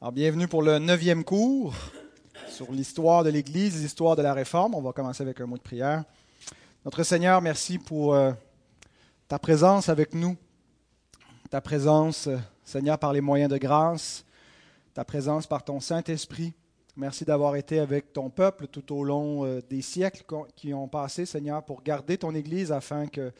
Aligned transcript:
Alors, 0.00 0.12
bienvenue 0.12 0.46
pour 0.46 0.62
le 0.62 0.78
neuvième 0.78 1.24
cours 1.24 1.74
sur 2.48 2.70
l'histoire 2.70 3.24
de 3.24 3.30
l'Église, 3.30 3.82
l'histoire 3.82 4.14
de 4.14 4.22
la 4.22 4.32
Réforme. 4.32 4.76
On 4.76 4.80
va 4.80 4.92
commencer 4.92 5.24
avec 5.24 5.40
un 5.40 5.46
mot 5.46 5.56
de 5.56 5.62
prière. 5.62 6.04
Notre 6.84 7.02
Seigneur, 7.02 7.42
merci 7.42 7.78
pour 7.78 8.14
euh, 8.14 8.30
ta 9.26 9.40
présence 9.40 9.88
avec 9.88 10.14
nous, 10.14 10.36
ta 11.50 11.60
présence, 11.60 12.28
euh, 12.28 12.36
Seigneur, 12.62 12.96
par 12.96 13.12
les 13.12 13.20
moyens 13.20 13.50
de 13.50 13.58
grâce, 13.58 14.24
ta 14.94 15.04
présence 15.04 15.48
par 15.48 15.64
ton 15.64 15.80
Saint-Esprit. 15.80 16.54
Merci 16.94 17.24
d'avoir 17.24 17.56
été 17.56 17.80
avec 17.80 18.12
ton 18.12 18.30
peuple 18.30 18.68
tout 18.68 18.94
au 18.94 19.02
long 19.02 19.44
euh, 19.46 19.60
des 19.68 19.82
siècles 19.82 20.22
qui 20.54 20.72
ont 20.72 20.86
passé, 20.86 21.26
Seigneur, 21.26 21.64
pour 21.64 21.82
garder 21.82 22.18
ton 22.18 22.36
Église 22.36 22.70
afin 22.70 23.08
qu'elle 23.08 23.32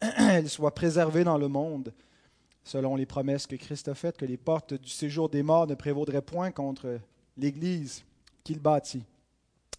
soit 0.48 0.74
préservée 0.74 1.24
dans 1.24 1.36
le 1.36 1.48
monde 1.48 1.92
selon 2.64 2.96
les 2.96 3.06
promesses 3.06 3.46
que 3.46 3.56
Christ 3.56 3.88
a 3.88 3.94
faites, 3.94 4.16
que 4.16 4.24
les 4.24 4.36
portes 4.36 4.74
du 4.74 4.88
séjour 4.88 5.28
des 5.28 5.42
morts 5.42 5.66
ne 5.66 5.74
prévaudraient 5.74 6.22
point 6.22 6.50
contre 6.50 6.98
l'Église 7.36 8.04
qu'il 8.44 8.60
bâtit. 8.60 9.04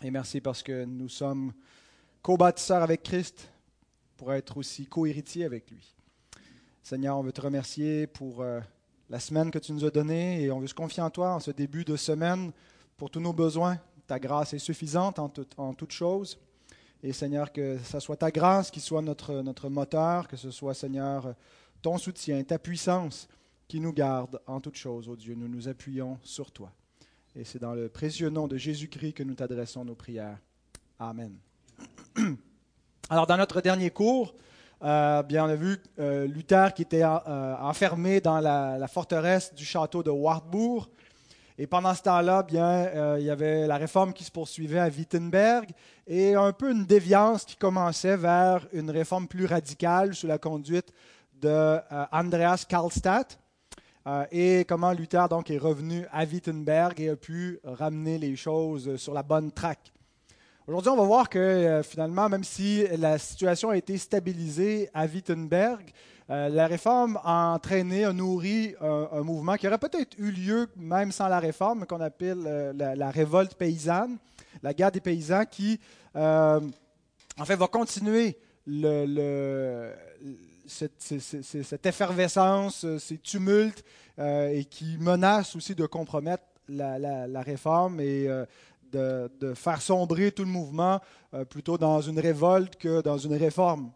Et 0.01 0.11
merci 0.11 0.41
parce 0.41 0.63
que 0.63 0.85
nous 0.85 1.09
sommes 1.09 1.53
co-bâtisseurs 2.21 2.83
avec 2.83 3.03
Christ 3.03 3.49
pour 4.17 4.33
être 4.33 4.57
aussi 4.57 4.85
co-héritiers 4.85 5.45
avec 5.45 5.69
lui. 5.71 5.95
Seigneur, 6.81 7.17
on 7.17 7.23
veut 7.23 7.31
te 7.31 7.41
remercier 7.41 8.07
pour 8.07 8.41
euh, 8.41 8.59
la 9.09 9.19
semaine 9.19 9.51
que 9.51 9.59
tu 9.59 9.71
nous 9.71 9.85
as 9.85 9.91
donnée 9.91 10.41
et 10.41 10.51
on 10.51 10.59
veut 10.59 10.67
se 10.67 10.73
confier 10.73 11.01
en 11.01 11.09
toi 11.09 11.35
en 11.35 11.39
ce 11.39 11.51
début 11.51 11.85
de 11.85 11.95
semaine 11.95 12.51
pour 12.97 13.09
tous 13.09 13.21
nos 13.21 13.33
besoins. 13.33 13.77
Ta 14.07 14.19
grâce 14.19 14.53
est 14.53 14.59
suffisante 14.59 15.19
en, 15.19 15.73
toutes 15.73 15.91
choses. 15.91 16.37
Et 17.01 17.13
Seigneur, 17.13 17.51
que 17.51 17.77
ce 17.77 17.99
soit 17.99 18.17
ta 18.17 18.31
grâce 18.31 18.69
qui 18.69 18.81
soit 18.81 19.01
notre, 19.01 19.41
notre 19.41 19.69
moteur, 19.69 20.27
que 20.27 20.35
ce 20.35 20.51
soit, 20.51 20.73
Seigneur, 20.73 21.35
ton 21.83 21.97
soutien, 21.97 22.41
ta 22.43 22.57
puissance 22.57 23.27
qui 23.67 23.79
nous 23.79 23.93
garde 23.93 24.41
en 24.47 24.59
toutes 24.59 24.77
choses, 24.77 25.09
ô 25.09 25.15
Dieu. 25.15 25.35
Nous 25.35 25.49
nous 25.49 25.67
appuyons 25.67 26.17
sur 26.23 26.51
toi. 26.51 26.71
Et 27.35 27.43
c'est 27.43 27.59
dans 27.59 27.73
le 27.73 27.89
précieux 27.89 28.29
nom 28.29 28.47
de 28.47 28.57
Jésus-Christ 28.57 29.13
que 29.13 29.23
nous 29.23 29.35
t'adressons 29.35 29.83
nos 29.83 29.93
prières. 29.93 30.37
Amen. 30.97 31.35
Alors, 33.09 33.27
dans 33.27 33.37
notre 33.37 33.59
dernier 33.59 33.89
cours, 33.89 34.33
euh, 34.81 35.23
bien, 35.23 35.45
on 35.45 35.49
a 35.49 35.55
vu 35.55 35.77
euh, 35.99 36.25
Luther 36.25 36.73
qui 36.73 36.83
était 36.83 37.03
euh, 37.03 37.55
enfermé 37.57 38.21
dans 38.21 38.39
la, 38.39 38.77
la, 38.77 38.87
forteresse 38.87 39.53
du 39.53 39.65
château 39.65 40.03
de 40.03 40.09
Wartburg. 40.09 40.87
Et 41.57 41.67
pendant 41.67 41.93
ce 41.93 42.01
temps-là, 42.03 42.43
bien, 42.43 43.17
il 43.19 43.25
y 43.25 43.29
avait 43.29 43.67
la 43.67 43.77
réforme 43.77 44.11
qui 44.13 44.23
se 44.23 44.31
poursuivait 44.31 44.79
à 44.79 44.87
Wittenberg 44.87 45.69
et 46.07 46.33
un 46.33 46.51
peu 46.51 46.71
une 46.71 46.85
déviance 46.85 47.45
qui 47.45 47.55
commençait 47.55 48.17
vers 48.17 48.67
une 48.73 48.89
réforme 48.89 49.27
plus 49.27 49.45
radicale 49.45 50.15
sous 50.15 50.25
la 50.25 50.39
conduite 50.39 50.91
de 51.43 51.49
euh, 51.49 51.79
Andreas 52.13 52.65
Karlstadt 52.67 53.37
euh, 54.07 54.25
et 54.31 54.65
comment 54.65 54.93
Luther 54.93 55.27
donc 55.27 55.51
est 55.51 55.57
revenu 55.57 56.05
à 56.11 56.23
Wittenberg 56.23 56.99
et 57.01 57.09
a 57.09 57.15
pu 57.17 57.59
ramener 57.63 58.17
les 58.17 58.35
choses 58.37 58.95
sur 58.95 59.13
la 59.13 59.23
bonne 59.23 59.51
traque. 59.51 59.91
Aujourd'hui, 60.65 60.91
on 60.91 60.95
va 60.95 61.03
voir 61.03 61.27
que 61.27 61.39
euh, 61.39 61.83
finalement, 61.83 62.29
même 62.29 62.45
si 62.45 62.85
la 62.97 63.17
situation 63.17 63.71
a 63.71 63.77
été 63.77 63.97
stabilisée 63.97 64.89
à 64.93 65.05
Wittenberg, 65.05 65.83
la 66.29 66.67
réforme 66.67 67.19
a 67.21 67.53
entraîné, 67.53 68.05
a 68.05 68.13
nourri 68.13 68.73
un, 68.79 69.21
mouvement 69.21 69.55
qui 69.55 69.67
aurait 69.67 69.77
peut-être 69.77 70.17
eu 70.17 70.31
lieu 70.31 70.67
même 70.77 71.11
sans 71.11 71.27
la 71.27 71.37
réforme, 71.39 71.85
qu'on 71.85 71.99
appelle 71.99 72.73
la, 72.75 73.11
révolte 73.11 73.55
paysanne, 73.55 74.17
la 74.63 74.73
guerre 74.73 74.91
des 74.91 75.01
paysans, 75.01 75.43
qui 75.45 75.79
en 76.15 76.61
fait 77.45 77.57
va 77.57 77.67
continuer 77.67 78.37
le 78.65 79.91
cette, 80.65 81.85
effervescence, 81.85 82.85
euh, 82.85 82.99
ces 82.99 83.17
tumultes, 83.17 83.83
euh, 84.19 84.49
et 84.49 84.65
qui 84.65 84.97
menacent 84.99 85.55
aussi 85.55 85.75
de 85.75 85.85
compromettre 85.85 86.43
la, 86.69 87.41
réforme 87.41 87.99
et 87.99 88.27
euh, 88.27 88.45
de, 88.91 89.53
faire 89.53 89.81
sombrer 89.81 90.31
tout 90.31 90.43
le 90.43 90.49
mouvement 90.49 90.99
plutôt 91.49 91.77
dans 91.77 91.99
une 91.99 92.19
révolte 92.19 92.75
que 92.75 93.01
dans 93.01 93.17
une 93.17 93.35
réforme. 93.35 93.91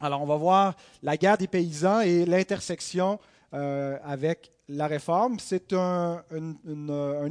Alors 0.00 0.22
on 0.22 0.26
va 0.26 0.36
voir 0.36 0.76
la 1.02 1.16
guerre 1.16 1.36
des 1.36 1.48
paysans 1.48 2.00
et 2.00 2.24
l'intersection 2.24 3.18
avec 3.50 4.52
la 4.68 4.86
réforme. 4.86 5.38
C'est 5.40 5.72
un, 5.72 6.22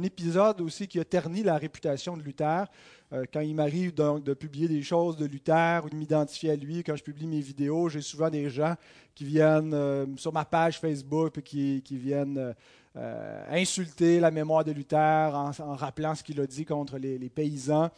épisode 0.02 0.60
aussi 0.60 0.86
qui 0.86 1.00
a 1.00 1.04
terni 1.04 1.42
la 1.42 1.56
réputation 1.56 2.16
de 2.16 2.22
Luther. 2.22 2.66
Euh, 3.12 3.24
quand 3.32 3.40
il 3.40 3.54
m'arrive 3.54 3.92
donc 3.92 4.24
de 4.24 4.32
publier 4.32 4.68
des 4.68 4.82
choses 4.82 5.16
de 5.16 5.26
Luther 5.26 5.84
ou 5.84 5.90
de 5.90 5.96
m'identifier 5.96 6.50
à 6.50 6.56
lui, 6.56 6.82
quand 6.82 6.96
je 6.96 7.02
publie 7.02 7.26
mes 7.26 7.40
vidéos, 7.40 7.88
j'ai 7.88 8.00
souvent 8.00 8.30
des 8.30 8.48
gens 8.48 8.74
qui 9.14 9.24
viennent 9.24 9.74
euh, 9.74 10.06
sur 10.16 10.32
ma 10.32 10.44
page 10.44 10.78
Facebook 10.78 11.36
et 11.38 11.42
qui, 11.42 11.96
viennent 11.98 12.54
euh, 12.96 13.44
insulter 13.50 14.18
la 14.18 14.30
mémoire 14.30 14.64
de 14.64 14.72
Luther 14.72 14.96
en, 15.34 15.50
rappelant 15.74 16.14
ce 16.14 16.22
qu'il 16.22 16.40
a 16.40 16.46
dit 16.46 16.64
contre 16.64 16.96
les, 16.96 17.18
les 17.18 17.28
paysans 17.28 17.90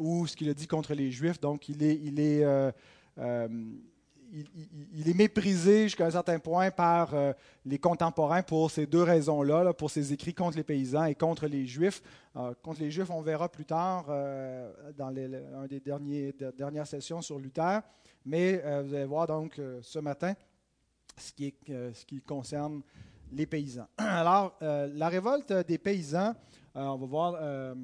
ou 0.00 0.26
ce 0.26 0.34
qu'il 0.34 0.48
a 0.48 0.54
dit 0.54 0.66
contre 0.66 0.94
les 0.94 1.10
Juifs. 1.10 1.40
Donc, 1.40 1.68
il 1.68 1.82
est, 1.82 2.00
il 2.02 2.18
est 2.18 2.42
il, 4.32 5.08
est 5.08 5.14
méprisé 5.14 5.84
jusqu'à 5.84 6.06
un 6.06 6.10
certain 6.10 6.38
point 6.38 6.70
par 6.70 7.14
euh, 7.14 7.32
les 7.64 7.78
contemporains 7.78 8.42
pour 8.42 8.70
ces 8.70 8.86
deux 8.86 9.02
raisons-là, 9.02 9.72
pour 9.72 9.90
ses 9.90 10.12
écrits 10.12 10.34
contre 10.34 10.56
les 10.56 10.64
paysans 10.64 11.04
et 11.04 11.14
contre 11.14 11.46
les 11.46 11.66
Juifs. 11.66 12.02
Euh, 12.36 12.52
contre 12.62 12.80
les 12.80 12.90
Juifs, 12.90 13.10
on 13.10 13.22
verra 13.22 13.48
plus 13.48 13.64
tard 13.64 14.06
euh, 14.08 14.70
dans 14.96 15.10
les, 15.10 15.26
un 15.56 15.66
des 15.66 15.80
derniers, 15.80 16.34
dernières 16.56 16.86
sessions 16.86 17.22
sur 17.22 17.38
Luther. 17.38 17.80
Mais 18.24 18.56
vous 18.82 18.94
allez 18.94 19.06
voir 19.06 19.26
donc 19.26 19.58
ce 19.80 19.98
matin 20.00 20.34
ce 21.16 21.32
qui, 21.32 21.46
est, 21.46 21.94
ce 21.94 22.04
qui 22.04 22.20
concerne 22.20 22.82
les 23.32 23.46
paysans. 23.46 23.86
Alors, 23.96 24.58
la 24.60 25.08
révolte 25.08 25.52
des 25.66 25.78
paysans, 25.78 26.34
on 26.74 26.96
va 26.96 27.06
voir 27.06 27.74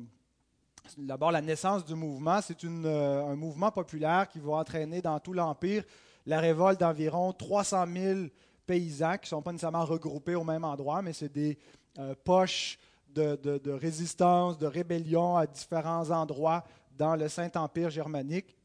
d'abord 0.99 1.32
la 1.32 1.41
naissance 1.41 1.82
du 1.82 1.94
mouvement. 1.94 2.41
C'est 2.43 2.62
un 2.65 3.37
mouvement 3.37 3.71
populaire 3.71 4.28
qui 4.28 4.38
va 4.38 4.56
entraîner 4.56 5.00
dans 5.00 5.19
tout 5.19 5.32
l'Empire 5.32 5.84
la 6.27 6.41
révolte 6.41 6.81
d'environ 6.81 7.33
300 7.33 7.87
000 7.93 8.21
paysans 8.67 9.15
qui 9.15 9.25
ne 9.25 9.29
sont 9.29 9.43
pas 9.43 9.53
nécessairement 9.53 9.85
regroupés 9.85 10.35
au 10.35 10.45
même 10.45 10.65
endroit, 10.65 11.03
mais 11.03 11.12
c'est 11.12 11.33
des 11.33 11.59
euh, 11.99 12.15
poches 12.25 12.79
de, 13.15 13.71
résistance, 13.71 14.59
de 14.59 14.67
rébellion 14.67 15.37
à 15.37 15.47
différents 15.47 16.11
endroits 16.11 16.65
dans 16.97 17.15
le 17.15 17.29
Saint-Empire 17.29 17.91
germanique. 17.91 18.57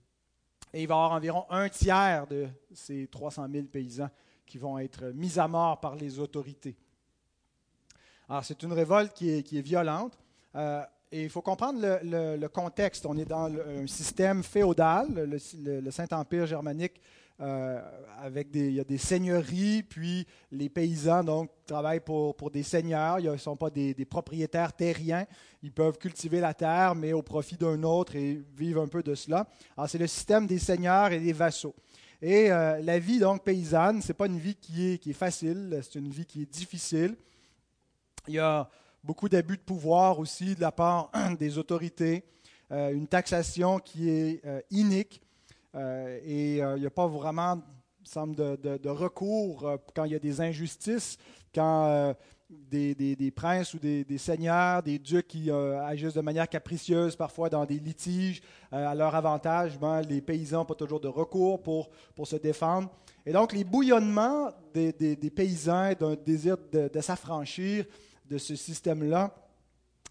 Et 0.73 0.83
il 0.83 0.87
va 0.87 0.95
y 0.95 0.97
avoir 0.97 1.11
environ 1.11 1.45
un 1.49 1.69
tiers 1.69 2.25
de 2.27 2.47
ces 2.73 3.07
300 3.07 3.47
000 3.51 3.65
paysans 3.67 4.09
qui 4.45 4.57
vont 4.57 4.79
être 4.79 5.05
mis 5.13 5.37
à 5.37 5.47
mort 5.47 5.79
par 5.79 5.95
les 5.95 6.19
autorités. 6.19 6.75
Alors, 8.27 8.43
c'est 8.43 8.61
une 8.63 8.73
révolte 8.73 9.13
qui 9.13 9.29
est, 9.29 9.61
violente. 9.61 10.17
Euh, 10.55 10.83
et 11.11 11.23
il 11.23 11.29
faut 11.29 11.41
comprendre 11.41 11.79
le, 11.81 12.47
contexte. 12.47 13.05
On 13.05 13.17
est 13.17 13.25
dans 13.25 13.45
un 13.45 13.87
système 13.87 14.43
féodal. 14.43 15.07
le 15.13 15.91
Saint-Empire 15.91 16.45
germanique 16.45 16.99
euh, 17.41 17.79
avec 18.21 18.51
des, 18.51 18.67
il 18.67 18.73
y 18.73 18.79
a 18.81 18.83
des 18.83 18.97
seigneuries, 18.97 19.81
puis 19.81 20.27
les 20.51 20.67
paysans 20.67 21.23
donc 21.23 21.49
travaillent 21.65 22.01
pour, 22.01 22.35
pour 22.35 22.51
des 22.51 22.63
seigneurs. 22.63 23.19
Ils 23.19 23.31
ne 23.31 23.37
sont 23.37 23.55
pas 23.55 23.69
des, 23.69 23.93
propriétaires 24.03 24.73
terriens. 24.73 25.25
Ils 25.63 25.71
peuvent 25.71 25.97
cultiver 25.97 26.41
la 26.41 26.53
terre, 26.53 26.95
mais 26.95 27.13
au 27.13 27.21
profit 27.21 27.55
d'un 27.55 27.81
autre 27.83 28.17
et 28.17 28.41
vivent 28.57 28.79
un 28.79 28.89
peu 28.89 29.01
de 29.01 29.15
cela. 29.15 29.47
Alors 29.77 29.89
c'est 29.89 29.97
le 29.97 30.07
système 30.07 30.47
des 30.47 30.59
seigneurs 30.59 31.13
et 31.13 31.19
des 31.21 31.31
vassaux. 31.31 31.75
Et 32.21 32.51
euh, 32.51 32.81
la 32.81 32.99
vie 32.99 33.19
donc 33.19 33.45
paysanne, 33.45 34.01
c'est 34.01 34.13
pas 34.13 34.25
une 34.25 34.39
vie 34.39 34.55
qui 34.55 34.91
est, 34.91 34.97
qui 34.97 35.11
est 35.11 35.13
facile, 35.13 35.79
c'est 35.81 35.97
une 35.97 36.09
vie 36.09 36.25
qui 36.25 36.41
est 36.41 36.53
difficile. 36.53 37.15
Il 38.27 38.33
y 38.33 38.39
a 38.39 38.69
beaucoup 39.01 39.29
d'abus 39.29 39.55
de 39.55 39.61
pouvoir 39.61 40.19
aussi 40.19 40.55
de 40.55 40.59
la 40.61 40.73
part 40.73 41.09
des 41.39 41.57
autorités, 41.57 42.25
euh, 42.73 42.91
une 42.91 43.07
taxation 43.07 43.79
qui 43.79 44.09
est 44.09 44.41
inique. 44.71 45.21
Euh, 45.75 46.19
et 46.25 46.63
euh, 46.63 46.77
il 46.77 46.81
n'y 46.81 46.87
a 46.87 46.91
pas 46.91 47.07
vraiment, 47.07 47.61
de, 48.15 48.89
recours 48.89 49.67
euh, 49.67 49.77
quand 49.93 50.05
il 50.05 50.13
y 50.13 50.15
a 50.15 50.19
des 50.19 50.41
injustices, 50.41 51.17
quand 51.53 52.15
des, 52.49 52.95
des, 52.95 53.31
princes 53.31 53.73
ou 53.75 53.79
des, 53.79 54.17
seigneurs, 54.17 54.81
des 54.81 54.97
ducs 54.97 55.27
qui 55.27 55.51
agissent 55.51 56.13
de 56.13 56.21
manière 56.21 56.49
capricieuse, 56.49 57.15
parfois 57.15 57.49
dans 57.49 57.65
des 57.65 57.79
litiges 57.79 58.41
à 58.71 58.95
leur 58.95 59.13
avantage, 59.15 59.77
ben, 59.79 60.01
les 60.01 60.21
paysans 60.21 60.59
n'ont 60.59 60.65
pas 60.65 60.75
toujours 60.75 60.99
de 60.99 61.07
recours 61.07 61.61
pour, 61.61 61.89
pour 62.15 62.27
se 62.27 62.35
défendre. 62.35 62.89
Et 63.25 63.31
donc, 63.31 63.53
les 63.53 63.63
bouillonnements 63.63 64.51
des, 64.73 65.31
paysans, 65.35 65.93
d'un 65.99 66.15
désir 66.15 66.57
de, 66.71 66.87
de 66.87 67.01
s'affranchir 67.01 67.85
de 68.25 68.37
ce 68.37 68.55
système-là, 68.55 69.35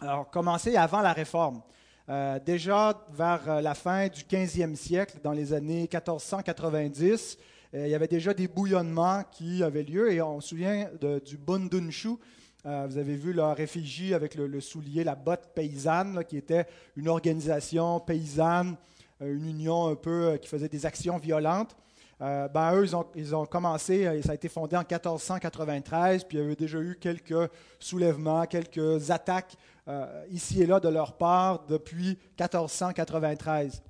alors 0.00 0.30
commencé 0.30 0.76
avant 0.76 1.00
la 1.00 1.12
réforme. 1.12 1.62
Euh, 2.10 2.38
déjà 2.38 2.98
vers 3.12 3.42
euh, 3.46 3.60
la 3.60 3.74
fin 3.74 4.08
du 4.08 4.22
15e 4.22 4.74
siècle, 4.76 5.18
dans 5.22 5.32
les 5.32 5.52
années 5.52 5.82
1490, 5.82 7.36
euh, 7.74 7.86
il 7.86 7.90
y 7.90 7.94
avait 7.94 8.08
déjà 8.08 8.32
des 8.32 8.48
bouillonnements 8.48 9.24
qui 9.30 9.62
avaient 9.62 9.82
lieu 9.82 10.10
et 10.10 10.22
on 10.22 10.40
se 10.40 10.48
souvient 10.48 10.88
du 11.24 11.36
Bundunshu. 11.36 12.16
vous 12.64 12.98
avez 12.98 13.14
vu 13.14 13.34
leur 13.34 13.60
effigie 13.60 14.14
avec 14.14 14.36
le, 14.36 14.60
soulier, 14.60 15.04
la 15.04 15.14
botte 15.14 15.50
paysanne, 15.54 16.24
qui 16.26 16.38
était 16.38 16.66
une 16.96 17.08
organisation 17.08 18.00
paysanne, 18.00 18.76
une 19.20 19.46
union 19.46 19.88
un 19.88 19.94
peu 19.94 20.38
qui 20.40 20.48
faisait 20.48 20.68
des 20.68 20.86
actions 20.86 21.18
violentes. 21.18 21.76
Ben, 22.20 22.74
eux, 22.74 22.84
ils 22.84 22.96
ont, 22.96 23.06
ils 23.14 23.36
ont, 23.36 23.46
commencé, 23.46 24.04
euh, 24.04 24.20
ça 24.22 24.32
a 24.32 24.34
été 24.34 24.48
fondé 24.48 24.74
en 24.74 24.80
1493, 24.80 26.24
puis 26.24 26.38
il 26.38 26.40
y 26.40 26.44
avait 26.44 26.56
déjà 26.56 26.80
eu 26.80 26.96
quelques 27.00 27.48
soulèvements, 27.78 28.44
quelques 28.46 29.10
attaques 29.12 29.56
euh, 29.88 30.24
ici 30.30 30.62
et 30.62 30.66
là 30.66 30.80
de 30.80 30.88
leur 30.88 31.16
part 31.16 31.64
depuis 31.66 32.18
1493. 32.38 33.82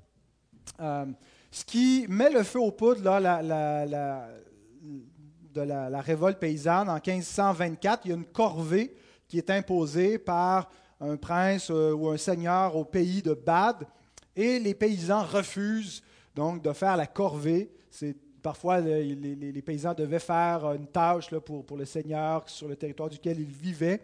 ce 1.51 1.65
qui 1.65 2.07
met 2.09 2.31
le 2.31 2.43
feu 2.43 2.61
aux 2.61 2.73
poudres 2.73 3.19
là, 3.19 3.43
de 5.55 5.61
la, 5.61 6.01
révolte 6.01 6.39
paysanne, 6.39 6.89
en 6.89 7.01
1524, 7.05 8.03
il 8.05 8.09
y 8.09 8.13
a 8.13 8.17
une 8.17 8.25
corvée 8.25 8.95
qui 9.27 9.39
est 9.39 9.51
imposée 9.51 10.19
par 10.19 10.71
un 11.01 11.17
prince 11.17 11.71
ou 11.71 12.09
un 12.09 12.17
seigneur 12.17 12.77
au 12.77 12.85
pays 12.85 13.23
de 13.23 13.35
Bade, 13.35 13.87
et 14.37 14.59
les 14.59 14.75
paysans 14.75 15.25
refusent 15.25 16.03
donc 16.35 16.63
de 16.63 16.73
faire 16.73 16.97
la 16.97 17.07
corvée. 17.07 17.73
C'est 17.91 18.17
Parfois, 18.41 18.81
les, 18.81 19.63
paysans 19.63 19.95
devaient 19.95 20.19
faire 20.19 20.73
une 20.73 20.87
tâche 20.87 21.31
là, 21.33 21.41
pour, 21.41 21.67
pour, 21.67 21.77
le 21.77 21.85
Seigneur 21.85 22.49
sur 22.49 22.69
le 22.69 22.77
territoire 22.77 23.09
duquel 23.09 23.41
ils 23.41 23.51
vivaient. 23.51 24.01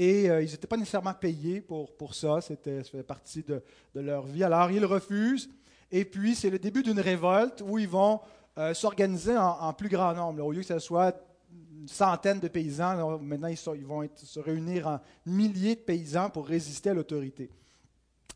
Et 0.00 0.30
euh, 0.30 0.42
ils 0.42 0.50
n'étaient 0.50 0.68
pas 0.68 0.76
nécessairement 0.76 1.12
payés 1.12 1.60
pour, 1.60 1.94
pour 1.96 2.14
ça. 2.14 2.40
C'était, 2.40 2.84
ça 2.84 2.90
faisait 2.90 3.02
partie 3.02 3.42
de, 3.42 3.60
leur 3.96 4.24
vie. 4.26 4.44
Alors, 4.44 4.70
ils 4.70 4.84
refusent. 4.84 5.50
Et 5.90 6.04
puis, 6.04 6.36
c'est 6.36 6.50
le 6.50 6.60
début 6.60 6.84
d'une 6.84 7.00
révolte 7.00 7.62
où 7.66 7.78
ils 7.78 7.88
vont 7.88 8.20
euh, 8.56 8.74
s'organiser 8.74 9.36
en, 9.36 9.72
plus 9.72 9.88
grand 9.88 10.14
nombre. 10.14 10.44
Au 10.44 10.52
lieu 10.52 10.60
que 10.60 10.66
ce 10.66 10.78
soit 10.78 11.20
une 11.50 11.88
centaine 11.88 12.38
de 12.38 12.46
paysans, 12.46 13.18
maintenant, 13.18 13.48
ils, 13.48 13.84
vont 13.84 14.08
se 14.14 14.38
réunir 14.38 14.86
en 14.86 15.00
milliers 15.26 15.74
de 15.74 15.80
paysans 15.80 16.30
pour 16.30 16.46
résister 16.46 16.90
à 16.90 16.94
l'autorité. 16.94 17.50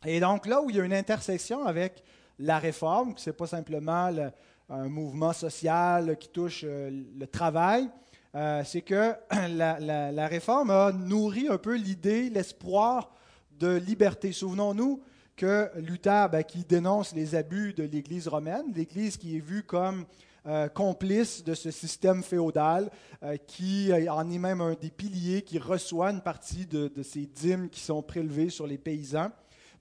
Et 0.05 0.19
donc, 0.19 0.45
là 0.45 0.61
où 0.61 0.69
il 0.69 0.75
y 0.75 0.81
a 0.81 0.83
une 0.83 0.93
intersection 0.93 1.65
avec 1.65 2.03
la 2.39 2.59
réforme, 2.59 3.13
ce 3.15 3.29
n'est 3.29 3.35
pas 3.35 3.47
simplement 3.47 4.09
le, 4.09 4.31
un 4.69 4.89
mouvement 4.89 5.33
social 5.33 6.17
qui 6.17 6.29
touche 6.29 6.63
euh, 6.65 6.89
le 7.17 7.27
travail, 7.27 7.89
euh, 8.35 8.63
c'est 8.65 8.81
que 8.81 9.13
la, 9.49 10.27
réforme 10.27 10.71
a 10.71 10.91
nourri 10.91 11.47
un 11.47 11.57
peu 11.57 11.75
l'idée, 11.75 12.29
l'espoir 12.29 13.11
de 13.59 13.75
liberté. 13.75 14.31
Souvenons-nous 14.31 15.01
que 15.35 15.69
Luther, 15.77 16.29
ben, 16.29 16.43
qui 16.43 16.63
dénonce 16.63 17.13
les 17.13 17.35
abus 17.35 17.73
de 17.73 17.83
l'Église 17.83 18.27
romaine, 18.27 18.65
l'Église 18.75 19.17
qui 19.17 19.37
est 19.37 19.39
vue 19.39 19.63
comme 19.63 20.05
euh, 20.45 20.67
complice 20.67 21.43
de 21.43 21.53
ce 21.53 21.71
système 21.71 22.23
féodal, 22.23 22.89
qui 23.47 23.89
en 24.09 24.29
est 24.29 24.37
même 24.37 24.59
un 24.59 24.73
des 24.73 24.89
piliers, 24.89 25.43
qui 25.43 25.57
reçoit 25.57 26.11
une 26.11 26.21
partie 26.21 26.65
de, 26.65 26.89
de 26.89 27.03
ces 27.03 27.25
dîmes 27.25 27.69
qui 27.69 27.79
sont 27.79 28.01
prélevées 28.01 28.49
sur 28.49 28.67
les 28.67 28.77
paysans 28.77 29.31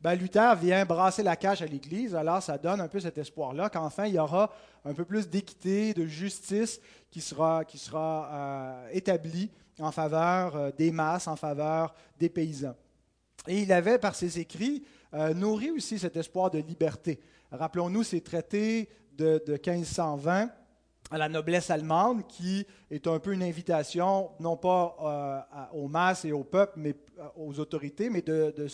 ben, 0.02 0.16
Luther 0.16 0.56
vient 0.56 0.84
brasser 0.84 1.22
la 1.22 1.36
cage 1.36 1.62
à 1.62 1.66
l'Église, 1.66 2.16
alors 2.16 2.42
ça 2.42 2.58
donne 2.58 2.80
un 2.80 2.88
peu 2.88 2.98
cet 2.98 3.18
espoir-là 3.18 3.70
qu'enfin 3.70 4.06
il 4.06 4.14
y 4.14 4.18
aura 4.18 4.50
un 4.84 4.94
peu 4.94 5.04
plus 5.04 5.28
d'équité, 5.28 5.94
de 5.94 6.04
justice 6.06 6.80
qui 7.08 7.20
sera, 7.20 7.64
qui 7.64 7.80
euh, 7.94 8.88
établie 8.90 9.48
en 9.78 9.92
faveur 9.92 10.56
euh, 10.56 10.70
des 10.76 10.90
masses, 10.90 11.28
en 11.28 11.36
faveur 11.36 11.94
des 12.18 12.28
paysans. 12.28 12.74
Et 13.46 13.62
il 13.62 13.72
avait, 13.72 13.98
par 13.98 14.16
ses 14.16 14.40
écrits, 14.40 14.82
euh, 15.14 15.34
nourri 15.34 15.70
aussi 15.70 16.00
cet 16.00 16.16
espoir 16.16 16.50
de 16.50 16.58
liberté. 16.58 17.20
Rappelons-nous 17.52 18.02
ces 18.02 18.22
traités 18.22 18.88
de, 19.16 19.40
de 19.46 19.52
1520 19.52 20.50
à 21.12 21.18
la 21.18 21.28
noblesse 21.28 21.68
allemande, 21.70 22.26
qui 22.26 22.66
est 22.90 23.06
un 23.06 23.18
peu 23.18 23.34
une 23.34 23.42
invitation, 23.42 24.30
non 24.40 24.56
pas 24.56 24.96
euh, 25.02 25.78
aux 25.78 25.86
masses 25.86 26.24
et 26.24 26.32
au 26.32 26.42
peuple, 26.42 26.72
mais 26.76 26.96
euh, 27.18 27.24
aux 27.36 27.60
autorités, 27.60 28.08
mais 28.08 28.22
de, 28.22 28.66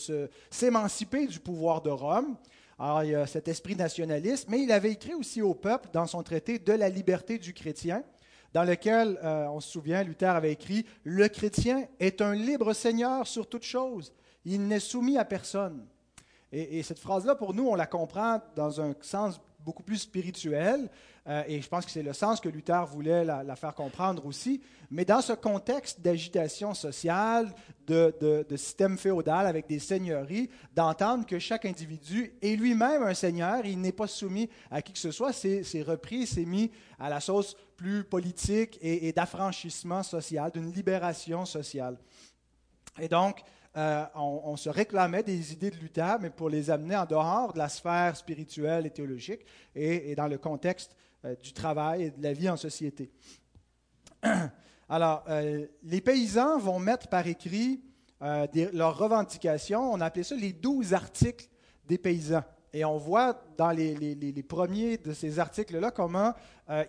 s'émanciper 0.48 1.26
du 1.26 1.40
pouvoir 1.40 1.82
de 1.82 1.90
Rome. 1.90 2.36
Alors, 2.78 3.02
il 3.02 3.10
y 3.10 3.14
a 3.16 3.26
cet 3.26 3.48
esprit 3.48 3.74
nationaliste, 3.74 4.48
mais 4.48 4.62
il 4.62 4.70
avait 4.70 4.92
écrit 4.92 5.14
aussi 5.14 5.42
au 5.42 5.52
peuple, 5.52 5.88
dans 5.92 6.06
son 6.06 6.22
traité 6.22 6.60
de 6.60 6.72
la 6.72 6.88
liberté 6.88 7.38
du 7.38 7.52
chrétien, 7.52 8.04
dans 8.54 8.62
lequel, 8.62 9.18
euh, 9.24 9.48
on 9.48 9.58
se 9.58 9.68
souvient, 9.68 10.04
Luther 10.04 10.30
avait 10.30 10.52
écrit, 10.52 10.86
Le 11.02 11.26
chrétien 11.26 11.88
est 11.98 12.22
un 12.22 12.36
libre 12.36 12.72
seigneur 12.72 13.26
sur 13.26 13.48
toute 13.48 13.64
chose, 13.64 14.12
il 14.44 14.64
n'est 14.68 14.78
soumis 14.78 15.18
à 15.18 15.24
personne. 15.24 15.84
Et, 16.52 16.78
et 16.78 16.82
cette 16.84 17.00
phrase-là, 17.00 17.34
pour 17.34 17.52
nous, 17.52 17.66
on 17.66 17.74
la 17.74 17.86
comprend 17.86 18.40
dans 18.54 18.80
un 18.80 18.94
sens 19.00 19.40
beaucoup 19.68 19.82
plus 19.82 19.98
spirituel, 19.98 20.88
euh, 21.26 21.42
et 21.46 21.60
je 21.60 21.68
pense 21.68 21.84
que 21.84 21.90
c'est 21.90 22.02
le 22.02 22.14
sens 22.14 22.40
que 22.40 22.48
Luther 22.48 22.86
voulait 22.86 23.22
la, 23.22 23.54
faire 23.54 23.74
comprendre 23.74 24.24
aussi. 24.24 24.62
Mais 24.90 25.04
dans 25.04 25.20
ce 25.20 25.34
contexte 25.34 26.00
d'agitation 26.00 26.72
sociale, 26.72 27.54
de, 27.86 28.46
système 28.56 28.96
féodal 28.96 29.46
avec 29.46 29.66
des 29.66 29.78
seigneuries, 29.78 30.48
d'entendre 30.74 31.26
que 31.26 31.38
chaque 31.38 31.66
individu 31.66 32.32
est 32.40 32.56
lui-même 32.56 33.02
un 33.02 33.12
seigneur, 33.12 33.66
il 33.66 33.78
n'est 33.78 33.92
pas 33.92 34.06
soumis 34.06 34.48
à 34.70 34.80
qui 34.80 34.94
que 34.94 34.98
ce 34.98 35.10
soit, 35.10 35.34
c'est 35.34 35.82
repris, 35.82 36.26
c'est 36.26 36.46
mis 36.46 36.70
à 36.98 37.10
la 37.10 37.20
sauce 37.20 37.54
plus 37.76 38.04
politique 38.04 38.78
et, 38.80 39.12
d'affranchissement 39.12 40.02
social, 40.02 40.50
d'une 40.50 40.72
libération 40.72 41.44
sociale. 41.44 41.98
Et 42.98 43.08
donc, 43.08 43.42
euh, 43.76 44.04
on, 44.14 44.56
se 44.56 44.70
réclamait 44.70 45.22
des 45.22 45.52
idées 45.52 45.70
de 45.70 45.76
Luther, 45.76 46.18
mais 46.20 46.30
pour 46.30 46.48
les 46.48 46.70
amener 46.70 46.96
en 46.96 47.04
dehors 47.04 47.52
de 47.52 47.58
la 47.58 47.68
sphère 47.68 48.16
spirituelle 48.16 48.86
et 48.86 48.90
théologique 48.90 49.42
et 49.74 50.14
dans 50.16 50.26
le 50.26 50.38
contexte 50.38 50.96
euh, 51.24 51.36
du 51.36 51.52
travail 51.52 52.04
et 52.04 52.10
de 52.10 52.22
la 52.22 52.32
vie 52.32 52.48
en 52.48 52.56
société. 52.56 53.12
Alors, 54.88 55.22
euh, 55.28 55.66
les 55.82 56.00
paysans 56.00 56.58
vont 56.58 56.78
mettre 56.78 57.08
par 57.08 57.26
écrit 57.26 57.82
leurs 58.72 58.98
revendications. 58.98 59.92
On 59.92 60.00
appelait 60.00 60.24
ça 60.24 60.34
les 60.34 60.52
douze 60.52 60.92
articles 60.92 61.46
des 61.86 61.98
paysans. 61.98 62.42
Et 62.72 62.84
on 62.84 62.96
voit 62.96 63.40
dans 63.56 63.70
les, 63.70 64.44
premiers 64.48 64.96
de 64.96 65.12
ces 65.12 65.38
articles-là 65.38 65.92
comment 65.92 66.34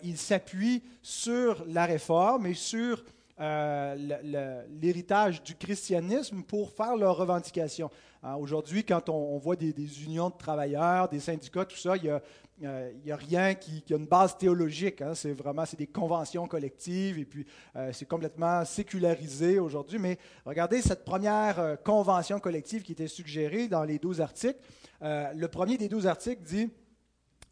ils 0.02 0.18
s'appuient 0.18 0.82
sur 1.02 1.64
la 1.68 1.86
réforme 1.86 2.46
et 2.46 2.54
sur 2.54 3.04
l'héritage 3.40 5.42
du 5.42 5.54
christianisme 5.54 6.42
pour 6.42 6.72
faire 6.72 6.96
leurs 6.96 7.16
revendications. 7.16 7.90
Aujourd'hui, 8.38 8.84
quand 8.84 9.08
on, 9.08 9.38
voit 9.38 9.56
des, 9.56 10.04
unions 10.04 10.28
de 10.28 10.36
travailleurs, 10.36 11.08
des 11.08 11.20
syndicats, 11.20 11.64
tout 11.64 11.76
ça, 11.76 11.96
il 11.96 12.04
y 12.04 12.10
a 12.10 12.20
euh, 12.62 12.92
rien 13.06 13.54
qui, 13.54 13.82
a 13.90 13.96
une 13.96 14.06
base 14.06 14.36
théologique. 14.36 15.00
Hein. 15.00 15.14
c'est 15.14 15.32
vraiment 15.32 15.64
des 15.78 15.86
conventions 15.86 16.46
collectives 16.46 17.18
et 17.18 17.24
puis 17.24 17.46
euh, 17.74 17.90
c'est 17.94 18.04
complètement 18.04 18.64
sécularisé 18.66 19.58
aujourd'hui. 19.58 19.98
Mais 19.98 20.18
regardez 20.44 20.82
cette 20.82 21.04
première 21.04 21.58
euh, 21.58 21.76
convention 21.76 22.38
collective 22.38 22.82
qui 22.82 22.92
était 22.92 23.08
suggérée 23.08 23.66
dans 23.66 23.84
les 23.84 23.98
douze 23.98 24.20
articles. 24.20 24.58
le 25.00 25.46
premier 25.46 25.78
des 25.78 25.88
douze 25.88 26.06
articles 26.06 26.42
dit 26.42 26.68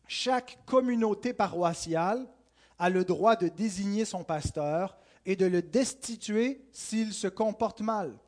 Chaque 0.07 0.59
communauté 0.67 1.33
paroissiale 1.33 2.27
a 2.79 2.91
le 2.91 3.05
droit 3.05 3.35
de 3.35 3.49
désigner 3.49 4.05
son 4.05 4.25
pasteur 4.25 4.99
et 5.29 5.37
de 5.37 5.45
le 5.45 5.61
destituer 5.61 6.63
s'il 6.73 7.13
se 7.13 7.29
comporte 7.29 7.83
mal. 7.83 8.19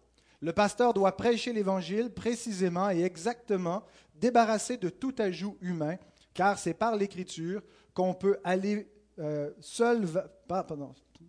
Le 0.42 0.52
pasteur 0.52 0.92
doit 0.92 1.16
prêcher 1.16 1.50
l'Évangile 1.50 2.10
précisément 2.10 2.90
et 2.90 3.00
exactement, 3.00 3.82
débarrassé 4.14 4.76
de 4.76 4.90
tout 4.90 5.14
ajout 5.18 5.56
humain 5.62 5.96
car 6.34 6.58
c'est 6.58 6.74
par 6.74 6.96
l'Écriture 6.96 7.62
qu'on 7.94 8.12
peut 8.12 8.38
aller 8.44 8.86
euh, 9.18 9.50
seul, 9.60 10.06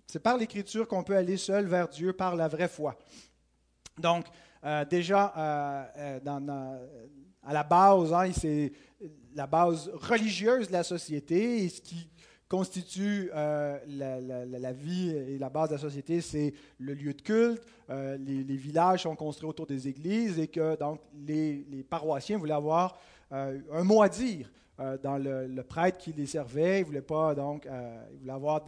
c'est 0.07 0.19
par 0.19 0.37
l'Écriture 0.37 0.85
qu'on 0.89 1.03
peut 1.03 1.15
aller 1.15 1.37
seul 1.37 1.67
vers 1.67 1.87
Dieu 1.87 2.11
par 2.11 2.35
la 2.35 2.49
vraie 2.49 2.67
foi. 2.67 2.99
Donc, 3.97 4.25
euh, 4.65 4.83
déjà, 4.83 5.33
euh, 5.37 6.19
à 7.43 7.53
la 7.53 7.63
base, 7.63 8.13
hein, 8.13 8.29
c'est 8.37 8.73
la 9.33 9.47
base 9.47 9.89
religieuse 9.93 10.67
de 10.67 10.73
la 10.73 10.83
société, 10.83 11.69
ce 11.69 11.79
qui 11.79 12.10
constitue 12.51 13.29
la, 13.33 14.73
vie 14.73 15.09
et 15.09 15.37
la 15.37 15.49
base 15.49 15.69
de 15.69 15.75
la 15.75 15.81
société, 15.81 16.19
c'est 16.19 16.53
le 16.77 16.93
lieu 16.93 17.13
de 17.13 17.21
culte. 17.21 17.63
Les, 17.89 18.57
villages 18.57 19.03
sont 19.03 19.15
construits 19.15 19.49
autour 19.49 19.65
des 19.65 19.87
églises 19.87 20.37
et 20.37 20.47
que 20.47 20.77
donc 20.77 20.99
les, 21.25 21.85
paroissiens 21.89 22.37
voulaient 22.37 22.53
avoir 22.53 22.99
un 23.31 23.83
mot 23.83 24.01
à 24.01 24.09
dire. 24.09 24.51
Euh, 24.81 24.97
dans 24.97 25.17
le, 25.17 25.61
prêtre 25.63 25.99
qui 25.99 26.11
les 26.11 26.25
servait. 26.25 26.79
Il 26.79 26.85
voulait 26.85 27.01
pas, 27.01 27.35
donc, 27.35 27.67
euh, 27.67 28.03
il 28.13 28.19
voulait 28.19 28.31
avoir 28.31 28.65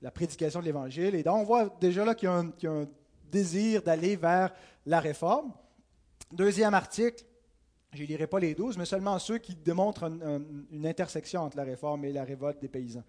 la 0.00 0.10
prédication 0.10 0.60
de 0.60 0.64
l'Évangile. 0.64 1.14
Et 1.14 1.22
donc, 1.22 1.36
on 1.36 1.44
voit 1.44 1.76
déjà 1.80 2.04
là 2.04 2.14
qu'il 2.14 2.28
y, 2.28 2.66
a 2.66 2.70
un, 2.70 2.86
désir 3.30 3.82
d'aller 3.82 4.16
vers 4.16 4.54
la 4.86 5.00
réforme. 5.00 5.52
Deuxième 6.32 6.72
article, 6.72 7.24
je 7.92 8.02
ne 8.02 8.06
lirai 8.06 8.26
pas 8.26 8.40
les 8.40 8.54
douze, 8.54 8.78
mais 8.78 8.86
seulement 8.86 9.18
ceux 9.18 9.38
qui 9.38 9.54
démontrent 9.54 10.04
une 10.04 10.86
intersection 10.86 11.42
entre 11.42 11.56
la 11.58 11.64
réforme 11.64 12.04
et 12.04 12.12
la 12.12 12.24
révolte 12.24 12.60
des 12.60 12.68
paysans. 12.68 13.04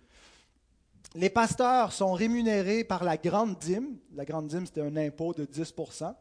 Les 1.15 1.29
pasteurs 1.29 1.91
sont 1.91 2.13
rémunérés 2.13 2.83
par 2.83 3.03
la 3.03 3.17
grande 3.17 3.57
dîme. 3.57 3.97
La 4.15 4.25
grande 4.25 4.47
dîme, 4.47 4.65
c'était 4.65 4.81
un 4.81 4.95
impôt 4.95 5.33
de 5.33 5.45
10% 5.45 6.13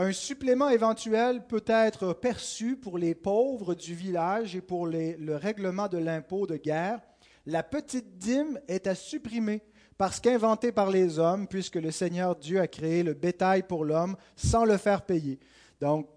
un 0.00 0.12
supplément 0.12 0.68
éventuel 0.68 1.44
peut 1.48 1.64
être 1.66 2.12
perçu 2.12 2.76
pour 2.76 2.98
les 2.98 3.16
pauvres 3.16 3.74
du 3.74 3.96
village 3.96 4.54
et 4.54 4.60
pour 4.60 4.86
le 4.86 5.34
règlement 5.34 5.88
de 5.88 5.98
l'impôt 5.98 6.46
de 6.46 6.56
guerre. 6.56 7.00
La 7.46 7.64
petite 7.64 8.16
dîme 8.16 8.60
est 8.68 8.86
à 8.86 8.94
supprimer 8.94 9.60
parce 9.96 10.20
qu'inventée 10.20 10.70
par 10.70 10.90
les 10.90 11.18
hommes, 11.18 11.48
puisque 11.48 11.74
le 11.74 11.90
Seigneur 11.90 12.36
Dieu 12.36 12.60
a 12.60 12.68
créé 12.68 13.02
le 13.02 13.14
bétail 13.14 13.64
pour 13.64 13.84
l'homme 13.84 14.14
sans 14.36 14.64
le 14.64 14.76
faire 14.76 15.02
payer. 15.02 15.40
Donc, 15.80 16.08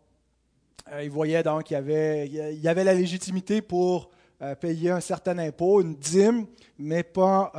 il 1.01 1.11
y 1.11 1.35
avait 1.35 2.83
la 2.83 2.93
légitimité 2.93 3.63
pour 3.63 4.11
payer 4.59 4.91
un 4.91 4.99
certain 4.99 5.37
impôt, 5.37 5.81
une 5.81 5.95
dîme, 5.95 6.47
mais 6.79 7.03
pas 7.03 7.51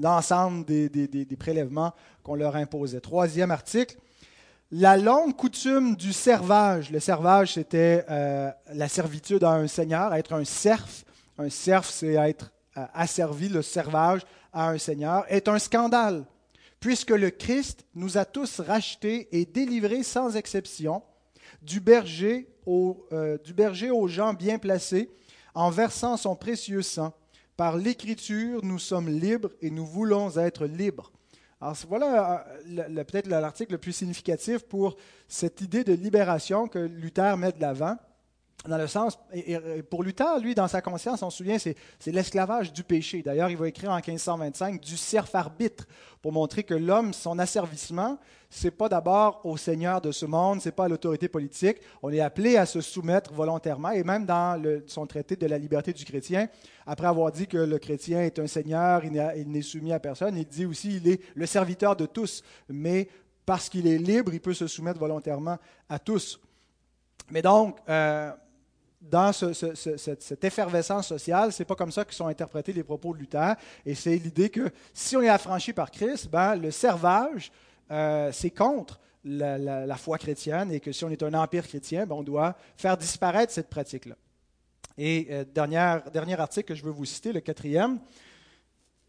l'ensemble 0.00 0.64
des, 0.64 1.36
prélèvements 1.38 1.92
qu'on 2.22 2.34
leur 2.34 2.56
imposait. 2.56 3.00
Troisième 3.00 3.50
article, 3.50 3.96
la 4.70 4.96
longue 4.96 5.36
coutume 5.36 5.94
du 5.94 6.12
servage, 6.12 6.90
le 6.90 6.98
servage 6.98 7.54
c'était 7.54 8.04
euh, 8.10 8.50
la 8.72 8.88
servitude 8.88 9.44
à 9.44 9.52
un 9.52 9.68
seigneur, 9.68 10.12
être 10.14 10.32
un 10.32 10.44
serf, 10.44 11.04
un 11.38 11.48
serf 11.48 11.88
c'est 11.88 12.14
être 12.14 12.52
euh, 12.76 12.84
asservi, 12.92 13.48
le 13.48 13.62
servage 13.62 14.22
à 14.52 14.70
un 14.70 14.78
seigneur, 14.78 15.24
est 15.28 15.46
un 15.46 15.60
scandale, 15.60 16.24
puisque 16.80 17.10
le 17.10 17.30
Christ 17.30 17.86
nous 17.94 18.18
a 18.18 18.24
tous 18.24 18.58
rachetés 18.58 19.28
et 19.30 19.44
délivrés 19.44 20.02
sans 20.02 20.36
exception 20.36 21.02
euh, 21.62 23.38
du 23.38 23.54
berger 23.54 23.90
aux 23.90 24.08
gens 24.08 24.34
bien 24.34 24.58
placés 24.58 25.10
en 25.56 25.70
versant 25.70 26.16
son 26.18 26.36
précieux 26.36 26.82
sang. 26.82 27.14
Par 27.56 27.78
l'Écriture, 27.78 28.60
nous 28.62 28.78
sommes 28.78 29.08
libres 29.08 29.50
et 29.62 29.70
nous 29.70 29.86
voulons 29.86 30.36
être 30.36 30.66
libres. 30.66 31.10
Alors 31.62 31.74
voilà 31.88 32.46
euh, 32.68 33.04
peut-être 33.04 33.26
l'article 33.26 33.72
le 33.72 33.78
plus 33.78 33.94
significatif 33.94 34.64
pour 34.64 34.96
cette 35.26 35.62
idée 35.62 35.82
de 35.82 35.94
libération 35.94 36.68
que 36.68 36.78
Luther 36.78 37.38
met 37.38 37.52
de 37.52 37.60
l'avant. 37.62 37.96
Dans 38.64 38.78
le 38.78 38.86
sens, 38.88 39.18
pour 39.90 40.02
Luther, 40.02 40.40
lui, 40.40 40.54
dans 40.54 40.66
sa 40.66 40.80
conscience, 40.80 41.22
on 41.22 41.30
se 41.30 41.36
souvient, 41.38 41.58
c'est 41.58 41.76
l'esclavage 42.06 42.72
du 42.72 42.82
péché. 42.82 43.22
D'ailleurs, 43.22 43.50
il 43.50 43.56
va 43.56 43.68
écrire 43.68 43.90
en 43.90 43.96
1525 43.96 44.80
du 44.80 44.96
serf-arbitre 44.96 45.86
pour 46.20 46.32
montrer 46.32 46.64
que 46.64 46.74
l'homme, 46.74 47.12
son 47.12 47.38
asservissement, 47.38 48.18
c'est 48.50 48.70
pas 48.72 48.88
d'abord 48.88 49.40
au 49.44 49.56
Seigneur 49.56 50.00
de 50.00 50.10
ce 50.10 50.26
monde, 50.26 50.60
c'est 50.60 50.72
pas 50.72 50.86
à 50.86 50.88
l'autorité 50.88 51.28
politique. 51.28 51.78
On 52.02 52.12
est 52.12 52.20
appelé 52.20 52.56
à 52.56 52.66
se 52.66 52.80
soumettre 52.80 53.32
volontairement. 53.32 53.90
Et 53.90 54.02
même 54.02 54.24
dans 54.24 54.60
son 54.86 55.06
traité 55.06 55.36
de 55.36 55.46
la 55.46 55.58
liberté 55.58 55.92
du 55.92 56.04
chrétien, 56.04 56.48
après 56.86 57.06
avoir 57.06 57.30
dit 57.30 57.46
que 57.46 57.58
le 57.58 57.78
chrétien 57.78 58.22
est 58.22 58.38
un 58.38 58.46
Seigneur, 58.46 59.04
il 59.04 59.48
n'est 59.48 59.62
soumis 59.62 59.92
à 59.92 60.00
personne, 60.00 60.36
il 60.36 60.46
dit 60.46 60.66
aussi 60.66 60.96
il 60.96 61.08
est 61.08 61.20
le 61.34 61.46
serviteur 61.46 61.94
de 61.94 62.06
tous. 62.06 62.42
Mais 62.68 63.08
parce 63.44 63.68
qu'il 63.68 63.86
est 63.86 63.98
libre, 63.98 64.34
il 64.34 64.40
peut 64.40 64.54
se 64.54 64.66
soumettre 64.66 64.98
volontairement 64.98 65.58
à 65.88 65.98
tous. 65.98 66.40
Mais 67.30 67.42
donc, 67.42 67.78
euh, 67.88 68.32
dans 69.00 69.32
cette, 69.32 70.44
effervescence 70.44 71.08
sociale, 71.08 71.52
c'est 71.52 71.64
pas 71.64 71.74
comme 71.74 71.92
ça 71.92 72.04
que 72.04 72.14
sont 72.14 72.26
interprétés 72.26 72.72
les 72.72 72.82
propos 72.82 73.14
de 73.14 73.18
Luther. 73.18 73.54
Et 73.84 73.94
c'est 73.94 74.16
l'idée 74.16 74.50
que 74.50 74.70
si 74.92 75.16
on 75.16 75.22
est 75.22 75.28
affranchi 75.28 75.72
par 75.72 75.90
Christ, 75.90 76.28
ben, 76.28 76.56
le 76.56 76.70
servage, 76.70 77.52
euh, 77.90 78.30
c'est 78.32 78.50
contre 78.50 78.98
la, 79.24 79.96
foi 79.96 80.18
chrétienne 80.18 80.72
et 80.72 80.80
que 80.80 80.92
si 80.92 81.04
on 81.04 81.10
est 81.10 81.22
un 81.22 81.34
empire 81.34 81.66
chrétien, 81.66 82.06
ben, 82.06 82.16
on 82.16 82.22
doit 82.22 82.56
faire 82.76 82.96
disparaître 82.96 83.52
cette 83.52 83.68
pratique-là. 83.68 84.16
Et 84.98 85.28
euh, 85.30 85.44
dernier 85.44 86.40
article 86.40 86.68
que 86.68 86.74
je 86.74 86.82
veux 86.82 86.90
vous 86.90 87.04
citer, 87.04 87.32
le 87.32 87.40
quatrième, 87.40 87.98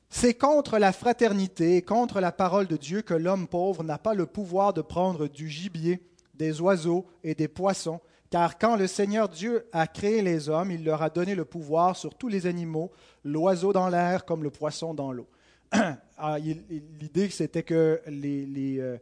c'est 0.09 0.33
contre 0.33 0.77
la 0.77 0.91
fraternité, 0.91 1.81
contre 1.81 2.19
la 2.19 2.31
parole 2.31 2.67
de 2.67 2.77
Dieu 2.77 3.01
que 3.01 3.13
l'homme 3.13 3.47
pauvre 3.47 3.83
n'a 3.83 3.97
pas 3.97 4.13
le 4.13 4.25
pouvoir 4.25 4.73
de 4.73 4.81
prendre 4.81 5.27
du 5.27 5.49
gibier, 5.49 6.01
des 6.33 6.61
oiseaux 6.61 7.05
et 7.23 7.35
des 7.35 7.47
poissons 7.47 7.99
car 8.29 8.57
quand 8.57 8.75
le 8.75 8.87
Seigneur 8.87 9.29
Dieu 9.29 9.67
a 9.71 9.87
créé 9.87 10.21
les 10.21 10.49
hommes, 10.49 10.71
il 10.71 10.83
leur 10.83 11.01
a 11.01 11.09
donné 11.09 11.35
le 11.35 11.45
pouvoir 11.45 11.95
sur 11.95 12.15
tous 12.15 12.27
les 12.27 12.45
animaux, 12.45 12.91
l'oiseau 13.23 13.71
dans 13.73 13.87
l'air 13.89 14.25
comme 14.25 14.43
le 14.43 14.49
poisson 14.49 14.93
dans 14.93 15.11
l'eau. 15.11 15.27
Ah, 16.19 16.39
l'idée, 16.39 17.29
c'était 17.29 17.61
que 17.61 18.01
les, 18.07 18.79
euh, 18.79 18.97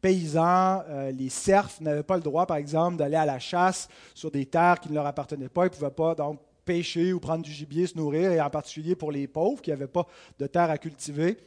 paysans, 0.00 0.84
euh, 0.88 1.10
les 1.10 1.28
serfs, 1.28 1.80
n'avaient 1.80 2.04
pas 2.04 2.14
le 2.14 2.22
droit, 2.22 2.46
par 2.46 2.58
exemple, 2.58 2.96
d'aller 2.96 3.16
à 3.16 3.26
la 3.26 3.40
chasse 3.40 3.88
sur 4.14 4.30
des 4.30 4.46
terres 4.46 4.78
qui 4.78 4.88
ne 4.88 4.94
leur 4.94 5.04
appartenaient 5.04 5.48
pas. 5.48 5.62
Ils 5.62 5.70
ne 5.70 5.74
pouvaient 5.74 5.90
pas 5.90 6.14
donc 6.14 6.38
pêcher 6.64 7.12
ou 7.12 7.18
prendre 7.18 7.42
du 7.42 7.50
gibier, 7.50 7.88
se 7.88 7.96
nourrir, 7.96 8.30
et 8.30 8.40
en 8.40 8.50
particulier 8.50 8.94
pour 8.94 9.10
les 9.10 9.26
pauvres 9.26 9.60
qui 9.60 9.70
n'avaient 9.70 9.88
pas 9.88 10.06
de 10.38 10.46
terre 10.46 10.70
à 10.70 10.78
cultiver. 10.78 11.38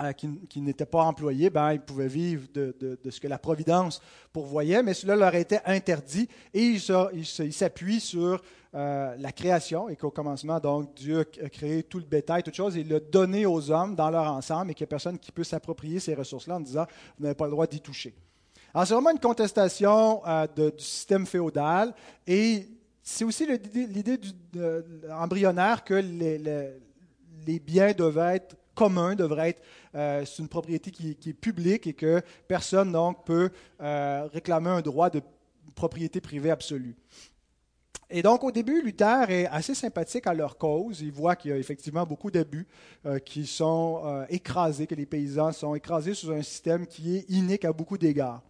Euh, 0.00 0.12
qui, 0.12 0.60
n'étaient 0.60 0.86
pas 0.86 1.04
employés, 1.04 1.50
ben, 1.50 1.72
ils 1.72 1.80
pouvaient 1.80 2.08
vivre 2.08 2.48
de, 2.52 2.98
ce 3.08 3.20
que 3.20 3.28
la 3.28 3.38
Providence 3.38 4.02
pourvoyait, 4.32 4.82
mais 4.82 4.92
cela 4.92 5.14
leur 5.14 5.32
était 5.36 5.60
interdit 5.66 6.28
et 6.52 6.62
ils 6.64 7.52
s'appuient 7.52 8.00
sur 8.00 8.42
euh, 8.74 9.14
la 9.16 9.30
création 9.30 9.88
et 9.88 9.94
qu'au 9.94 10.10
commencement, 10.10 10.58
donc, 10.58 10.94
Dieu 10.96 11.20
a 11.20 11.48
créé 11.48 11.84
tout 11.84 12.00
le 12.00 12.06
bétail, 12.06 12.42
toutes 12.42 12.56
choses, 12.56 12.76
et 12.76 12.80
il 12.80 12.88
l'a 12.88 12.98
donné 12.98 13.46
aux 13.46 13.70
hommes 13.70 13.94
dans 13.94 14.10
leur 14.10 14.32
ensemble 14.32 14.72
et 14.72 14.74
qu'il 14.74 14.82
n'y 14.82 14.88
a 14.88 14.90
personne 14.90 15.16
qui 15.16 15.30
peut 15.30 15.44
s'approprier 15.44 16.00
ces 16.00 16.14
ressources-là 16.14 16.56
en 16.56 16.60
disant 16.60 16.86
vous 17.16 17.22
n'avez 17.22 17.36
pas 17.36 17.44
le 17.44 17.52
droit 17.52 17.68
d'y 17.68 17.80
toucher. 17.80 18.16
Alors, 18.74 18.88
c'est 18.88 18.94
vraiment 18.94 19.12
une 19.12 19.20
contestation 19.20 20.26
euh, 20.26 20.48
du 20.56 20.82
système 20.82 21.24
féodal 21.24 21.94
et 22.26 22.66
c'est 23.00 23.24
aussi 23.24 23.46
l'idée 23.46 24.18
embryonnaire 25.12 25.84
que 25.84 25.94
les, 25.94 26.38
les 27.46 27.60
biens 27.60 27.92
devaient 27.92 28.36
être 28.36 28.56
commun, 28.74 29.14
devrait 29.14 29.50
être 29.50 29.62
euh, 29.94 30.24
une 30.38 30.48
propriété 30.48 30.90
qui, 30.90 31.10
est 31.10 31.32
publique 31.32 31.86
et 31.86 31.92
que 31.92 32.20
personne 32.48 32.92
donc 32.92 33.24
peut 33.24 33.50
euh, 33.80 34.28
réclamer 34.32 34.70
un 34.70 34.80
droit 34.80 35.10
de 35.10 35.22
propriété 35.74 36.20
privée 36.20 36.50
absolue. 36.50 36.94
Et 38.10 38.22
donc, 38.22 38.44
au 38.44 38.52
début, 38.52 38.82
Luther 38.82 39.30
est 39.30 39.46
assez 39.46 39.74
sympathique 39.74 40.26
à 40.26 40.34
leur 40.34 40.58
cause. 40.58 41.00
Il 41.00 41.10
voit 41.10 41.34
qu'il 41.36 41.50
y 41.50 41.54
a 41.54 41.56
effectivement 41.56 42.04
beaucoup 42.04 42.30
d'abus 42.30 42.66
euh, 43.06 43.18
qui 43.18 43.46
sont 43.46 44.24
écrasés, 44.28 44.86
que 44.86 44.94
les 44.94 45.06
paysans 45.06 45.52
sont 45.52 45.74
écrasés 45.74 46.14
sous 46.14 46.30
un 46.30 46.42
système 46.42 46.86
qui 46.86 47.16
est 47.16 47.30
inique 47.30 47.64
à 47.64 47.72
beaucoup 47.72 47.98
d'égards. 47.98 48.42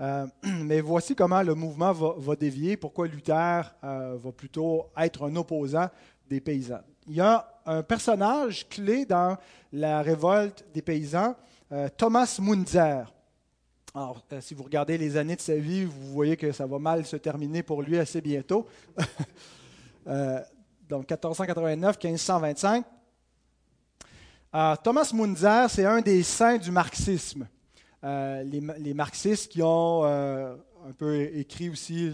mais 0.42 0.80
voici 0.80 1.14
comment 1.14 1.42
le 1.42 1.54
mouvement 1.54 1.92
va, 1.92 2.14
va 2.16 2.34
dévier, 2.34 2.78
pourquoi 2.78 3.06
Luther 3.06 3.70
va 3.82 4.32
plutôt 4.34 4.86
être 4.96 5.28
un 5.28 5.36
opposant 5.36 5.90
des 6.26 6.40
paysans. 6.40 6.80
Il 7.06 7.16
y 7.16 7.20
a 7.20 7.59
un 7.70 7.82
personnage 7.84 8.68
clé 8.68 9.04
dans 9.04 9.36
la 9.72 10.02
révolte 10.02 10.64
des 10.74 10.82
paysans, 10.82 11.36
euh, 11.70 11.88
Thomas 11.96 12.38
Munzer. 12.40 13.12
Alors, 13.94 14.24
euh, 14.32 14.40
si 14.40 14.54
vous 14.54 14.64
regardez 14.64 14.98
les 14.98 15.16
années 15.16 15.36
de 15.36 15.40
sa 15.40 15.54
vie, 15.54 15.84
vous 15.84 16.12
voyez 16.12 16.36
que 16.36 16.50
ça 16.50 16.66
va 16.66 16.80
mal 16.80 17.06
se 17.06 17.16
terminer 17.16 17.62
pour 17.62 17.82
lui 17.82 17.98
assez 17.98 18.20
bientôt. 18.20 18.66
Euh, 20.06 20.40
donc, 20.88 21.06
1489-1525. 21.10 22.84
Thomas 24.82 25.10
Munzer, 25.12 25.68
c'est 25.68 25.84
un 25.84 26.00
des 26.00 26.22
saints 26.22 26.56
du 26.56 26.70
marxisme. 26.70 27.46
les, 28.02 28.94
marxistes 28.94 29.52
qui 29.52 29.62
ont 29.62 30.02
un 30.88 30.92
peu 30.92 31.22
écrit 31.36 31.68
aussi 31.68 32.12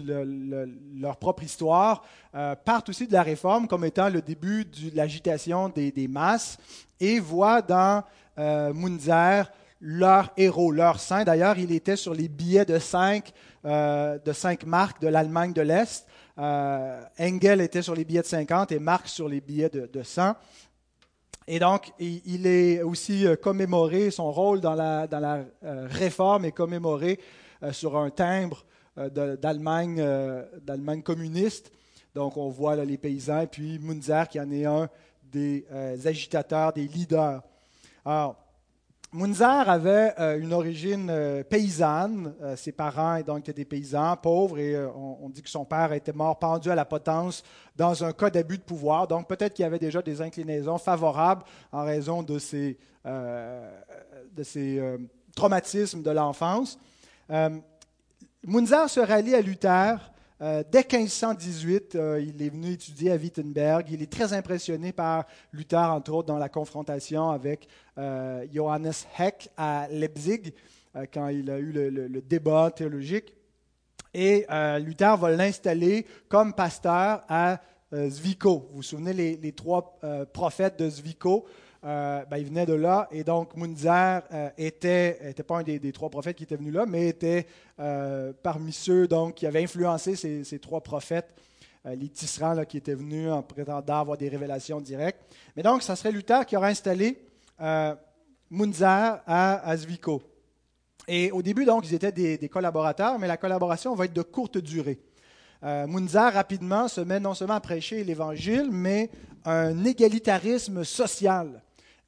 leur 0.95 1.17
propre 1.17 1.43
histoire, 1.43 2.03
euh, 2.35 2.55
partent 2.55 2.89
aussi 2.89 3.07
de 3.07 3.13
la 3.13 3.23
réforme 3.23 3.67
comme 3.67 3.85
étant 3.85 4.09
le 4.09 4.21
début 4.21 4.65
de 4.65 4.95
l'agitation 4.95 5.69
des, 5.69 6.07
masses 6.09 6.57
et 6.99 7.19
voient 7.19 7.61
dans 7.61 8.03
euh, 8.37 8.73
Munzer 8.73 9.51
leur 9.79 10.31
héros, 10.37 10.71
leur 10.71 10.99
saint. 10.99 11.23
D'ailleurs, 11.23 11.57
il 11.57 11.71
était 11.71 11.95
sur 11.95 12.13
les 12.13 12.27
billets 12.27 12.65
de 12.65 12.79
5 12.79 13.31
euh, 13.65 14.17
de 14.23 14.33
cinq 14.33 14.65
marques 14.65 15.01
de 15.01 15.07
l'Allemagne 15.07 15.53
de 15.53 15.61
l'Est. 15.61 16.05
Engel 16.37 17.61
était 17.61 17.81
sur 17.81 17.95
les 17.95 18.05
billets 18.05 18.21
de 18.21 18.27
50 18.27 18.71
et 18.71 18.79
Marx 18.79 19.11
sur 19.11 19.27
les 19.27 19.41
billets 19.41 19.69
de, 19.69 19.89
de 19.91 20.03
100. 20.03 20.35
Et 21.47 21.59
donc, 21.59 21.91
il 21.99 22.45
est 22.45 22.81
aussi 22.81 23.25
commémoré, 23.41 24.11
son 24.11 24.31
rôle 24.31 24.59
dans 24.59 24.75
la, 24.75 25.07
dans 25.07 25.19
la 25.19 25.45
réforme 25.89 26.45
est 26.45 26.51
commémoré 26.51 27.17
euh, 27.17 27.23
sur 27.71 27.97
un 27.97 28.09
timbre 28.09 28.65
euh, 28.97 29.09
euh, 29.15 29.37
d'Allemagne, 30.63 31.01
communiste. 31.03 31.71
Donc, 32.15 32.35
on 32.37 32.49
voit 32.49 32.75
les 32.77 32.97
paysans, 32.97 33.45
puis 33.45 33.77
Munzer 33.79 34.27
qui 34.27 34.39
en 34.39 34.49
est 34.49 34.65
un 34.65 34.89
des 35.23 35.65
agitateurs, 36.05 36.73
des 36.73 36.87
leaders. 36.87 37.43
Alors, 38.03 38.37
Munzer 39.13 39.69
avait 39.69 40.13
une 40.39 40.51
origine 40.51 41.11
paysanne. 41.49 42.33
ses 42.55 42.71
parents 42.71 43.15
étaient 43.15 43.53
des 43.53 43.65
paysans 43.65 44.15
pauvres 44.17 44.57
et 44.57 44.75
on, 44.77 45.29
dit 45.29 45.41
que 45.41 45.49
son 45.49 45.63
père 45.63 45.93
était 45.93 46.11
mort 46.11 46.39
pendu 46.39 46.69
à 46.71 46.75
la 46.75 46.85
potence 46.85 47.43
dans 47.75 48.03
un 48.03 48.13
cas 48.13 48.29
d'abus 48.29 48.57
de 48.57 48.63
pouvoir. 48.63 49.07
Donc 49.07 49.27
peut-être 49.27 49.53
qu'il 49.53 49.63
y 49.63 49.65
avait 49.65 49.79
déjà 49.79 50.01
des 50.01 50.21
inclinaisons 50.21 50.77
favorables 50.77 51.43
en 51.71 51.83
raison 51.83 52.23
de 52.23 52.37
de 53.05 54.43
ces 54.43 54.81
traumatismes 55.35 56.01
de 56.01 56.11
l'enfance. 56.11 56.77
Euh, 57.29 57.49
Munzer 58.45 58.89
se 58.89 58.99
rallie 58.99 59.35
à 59.35 59.41
Luther. 59.41 60.11
Euh, 60.39 60.63
dès 60.71 60.85
1518, 60.89 61.95
euh, 61.95 62.21
il 62.21 62.41
est 62.41 62.49
venu 62.49 62.73
étudier 62.73 63.11
à 63.11 63.15
Wittenberg. 63.15 63.87
Il 63.89 64.01
est 64.01 64.11
très 64.11 64.33
impressionné 64.33 64.91
par 64.91 65.25
Luther, 65.51 65.91
entre 65.91 66.13
autres 66.13 66.27
dans 66.27 66.37
la 66.37 66.49
confrontation 66.49 67.29
avec 67.29 67.67
Johannes 68.53 68.91
Heck 69.17 69.49
à 69.57 69.87
Leipzig, 69.89 70.53
quand 71.11 71.29
il 71.29 71.49
a 71.49 71.57
eu 71.57 71.71
le, 71.71 72.21
débat 72.21 72.69
théologique. 72.69 73.33
Et 74.13 74.45
Luther 74.79 75.17
va 75.17 75.31
l'installer 75.31 76.05
comme 76.29 76.53
pasteur 76.53 77.23
à 77.27 77.59
Zwickau. 77.91 78.67
Vous 78.69 78.77
vous 78.77 78.83
souvenez 78.83 79.13
les, 79.13 79.51
trois 79.53 79.99
prophètes 80.31 80.77
de 80.77 80.87
Zwickau 80.87 81.47
euh, 81.87 82.25
ben, 82.25 82.37
il 82.37 82.45
venait 82.45 82.65
de 82.65 82.73
là. 82.73 83.07
Et 83.11 83.23
donc, 83.23 83.55
Munzer 83.55 84.21
euh, 84.33 84.49
était, 84.57 85.19
n'était 85.23 85.43
pas 85.43 85.59
un 85.59 85.63
des, 85.63 85.91
trois 85.93 86.09
prophètes 86.09 86.35
qui 86.35 86.43
étaient 86.43 86.57
venus 86.57 86.73
là, 86.73 86.85
mais 86.85 87.07
était 87.07 87.47
euh, 87.79 88.33
parmi 88.43 88.73
ceux 88.73 89.07
donc, 89.07 89.35
qui 89.35 89.47
avaient 89.47 89.63
influencé 89.63 90.15
ces, 90.15 90.59
trois 90.59 90.81
prophètes 90.81 91.33
les 91.85 92.09
tisserands 92.09 92.65
qui 92.65 92.75
étaient 92.75 92.95
venus 92.95 93.31
en 93.31 93.41
prétendant 93.41 93.99
avoir 94.01 94.17
des 94.17 94.27
révélations 94.27 94.81
directes. 94.81 95.21
Mais 95.55 95.63
donc, 95.63 95.81
ça 95.81 95.95
serait 95.95 96.11
Luther 96.11 96.45
qui 96.45 96.57
aurait 96.57 96.71
installé 96.71 97.17
Munzer 98.51 99.21
à 99.25 99.69
Asvico. 99.69 100.21
Et 101.07 101.31
au 101.31 101.41
début, 101.41 101.63
donc, 101.63 101.87
ils 101.87 101.93
étaient 101.93 102.11
des, 102.11 102.49
collaborateurs, 102.49 103.17
mais 103.17 103.27
la 103.27 103.37
collaboration 103.37 103.95
va 103.95 104.03
être 104.03 104.13
de 104.13 104.21
courte 104.21 104.57
durée. 104.57 104.99
Euh, 105.63 105.87
rapidement, 106.13 106.89
se 106.89 106.99
met 106.99 107.21
non 107.21 107.33
seulement 107.33 107.53
à 107.53 107.61
prêcher 107.61 108.03
l'Évangile, 108.03 108.67
mais 108.69 109.09
un 109.45 109.85
égalitarisme 109.85 110.83
social. 110.83 111.63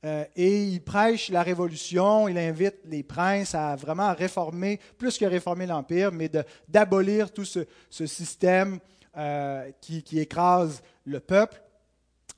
Euh, 0.05 0.23
et 0.35 0.63
il 0.63 0.81
prêche 0.81 1.29
la 1.29 1.43
révolution, 1.43 2.27
il 2.27 2.37
invite 2.37 2.77
les 2.85 3.03
princes 3.03 3.53
à 3.53 3.75
vraiment 3.75 4.13
réformer, 4.13 4.79
plus 4.97 5.17
que 5.17 5.25
réformer 5.25 5.65
l'Empire, 5.65 6.11
mais 6.11 6.31
d'abolir 6.67 7.33
tout 7.33 7.45
ce, 7.45 7.65
système 7.89 8.79
euh, 9.17 9.69
qui, 9.81 10.03
qui 10.03 10.19
écrase 10.19 10.81
le 11.03 11.19
peuple. 11.19 11.61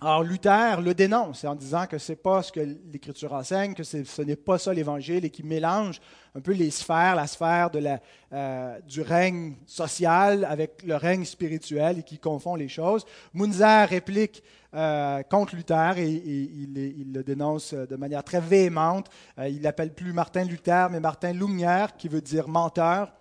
Alors 0.04 0.24
Luther 0.24 0.82
le 0.82 0.96
dénonce 0.96 1.44
en 1.44 1.54
disant 1.54 1.86
que 1.86 2.00
ce 2.00 2.12
n'est 2.12 2.16
pas 2.16 2.42
ce 2.42 2.52
que 2.52 2.60
l'Écriture 2.92 3.34
enseigne, 3.34 3.76
que 3.76 3.84
ce 3.84 4.22
n'est 4.24 4.36
pas 4.36 4.58
ça 4.58 4.74
l'Évangile 4.74 5.26
et 5.26 5.30
qu'il 5.30 5.46
mélange 5.46 6.02
un 6.34 6.42
peu 6.42 6.54
les 6.54 6.72
sphères, 6.72 7.14
la 7.16 7.28
sphère 7.28 7.70
de 7.70 7.78
la, 7.78 8.00
euh, 8.34 8.80
du 8.82 9.02
règne 9.02 9.58
social 9.68 10.44
avec 10.46 10.82
le 10.82 10.96
règne 10.96 11.24
spirituel 11.24 12.00
et 12.00 12.04
qui 12.04 12.18
confond 12.18 12.56
les 12.56 12.68
choses. 12.68 13.06
Munzer 13.36 13.88
réplique 13.88 14.42
euh, 14.74 15.22
contre 15.22 15.56
Luther 15.56 16.00
et, 16.00 16.10
il, 16.10 17.12
le 17.14 17.22
dénonce 17.22 17.76
de 17.76 17.96
manière 17.96 18.24
très 18.24 18.42
véhémente. 18.42 19.06
Euh, 19.38 19.50
il 19.50 19.62
l'appelle 19.62 19.94
plus 19.94 20.14
Martin 20.14 20.46
Luther, 20.46 20.90
mais 20.90 21.00
Martin 21.00 21.32
Lumière, 21.32 21.96
qui 21.96 22.08
veut 22.08 22.22
dire 22.22 22.48
menteur. 22.48 23.14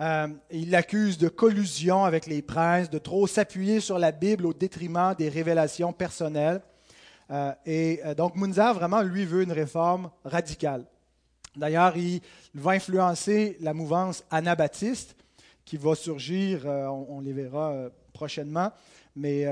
Euh, 0.00 0.28
il 0.50 0.70
l'accuse 0.70 1.18
de 1.18 1.28
collusion 1.28 2.04
avec 2.04 2.26
les 2.26 2.40
princes, 2.40 2.88
de 2.88 2.98
trop 2.98 3.26
s'appuyer 3.26 3.80
sur 3.80 3.98
la 3.98 4.12
Bible 4.12 4.46
au 4.46 4.54
détriment 4.54 5.14
des 5.18 5.28
révélations 5.28 5.92
personnelles. 5.92 6.62
Euh, 7.30 7.52
et 7.66 8.00
euh, 8.06 8.14
donc 8.14 8.34
Munzer, 8.34 8.72
vraiment, 8.72 9.02
lui, 9.02 9.26
veut 9.26 9.42
une 9.42 9.52
réforme 9.52 10.10
radicale. 10.24 10.84
D'ailleurs, 11.54 11.98
il 11.98 12.22
va 12.54 12.72
influencer 12.72 13.58
la 13.60 13.74
mouvance 13.74 14.24
anabaptiste 14.30 15.16
qui 15.66 15.76
va 15.76 15.94
surgir, 15.94 16.64
on, 16.64 17.20
les 17.20 17.32
verra 17.32 17.90
prochainement. 18.12 18.72
Mais, 19.14 19.46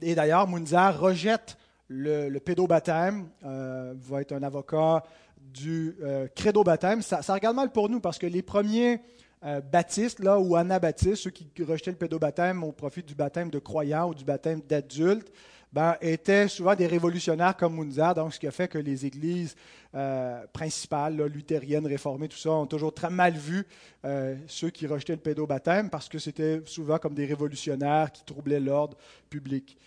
et 0.00 0.14
d'ailleurs, 0.14 0.46
Munzer 0.48 0.98
rejette 0.98 1.56
le, 1.88 2.28
le 2.28 2.40
pédobaptême, 2.40 3.28
va 3.42 4.20
être 4.20 4.32
un 4.32 4.42
avocat 4.42 5.02
du 5.38 5.96
credo 6.34 6.62
baptême. 6.62 7.02
Ça, 7.02 7.20
regarde 7.28 7.56
mal 7.56 7.70
pour 7.70 7.88
nous 7.88 8.00
parce 8.00 8.18
que 8.18 8.26
les 8.26 8.42
premiers 8.42 9.00
euh, 9.44 9.60
baptistes 9.60 10.20
là, 10.20 10.38
ou 10.38 10.54
anabaptistes, 10.54 11.16
ceux 11.16 11.30
qui 11.30 11.50
rejetaient 11.64 11.90
le 11.90 11.96
pédobaptême 11.96 12.62
au 12.62 12.70
profit 12.70 13.02
du 13.02 13.14
baptême 13.14 13.50
de 13.50 13.58
croyants 13.58 14.08
ou 14.08 14.14
du 14.14 14.24
baptême 14.24 14.60
d'adultes, 14.68 15.32
ben, 15.72 15.96
étaient 16.00 16.48
souvent 16.48 16.74
des 16.74 16.86
révolutionnaires 16.86 17.56
comme 17.56 17.74
Munzer, 17.74 18.14
donc 18.14 18.34
ce 18.34 18.38
qui 18.38 18.46
a 18.46 18.50
fait 18.50 18.68
que 18.68 18.78
les 18.78 19.06
églises 19.06 19.56
euh, 19.94 20.46
principales, 20.52 21.20
luthériennes, 21.24 21.86
réformées, 21.86 22.28
tout 22.28 22.36
ça, 22.36 22.50
ont 22.50 22.66
toujours 22.66 22.92
très 22.92 23.10
mal 23.10 23.32
vu 23.32 23.66
euh, 24.04 24.36
ceux 24.46 24.70
qui 24.70 24.86
rejetaient 24.86 25.14
le 25.14 25.20
pédobaptême 25.20 25.88
parce 25.88 26.08
que 26.08 26.18
c'était 26.18 26.60
souvent 26.66 26.98
comme 26.98 27.14
des 27.14 27.24
révolutionnaires 27.24 28.12
qui 28.12 28.22
troublaient 28.24 28.60
l'ordre 28.60 28.96
public. 29.30 29.78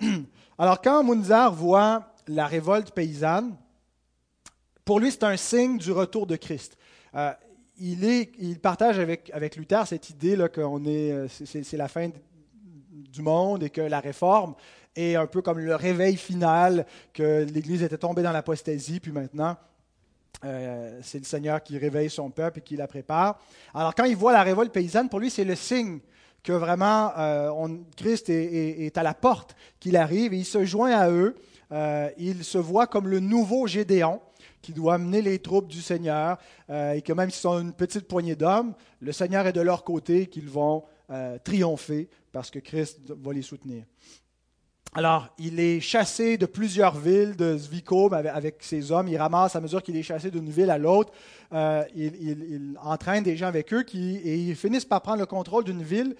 Alors 0.58 0.80
quand 0.80 1.02
Munzer 1.02 1.52
voit 1.52 2.14
la 2.28 2.46
révolte 2.46 2.92
paysanne, 2.92 3.56
pour 4.84 5.00
lui 5.00 5.10
c'est 5.10 5.24
un 5.24 5.36
signe 5.36 5.76
du 5.76 5.90
retour 5.92 6.26
de 6.26 6.36
Christ 6.36 6.78
il, 7.80 8.58
partage 8.60 8.98
avec, 8.98 9.56
Luther 9.56 9.86
cette 9.86 10.10
idée 10.10 10.36
là, 10.36 10.48
que 10.48 10.60
euh, 10.60 11.28
c'est, 11.28 11.76
la 11.76 11.88
fin 11.88 12.10
du 12.90 13.22
monde 13.22 13.62
et 13.62 13.70
que 13.70 13.80
la 13.80 14.00
réforme 14.00 14.54
est 14.96 15.14
un 15.14 15.26
peu 15.26 15.42
comme 15.42 15.58
le 15.58 15.74
réveil 15.74 16.16
final, 16.16 16.86
que 17.12 17.44
l'Église 17.44 17.82
était 17.82 17.98
tombée 17.98 18.22
dans 18.22 18.32
l'apostasie, 18.32 19.00
puis 19.00 19.12
maintenant, 19.12 19.56
euh, 20.44 20.98
c'est 21.02 21.18
le 21.18 21.24
Seigneur 21.24 21.62
qui 21.62 21.78
réveille 21.78 22.10
son 22.10 22.30
peuple 22.30 22.58
et 22.58 22.62
qui 22.62 22.76
la 22.76 22.86
prépare. 22.86 23.40
Alors 23.74 23.94
quand 23.94 24.04
il 24.04 24.16
voit 24.16 24.32
la 24.32 24.42
révolte 24.42 24.72
paysanne, 24.72 25.08
pour 25.08 25.20
lui, 25.20 25.30
c'est 25.30 25.44
le 25.44 25.54
signe 25.54 26.00
que 26.42 26.52
vraiment 26.52 27.12
euh, 27.18 27.68
Christ 27.96 28.30
est, 28.30 28.96
à 28.96 29.02
la 29.02 29.14
porte, 29.14 29.54
qu'il 29.80 29.96
arrive, 29.96 30.32
et 30.32 30.38
il 30.38 30.44
se 30.44 30.64
joint 30.64 30.92
à 30.92 31.10
eux. 31.10 31.36
il 32.16 32.44
se 32.44 32.58
voit 32.58 32.86
comme 32.86 33.08
le 33.08 33.20
nouveau 33.20 33.66
Gédéon 33.66 34.20
qui 34.62 34.72
doit 34.72 34.98
mener 34.98 35.22
les 35.22 35.38
troupes 35.38 35.68
du 35.68 35.80
Seigneur 35.80 36.38
euh, 36.70 36.92
et 36.92 37.02
que 37.02 37.12
même 37.12 37.30
s'ils 37.30 37.40
sont 37.40 37.60
une 37.60 37.72
petite 37.72 38.06
poignée 38.08 38.36
d'hommes, 38.36 38.74
le 39.00 39.12
Seigneur 39.12 39.46
est 39.46 39.52
de 39.52 39.60
leur 39.60 39.84
côté, 39.84 40.26
qu'ils 40.26 40.48
vont 40.48 40.84
euh, 41.10 41.38
triompher 41.42 42.08
parce 42.32 42.50
que 42.50 42.58
Christ 42.58 43.00
va 43.08 43.32
les 43.32 43.42
soutenir. 43.42 43.84
Alors, 44.94 45.28
il 45.38 45.60
est 45.60 45.80
chassé 45.80 46.38
de 46.38 46.46
plusieurs 46.46 46.96
villes 46.96 47.36
de 47.36 47.58
Zvico 47.58 48.12
avec, 48.12 48.56
ses 48.60 48.90
hommes. 48.90 49.08
Il 49.08 49.18
ramasse 49.18 49.54
à 49.54 49.60
mesure 49.60 49.82
qu'il 49.82 49.96
est 49.96 50.02
chassé 50.02 50.30
d'une 50.30 50.48
ville 50.48 50.70
à 50.70 50.78
l'autre. 50.78 51.12
Euh, 51.52 51.84
il, 51.94 52.74
entraîne 52.82 53.22
des 53.22 53.36
gens 53.36 53.48
avec 53.48 53.72
eux 53.74 53.84
et 53.94 54.36
ils 54.36 54.56
finissent 54.56 54.86
par 54.86 55.02
prendre 55.02 55.18
le 55.18 55.26
contrôle 55.26 55.64
d'une 55.64 55.82
ville, 55.82 56.16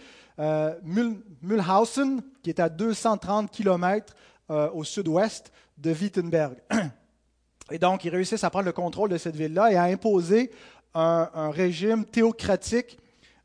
Mühlhausen, 0.85 2.21
qui 2.43 2.51
est 2.51 2.61
à 2.61 2.69
230 2.69 3.51
km 3.51 4.15
au 4.51 4.85
sud-ouest 4.85 5.51
de 5.79 5.93
Wittenberg. 5.93 6.57
Et 7.71 7.79
donc, 7.79 8.05
ils 8.05 8.11
réussissent 8.11 8.45
à 8.45 8.51
prendre 8.51 8.67
le 8.67 8.73
contrôle 8.73 9.11
de 9.11 9.19
cette 9.19 9.37
ville-là 9.37 9.73
et 9.73 9.77
à 9.77 9.85
imposer 9.85 10.51
un, 10.95 11.51
régime 11.51 12.05
théocratique 12.05 12.99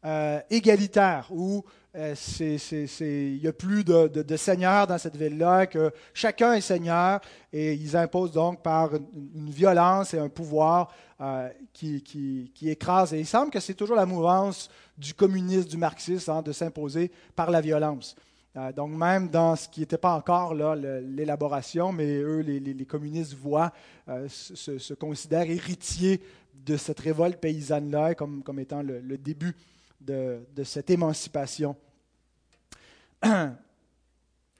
euh, 0.06 0.40
égalitaire 0.50 1.28
où 1.30 1.64
euh, 1.96 2.16
il 2.40 3.40
n'y 3.40 3.48
a 3.48 3.54
plus 3.54 3.84
de, 3.84 4.36
seigneurs 4.36 4.88
dans 4.88 4.98
cette 4.98 5.16
ville-là, 5.16 5.68
que 5.68 5.92
chacun 6.14 6.54
est 6.54 6.62
seigneur 6.62 7.22
et 7.52 7.74
ils 7.74 7.96
imposent 7.96 8.32
donc 8.32 8.64
par 8.64 8.96
une, 8.96 9.52
violence 9.52 10.14
et 10.14 10.20
un 10.20 10.30
pouvoir 10.30 10.92
euh, 11.22 11.50
qui, 11.72 12.02
qui, 12.02 12.70
écrase. 12.70 13.14
Et 13.14 13.20
il 13.20 13.28
semble 13.28 13.52
que 13.52 13.60
c'est 13.60 13.76
toujours 13.76 13.96
la 13.96 14.08
mouvance 14.08 14.70
du 14.98 15.14
communisme, 15.14 15.70
du 15.70 15.78
marxisme, 15.78 16.32
hein, 16.32 16.42
de 16.42 16.52
s'imposer 16.52 17.12
par 17.36 17.52
la 17.52 17.62
violence. 17.62 18.16
Euh, 18.56 18.72
donc 18.72 18.92
même 18.92 19.30
dans 19.30 19.56
ce 19.56 19.68
qui 19.68 19.80
n'était 19.80 19.98
pas 19.98 20.14
encore 20.14 20.54
l'élaboration, 20.54 21.92
mais 21.92 22.18
eux, 22.18 22.42
les, 22.42 22.86
communistes 22.86 23.34
voient, 23.34 23.74
euh, 24.08 24.28
se, 24.30 24.94
considèrent 24.94 25.50
héritiers 25.50 26.22
de 26.54 26.78
cette 26.78 27.00
révolte 27.00 27.40
paysanne-là 27.40 28.14
comme, 28.14 28.44
comme 28.44 28.60
étant 28.60 28.84
le, 28.84 29.18
début 29.18 29.56
de, 30.00 30.46
cette 30.64 30.92
émancipation. 30.92 31.76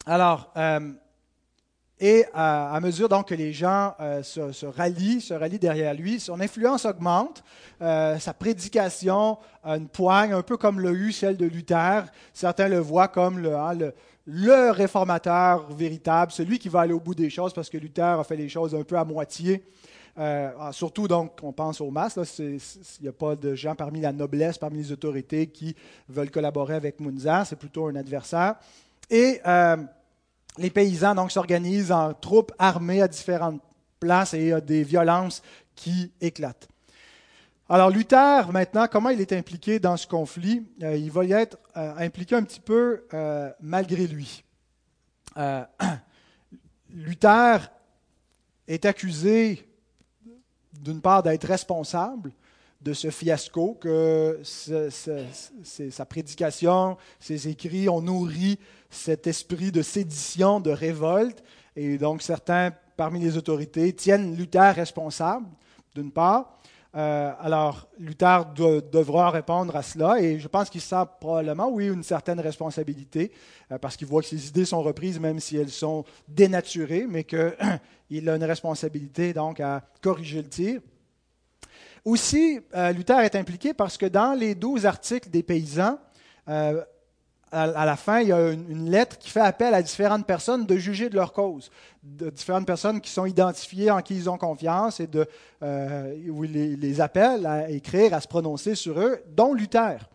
Alors, 0.06 0.52
euh, 0.58 0.92
et 2.06 2.26
à, 2.34 2.78
mesure 2.82 3.08
donc 3.08 3.30
que 3.30 3.34
les 3.34 3.54
gens 3.54 3.94
euh, 4.02 4.22
se, 4.24 4.66
rallient, 4.66 5.22
se 5.22 5.34
rallient 5.34 5.58
derrière 5.58 5.94
lui, 5.94 6.20
son 6.20 6.42
influence 6.42 6.84
augmente, 6.84 7.46
euh, 7.82 8.20
sa 8.20 8.34
prédication 8.34 9.38
a 9.64 9.78
une 9.78 9.88
poigne, 9.88 10.34
un 10.34 10.42
peu 10.42 10.58
comme 10.58 10.82
l'a 10.82 10.92
eu 10.92 11.14
celle 11.14 11.38
de 11.38 11.46
Luther. 11.46 12.04
Certains 12.34 12.68
le 12.68 12.80
voient 12.80 13.08
comme 13.08 13.40
le, 13.40 13.56
hein, 13.56 13.72
le, 14.26 14.72
réformateur 14.72 15.72
véritable, 15.72 16.34
celui 16.34 16.60
qui 16.60 16.68
va 16.68 16.82
aller 16.82 16.92
au 16.92 17.00
bout 17.00 17.16
des 17.16 17.30
choses, 17.30 17.54
parce 17.54 17.70
que 17.70 17.78
Luther 17.78 18.20
a 18.20 18.24
fait 18.26 18.36
les 18.36 18.50
choses 18.50 18.76
un 18.76 18.84
peu 18.84 18.98
à 18.98 19.06
moitié. 19.06 19.64
Euh, 20.18 20.52
ah, 20.60 20.74
surtout, 20.74 21.08
donc, 21.08 21.40
on 21.42 21.54
pense 21.54 21.80
aux 21.80 21.90
masses. 21.90 22.20
Il 22.38 22.60
n'y 23.02 23.08
a 23.08 23.14
pas 23.14 23.38
de 23.38 23.56
gens 23.56 23.76
parmi 23.76 24.02
la 24.02 24.12
noblesse, 24.12 24.58
parmi 24.58 24.80
les 24.80 24.92
autorités 24.92 25.48
qui 25.48 25.74
veulent 26.10 26.32
collaborer 26.32 26.76
avec 26.76 27.00
Munzer. 27.00 27.46
C'est 27.46 27.56
plutôt 27.56 27.88
un 27.88 27.96
adversaire. 27.96 28.56
Et 29.10 29.40
les 30.58 30.70
paysans 30.70 31.28
s'organisent 31.30 31.92
en 31.92 32.14
troupes 32.14 32.52
armées 32.60 33.02
à 33.02 33.08
différentes 33.08 33.62
places 34.00 34.34
et 34.34 34.40
il 34.40 34.48
y 34.48 34.54
a 34.54 34.62
des 34.62 34.84
violences 34.84 35.42
qui 35.76 36.12
éclatent. 36.22 36.68
Alors 37.70 37.90
Luther, 37.90 38.52
maintenant, 38.52 38.88
comment 38.92 39.10
il 39.10 39.22
est 39.22 39.32
impliqué 39.32 39.80
dans 39.80 39.98
ce 39.98 40.06
conflit? 40.06 40.64
Euh, 40.84 40.96
Il 40.96 41.12
va 41.12 41.24
y 41.24 41.32
être 41.32 41.58
euh, 41.78 41.96
impliqué 41.98 42.36
un 42.36 42.44
petit 42.44 42.60
peu 42.60 43.06
euh, 43.14 43.50
malgré 43.62 44.06
lui. 44.06 44.44
Luther 46.92 47.72
est 48.68 48.86
accusé 48.86 49.68
d'une 50.74 51.02
part 51.02 51.24
d'être 51.24 51.48
responsable 51.48 52.32
de 52.82 52.94
ce 52.94 53.10
fiasco, 53.10 53.76
que 53.82 54.42
sa 54.44 56.06
prédication, 56.06 56.98
ses 57.20 57.48
écrits 57.48 57.88
ont 57.90 58.02
nourri 58.02 58.60
cet 58.94 59.28
esprit 59.28 59.72
de 59.72 59.82
sédition, 59.82 60.60
de 60.60 60.72
révolte, 60.72 61.44
et 61.76 61.98
donc 61.98 62.22
certains 62.22 62.72
parmi 62.96 63.20
les 63.20 63.38
autorités 63.38 63.94
tiennent 63.94 64.36
Luther 64.36 64.74
responsable, 64.76 65.48
d'une 65.96 66.12
part. 66.12 66.60
Euh, 66.96 67.32
alors, 67.40 67.88
Luther 67.98 68.46
devra 68.92 69.32
répondre 69.32 69.76
à 69.76 69.82
cela, 69.82 70.22
et 70.22 70.40
je 70.40 70.48
pense 70.48 70.70
qu'il 70.70 70.82
sent 70.82 71.04
probablement, 71.20 71.70
oui, 71.70 71.88
une 71.88 72.04
certaine 72.04 72.40
responsabilité, 72.40 73.32
euh, 73.72 73.80
parce 73.80 73.98
qu'il 73.98 74.06
voit 74.06 74.22
que 74.22 74.28
ses 74.28 74.48
idées 74.48 74.66
sont 74.66 74.84
reprises, 74.84 75.20
même 75.20 75.40
si 75.40 75.58
elles 75.58 75.72
sont 75.72 76.06
dénaturées, 76.28 77.08
mais 77.10 77.24
qu'il 77.24 78.30
a 78.30 78.36
une 78.36 78.44
responsabilité 78.44 79.34
donc 79.34 79.60
à 79.60 79.82
corriger 80.02 80.44
le 80.44 80.50
tir. 80.50 80.82
Aussi, 82.06 82.60
euh, 82.76 82.92
Luther 82.92 83.22
est 83.22 83.36
impliqué 83.36 83.74
parce 83.74 83.98
que 83.98 84.06
dans 84.06 84.38
les 84.38 84.54
douze 84.54 84.86
articles 84.86 85.30
des 85.30 85.42
paysans, 85.42 85.98
à, 87.54 87.86
la 87.86 87.96
fin, 87.96 88.20
il 88.22 88.30
y 88.30 88.32
a 88.32 88.52
une, 88.52 88.90
lettre 88.90 89.18
qui 89.18 89.30
fait 89.30 89.40
appel 89.40 89.74
à 89.74 89.82
différentes 89.82 90.26
personnes 90.26 90.66
de 90.66 90.76
juger 90.78 91.10
de 91.10 91.16
leur 91.16 91.34
cause, 91.34 91.70
de 92.02 92.30
différentes 92.30 92.66
personnes 92.66 93.00
qui 93.00 93.12
sont 93.12 93.26
identifiées, 93.26 93.92
en 93.92 94.02
qui 94.02 94.16
ils 94.16 94.30
ont 94.30 94.38
confiance, 94.38 95.00
et 95.00 95.08
de, 95.08 95.28
euh, 95.62 96.16
où 96.30 96.46
il 96.46 96.80
les, 96.80 97.02
appelle 97.02 97.46
à 97.46 97.70
écrire, 97.70 98.14
à 98.14 98.22
se 98.22 98.28
prononcer 98.28 98.74
sur 98.76 99.00
eux, 99.00 99.22
dont 99.36 99.54
Luther. 99.54 100.10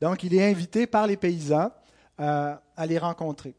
Donc, 0.00 0.22
il 0.22 0.34
est 0.34 0.50
invité 0.50 0.86
par 0.86 1.06
les 1.06 1.16
paysans 1.16 1.70
euh, 2.20 2.54
à 2.76 2.86
les 2.86 2.98
rencontrer. 2.98 3.54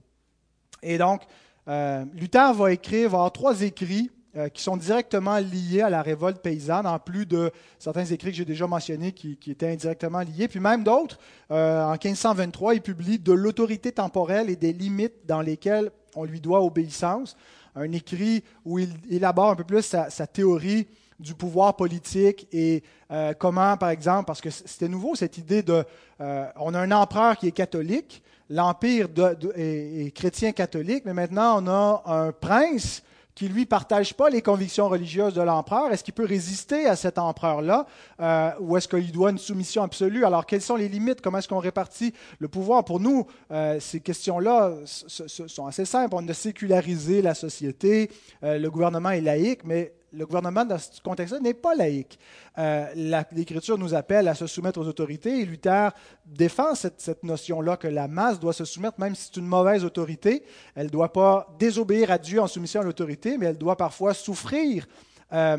Et 0.84 0.98
donc, 0.98 1.24
euh, 1.68 2.06
Luther 2.14 2.54
va 2.54 2.72
écrire, 2.72 3.10
va 3.10 3.18
avoir 3.18 3.32
trois 3.32 3.62
écrits 3.62 4.12
euh, 4.36 4.50
qui 4.50 4.64
sont 4.64 4.78
directement 4.78 5.38
liés 5.38 5.82
à 5.82 5.92
la 5.92 6.02
révolte 6.02 6.42
paysanne, 6.42 6.88
en 6.88 6.98
plus 6.98 7.28
de 7.28 7.52
certains 7.78 8.06
écrits 8.06 8.32
que 8.32 8.38
j'ai 8.38 8.46
déjà 8.46 8.66
mentionnés 8.66 9.12
qui, 9.12 9.38
étaient 9.46 9.72
indirectement 9.72 10.22
liés. 10.22 10.48
Puis 10.48 10.60
même 10.60 10.84
d'autres, 10.84 11.20
euh, 11.52 11.84
en 11.84 11.92
1523, 11.92 12.74
il 12.74 12.82
publie 12.82 13.20
De 13.20 13.32
l'autorité 13.32 13.92
temporelle 13.92 14.50
et 14.50 14.56
des 14.56 14.74
limites 14.74 15.28
dans 15.28 15.42
lesquelles 15.42 15.92
on 16.16 16.24
lui 16.24 16.42
doit 16.42 16.64
obéissance, 16.64 17.38
un 17.76 17.92
écrit 17.92 18.44
où 18.66 18.80
il 18.80 18.90
élabore 19.08 19.52
un 19.52 19.56
peu 19.56 19.66
plus 19.66 19.84
sa, 19.84 20.10
théorie 20.26 20.88
du 21.20 21.36
pouvoir 21.36 21.76
politique 21.76 22.48
et 22.52 22.82
euh, 23.12 23.34
comment, 23.38 23.78
par 23.78 23.92
exemple, 23.92 24.26
parce 24.26 24.42
que 24.42 24.50
c'était 24.50 24.90
nouveau 24.90 25.14
cette 25.14 25.38
idée 25.38 25.62
de, 25.62 25.86
on 26.20 26.74
a 26.74 26.80
un 26.80 26.92
empereur 26.92 27.38
qui 27.38 27.50
est 27.50 27.52
catholique, 27.52 28.24
l'empire 28.50 29.10
est, 29.56 30.08
est, 30.08 30.12
chrétien 30.12 30.54
catholique, 30.54 31.04
mais 31.06 31.14
maintenant 31.14 31.62
on 31.62 31.68
a 31.68 32.02
un 32.08 32.32
prince 32.32 33.04
qui, 33.36 33.48
lui, 33.48 33.66
partage 33.66 34.14
pas 34.14 34.30
les 34.30 34.42
convictions 34.42 34.88
religieuses 34.88 35.34
de 35.34 35.42
l'empereur, 35.42 35.92
est-ce 35.92 36.04
qu'il 36.04 36.14
peut 36.14 36.26
résister 36.26 36.86
à 36.86 36.96
cet 36.96 37.18
empereur-là? 37.18 37.88
Euh, 38.20 38.52
ou 38.60 38.78
est-ce 38.78 38.88
qu'il 38.88 39.12
doit 39.12 39.32
une 39.32 39.38
soumission 39.38 39.84
absolue? 39.84 40.26
Alors, 40.26 40.46
quelles 40.46 40.62
sont 40.62 40.76
les 40.76 40.88
limites? 40.88 41.22
Comment 41.22 41.40
est-ce 41.40 41.48
qu'on 41.48 41.60
répartit 41.60 42.14
le 42.40 42.48
pouvoir? 42.48 42.86
Pour 42.86 43.00
nous, 43.00 43.26
euh, 43.52 43.80
ces 43.80 44.00
questions-là 44.00 44.74
sont 44.86 45.66
assez 45.66 45.86
simples. 45.86 46.16
On 46.16 46.28
a 46.28 46.34
sécularisé 46.34 47.22
la 47.22 47.34
société, 47.34 48.12
euh, 48.44 48.58
le 48.58 48.70
gouvernement 48.70 49.10
est 49.10 49.22
laïque, 49.22 49.62
mais 49.64 49.94
le 50.14 50.26
gouvernement, 50.26 50.64
dans 50.66 50.78
ce 50.78 51.02
contexte-là, 51.02 51.40
n'est 51.40 51.54
pas 51.54 51.76
laïque. 51.76 52.20
Euh, 52.58 53.26
L'Écriture 53.32 53.78
nous 53.78 53.94
appelle 53.94 54.28
à 54.28 54.36
se 54.36 54.48
soumettre 54.48 54.80
aux 54.80 54.88
autorités 54.88 55.42
et 55.42 55.46
Luther 55.46 55.92
défend 56.26 56.76
cette, 56.76 57.24
notion-là 57.24 57.78
que 57.78 57.88
la 57.88 58.08
masse 58.08 58.40
doit 58.40 58.54
se 58.54 58.66
soumettre, 58.66 59.00
même 59.00 59.16
si 59.16 59.26
c'est 59.26 59.40
une 59.40 59.48
mauvaise 59.48 59.84
autorité. 59.84 60.44
Elle 60.76 60.88
ne 60.88 60.92
doit 60.92 61.12
pas 61.12 61.48
désobéir 61.58 62.12
à 62.12 62.18
Dieu 62.18 62.42
en 62.42 62.48
soumission 62.48 62.82
à 62.82 62.84
l'autorité, 62.84 63.38
mais 63.38 63.48
elle 63.48 63.58
doit 63.58 63.78
parfois 63.78 64.14
souffrir. 64.14 64.88
Euh, 65.32 65.58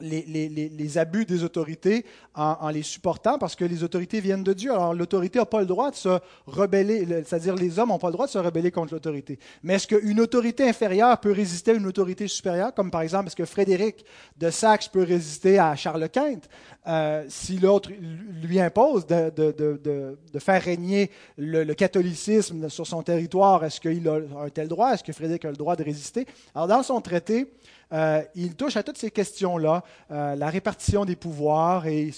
les, 0.00 0.98
abus 0.98 1.24
des 1.24 1.44
autorités 1.44 2.04
en, 2.34 2.68
les 2.68 2.82
supportant 2.82 3.38
parce 3.38 3.56
que 3.56 3.64
les 3.64 3.82
autorités 3.82 4.20
viennent 4.20 4.44
de 4.44 4.52
Dieu. 4.52 4.72
Alors 4.72 4.94
l'autorité 4.94 5.38
n'a 5.38 5.46
pas 5.46 5.60
le 5.60 5.66
droit 5.66 5.90
de 5.90 5.96
se 5.96 6.18
rebeller, 6.46 7.06
c'est-à-dire 7.24 7.54
les 7.54 7.78
hommes 7.78 7.88
n'ont 7.88 7.98
pas 7.98 8.08
le 8.08 8.12
droit 8.12 8.26
de 8.26 8.30
se 8.30 8.38
rebeller 8.38 8.70
contre 8.70 8.94
l'autorité. 8.94 9.38
Mais 9.62 9.74
est-ce 9.74 9.86
qu'une 9.86 10.20
autorité 10.20 10.68
inférieure 10.68 11.18
peut 11.18 11.32
résister 11.32 11.72
à 11.72 11.74
une 11.74 11.86
autorité 11.86 12.28
supérieure, 12.28 12.74
comme 12.74 12.90
par 12.90 13.02
exemple 13.02 13.28
est-ce 13.28 13.36
que 13.36 13.44
Frédéric 13.44 14.04
de 14.38 14.50
Saxe 14.50 14.88
peut 14.88 15.02
résister 15.02 15.58
à 15.58 15.74
Charles 15.76 16.08
Quint 16.08 16.40
euh, 16.88 17.24
si 17.28 17.58
l'autre 17.58 17.90
lui 17.90 18.60
impose 18.60 19.06
de, 19.06 20.38
faire 20.38 20.62
régner 20.62 21.10
le, 21.36 21.72
catholicisme 21.74 22.68
sur 22.68 22.86
son 22.86 23.02
territoire, 23.02 23.64
est-ce 23.64 23.80
qu'il 23.80 24.08
a 24.08 24.20
un 24.40 24.48
tel 24.50 24.68
droit? 24.68 24.92
Est-ce 24.92 25.02
que 25.02 25.12
Frédéric 25.12 25.44
a 25.46 25.50
le 25.50 25.56
droit 25.56 25.74
de 25.74 25.82
résister? 25.82 26.26
Alors 26.54 26.68
dans 26.68 26.82
son 26.84 27.00
traité, 27.00 27.48
euh, 27.92 28.22
il 28.34 28.56
touche 28.56 28.76
à 28.76 28.82
toutes 28.82 28.98
ces 28.98 29.10
questions-là, 29.10 29.84
euh, 30.10 30.34
la 30.34 30.50
répartition 30.50 31.04
des 31.04 31.14
pouvoirs, 31.14 31.86
et, 31.86 32.12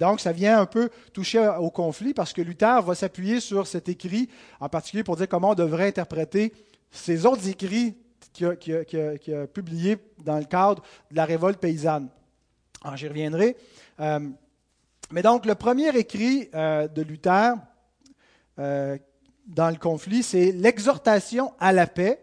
donc 0.00 0.20
ça 0.20 0.32
vient 0.32 0.60
un 0.60 0.66
peu 0.66 0.90
toucher 1.12 1.46
au 1.60 1.70
conflit 1.70 2.12
parce 2.12 2.32
que 2.32 2.42
Luther 2.42 2.82
va 2.82 2.94
s'appuyer 2.94 3.40
sur 3.40 3.66
cet 3.66 3.88
écrit, 3.88 4.28
en 4.58 4.68
particulier 4.68 5.04
pour 5.04 5.16
dire 5.16 5.28
comment 5.28 5.50
on 5.50 5.54
devrait 5.54 5.88
interpréter 5.88 6.52
ces 6.90 7.24
autres 7.24 7.48
écrits 7.48 7.96
qu'il 8.32 8.46
a, 8.46 9.46
publiés 9.46 9.98
dans 10.24 10.38
le 10.38 10.44
cadre 10.44 10.82
de 11.10 11.16
la 11.16 11.24
révolte 11.24 11.58
paysanne. 11.60 12.08
J'y 12.94 13.08
reviendrai. 13.08 13.56
Euh, 14.00 14.20
mais 15.12 15.22
donc 15.22 15.46
le 15.46 15.54
premier 15.54 15.96
écrit 15.96 16.48
de 16.52 17.02
Luther 17.02 17.54
dans 18.56 19.70
le 19.70 19.76
conflit, 19.76 20.22
c'est 20.22 20.52
l'exhortation 20.52 21.52
à 21.58 21.72
la 21.72 21.86
paix 21.86 22.20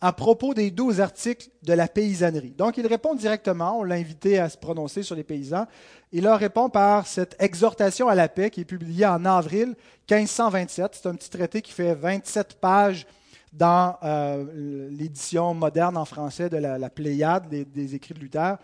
à 0.00 0.12
propos 0.12 0.54
des 0.54 0.70
douze 0.70 1.00
articles 1.00 1.48
de 1.62 1.72
la 1.72 1.86
paysannerie. 1.86 2.54
Donc, 2.56 2.78
il 2.78 2.86
répond 2.86 3.14
directement, 3.14 3.78
on 3.78 3.82
l'a 3.82 3.96
invité 3.96 4.38
à 4.38 4.48
se 4.48 4.56
prononcer 4.56 5.02
sur 5.02 5.14
les 5.14 5.24
paysans, 5.24 5.66
il 6.12 6.24
leur 6.24 6.38
répond 6.38 6.68
par 6.70 7.06
cette 7.06 7.36
exhortation 7.38 8.08
à 8.08 8.14
la 8.14 8.28
paix 8.28 8.50
qui 8.50 8.62
est 8.62 8.64
publiée 8.64 9.06
en 9.06 9.24
avril 9.24 9.76
1527. 10.10 10.92
C'est 10.94 11.08
un 11.08 11.14
petit 11.14 11.30
traité 11.30 11.62
qui 11.62 11.72
fait 11.72 11.94
27 11.94 12.54
pages 12.54 13.06
dans 13.52 13.96
euh, 14.02 14.88
l'édition 14.90 15.54
moderne 15.54 15.96
en 15.96 16.04
français 16.04 16.48
de 16.48 16.56
la, 16.56 16.90
Pléiade, 16.90 17.48
des, 17.48 17.94
écrits 17.94 18.14
de 18.14 18.20
Luther. 18.20 18.56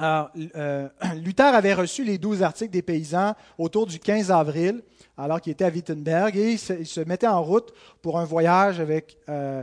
Euh, 0.00 0.88
Luther 1.16 1.54
avait 1.54 1.74
reçu 1.74 2.04
les 2.04 2.18
douze 2.18 2.42
articles 2.42 2.72
des 2.72 2.82
paysans 2.82 3.34
autour 3.58 3.86
du 3.86 3.98
15 3.98 4.30
avril, 4.30 4.82
alors 5.16 5.40
qu'il 5.40 5.52
était 5.52 5.64
à 5.64 5.70
Wittenberg, 5.70 6.36
et 6.36 6.52
il 6.52 6.58
se, 6.58 7.00
mettait 7.00 7.28
en 7.28 7.42
route 7.42 7.72
pour 8.02 8.18
un 8.18 8.24
voyage 8.24 8.80
avec 8.80 9.18
euh, 9.28 9.62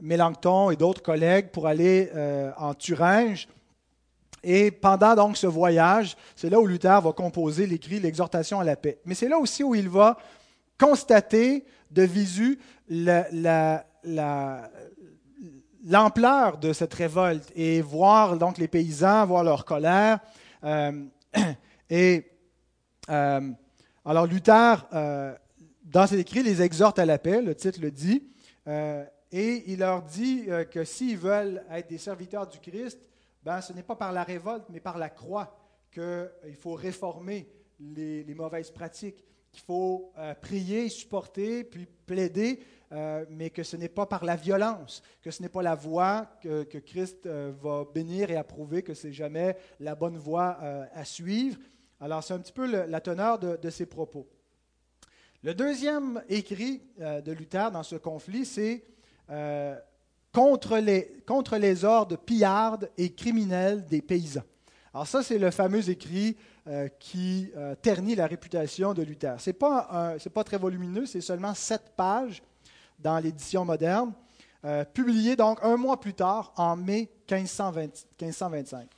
Mélenchon 0.00 0.70
et 0.70 0.76
d'autres 0.76 1.02
collègues 1.02 1.50
pour 1.50 1.66
aller 1.66 2.10
euh, 2.14 2.50
en 2.56 2.72
Thuringe. 2.72 3.48
Et 4.42 4.70
pendant 4.70 5.14
donc 5.14 5.36
ce 5.36 5.46
voyage, 5.46 6.16
c'est 6.34 6.48
là 6.48 6.58
où 6.58 6.66
Luther 6.66 7.00
va 7.00 7.12
composer 7.12 7.66
l'écrit 7.66 8.00
L'exhortation 8.00 8.60
à 8.60 8.64
la 8.64 8.76
paix. 8.76 8.98
Mais 9.04 9.14
c'est 9.14 9.28
là 9.28 9.38
aussi 9.38 9.62
où 9.62 9.74
il 9.74 9.90
va 9.90 10.16
constater 10.78 11.64
de 11.90 12.02
visu 12.02 12.58
l'ampleur 15.84 16.56
de 16.56 16.72
cette 16.72 16.94
révolte 16.94 17.52
et 17.54 17.82
voir 17.82 18.38
donc 18.38 18.56
les 18.56 18.68
paysans, 18.68 19.26
voir 19.26 19.44
leur 19.44 19.66
colère. 19.66 20.18
Euh, 20.64 20.92
et 21.90 22.26
alors 23.06 24.26
Luther, 24.26 24.86
dans 25.84 26.06
cet 26.06 26.18
écrit, 26.18 26.42
les 26.42 26.62
exhorte 26.62 26.98
à 26.98 27.04
la 27.04 27.18
paix, 27.18 27.42
le 27.42 27.54
titre 27.54 27.80
le 27.82 27.90
dit. 27.90 28.22
Et 29.32 29.64
il 29.72 29.78
leur 29.78 30.02
dit 30.02 30.44
euh, 30.48 30.64
que 30.64 30.84
s'ils 30.84 31.16
veulent 31.16 31.64
être 31.70 31.88
des 31.88 31.98
serviteurs 31.98 32.46
du 32.46 32.58
Christ, 32.58 33.00
ben, 33.42 33.62
ce 33.62 33.72
n'est 33.72 33.82
pas 33.82 33.96
par 33.96 34.12
la 34.12 34.22
révolte, 34.22 34.66
mais 34.68 34.78
par 34.78 34.98
la 34.98 35.08
croix 35.08 35.56
qu'il 35.90 36.02
euh, 36.02 36.28
faut 36.60 36.74
réformer 36.74 37.48
les, 37.80 38.34
mauvaises 38.34 38.70
pratiques, 38.70 39.24
qu'il 39.50 39.62
faut 39.62 40.12
euh, 40.18 40.34
prier, 40.34 40.90
supporter, 40.90 41.64
puis 41.64 41.86
plaider, 42.06 42.60
mais 43.30 43.48
que 43.48 43.62
ce 43.62 43.74
n'est 43.74 43.88
pas 43.88 44.04
par 44.04 44.22
la 44.22 44.36
violence, 44.36 45.02
que 45.22 45.30
ce 45.30 45.40
n'est 45.40 45.48
pas 45.48 45.62
la 45.62 45.74
voie 45.74 46.28
que, 46.42 46.64
Christ 46.64 47.26
va 47.26 47.86
bénir 47.86 48.30
et 48.30 48.36
approuver, 48.36 48.82
que 48.82 48.92
c'est 48.92 49.14
jamais 49.14 49.56
la 49.80 49.94
bonne 49.94 50.18
voie 50.18 50.58
à 50.92 51.02
suivre. 51.06 51.58
Alors 52.00 52.22
c'est 52.22 52.34
un 52.34 52.38
petit 52.38 52.52
peu 52.52 52.66
la 52.66 53.00
teneur 53.00 53.38
de, 53.38 53.56
de, 53.56 53.70
ces 53.70 53.86
propos. 53.86 54.28
Le 55.42 55.54
deuxième 55.54 56.22
écrit 56.28 56.82
de 56.98 57.32
Luther 57.32 57.70
dans 57.70 57.82
ce 57.82 57.96
conflit, 57.96 58.44
c'est 58.44 58.84
euh, 59.30 59.76
contre, 60.32 60.78
les, 60.78 61.84
ordres 61.84 62.16
pillards 62.16 62.80
et 62.96 63.12
criminels 63.12 63.84
des 63.86 64.02
paysans. 64.02 64.42
Alors 64.94 65.06
ça, 65.06 65.22
c'est 65.22 65.38
le 65.38 65.50
fameux 65.50 65.88
écrit 65.88 66.36
euh, 66.66 66.88
qui 66.98 67.50
euh, 67.56 67.74
ternit 67.74 68.14
la 68.14 68.26
réputation 68.26 68.94
de 68.94 69.02
Luther. 69.02 69.36
Ce 69.38 69.50
n'est 69.50 69.54
pas, 69.54 70.16
pas, 70.34 70.44
très 70.44 70.58
volumineux, 70.58 71.06
c'est 71.06 71.20
seulement 71.20 71.54
sept 71.54 71.92
pages 71.96 72.42
dans 72.98 73.18
l'édition 73.18 73.64
moderne, 73.64 74.12
publié 74.94 75.34
donc 75.34 75.58
un 75.64 75.76
mois 75.76 75.98
plus 75.98 76.14
tard, 76.14 76.52
en 76.56 76.76
mai 76.76 77.10
1525. 77.28 78.88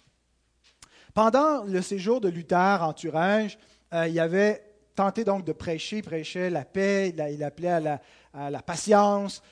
Pendant 1.15 1.65
le 1.65 1.81
séjour 1.81 2.21
de 2.21 2.29
Luther 2.29 2.83
en 2.83 2.93
Thuringe, 2.93 3.57
il 3.91 4.13
y 4.13 4.21
avait 4.21 4.74
tenté 4.95 5.25
donc 5.25 5.45
de 5.45 5.53
prêcher, 5.53 5.99
il 5.99 6.03
prêchait 6.03 6.51
la 6.51 6.65
paix, 6.65 7.15
il 7.33 7.43
appelait 7.43 7.69
à 7.69 8.51
la, 8.51 8.63
patience 8.63 9.43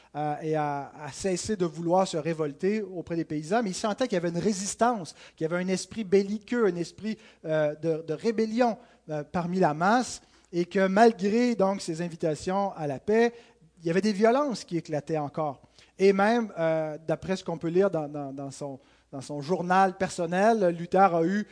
et 0.43 0.57
à, 0.57 0.91
cesser 1.13 1.57
de 1.57 1.67
vouloir 1.67 2.07
se 2.07 2.17
révolter 2.17 2.83
auprès 2.83 3.17
des 3.17 3.25
paysans, 3.25 3.63
mais 3.63 3.71
il 3.71 3.75
sentait 3.75 4.07
qu'il 4.07 4.15
y 4.15 4.21
avait 4.21 4.29
une 4.29 4.39
résistance, 4.39 5.15
qu'il 5.37 5.45
y 5.49 5.53
avait 5.53 5.63
un 5.63 5.69
esprit 5.69 6.05
belliqueux, 6.05 6.67
un 6.67 6.77
esprit 6.77 7.19
euh, 7.45 7.75
de, 7.75 8.13
rébellion 8.13 8.79
euh, 9.11 9.25
parmi 9.25 9.59
la 9.59 9.75
masse, 9.75 10.21
et 10.53 10.65
que 10.65 10.87
malgré 10.87 11.55
donc 11.55 11.81
ces 11.81 12.03
invitations 12.03 12.73
à 12.75 12.87
la 12.87 12.99
paix, 12.99 13.33
il 13.81 13.87
y 13.87 13.91
avait 13.91 14.01
des 14.01 14.13
violences 14.13 14.65
qui 14.65 14.77
éclataient 14.77 15.19
encore. 15.19 15.63
Et 15.99 16.13
même, 16.13 16.53
euh, 16.59 16.99
d'après 17.07 17.37
ce 17.37 17.45
qu'on 17.45 17.59
peut 17.59 17.69
lire 17.69 17.91
dans, 17.91 18.51
son, 18.51 19.41
journal 19.41 19.97
personnel, 19.97 20.69
Luther 20.69 21.15
a 21.15 21.25
eu 21.25 21.47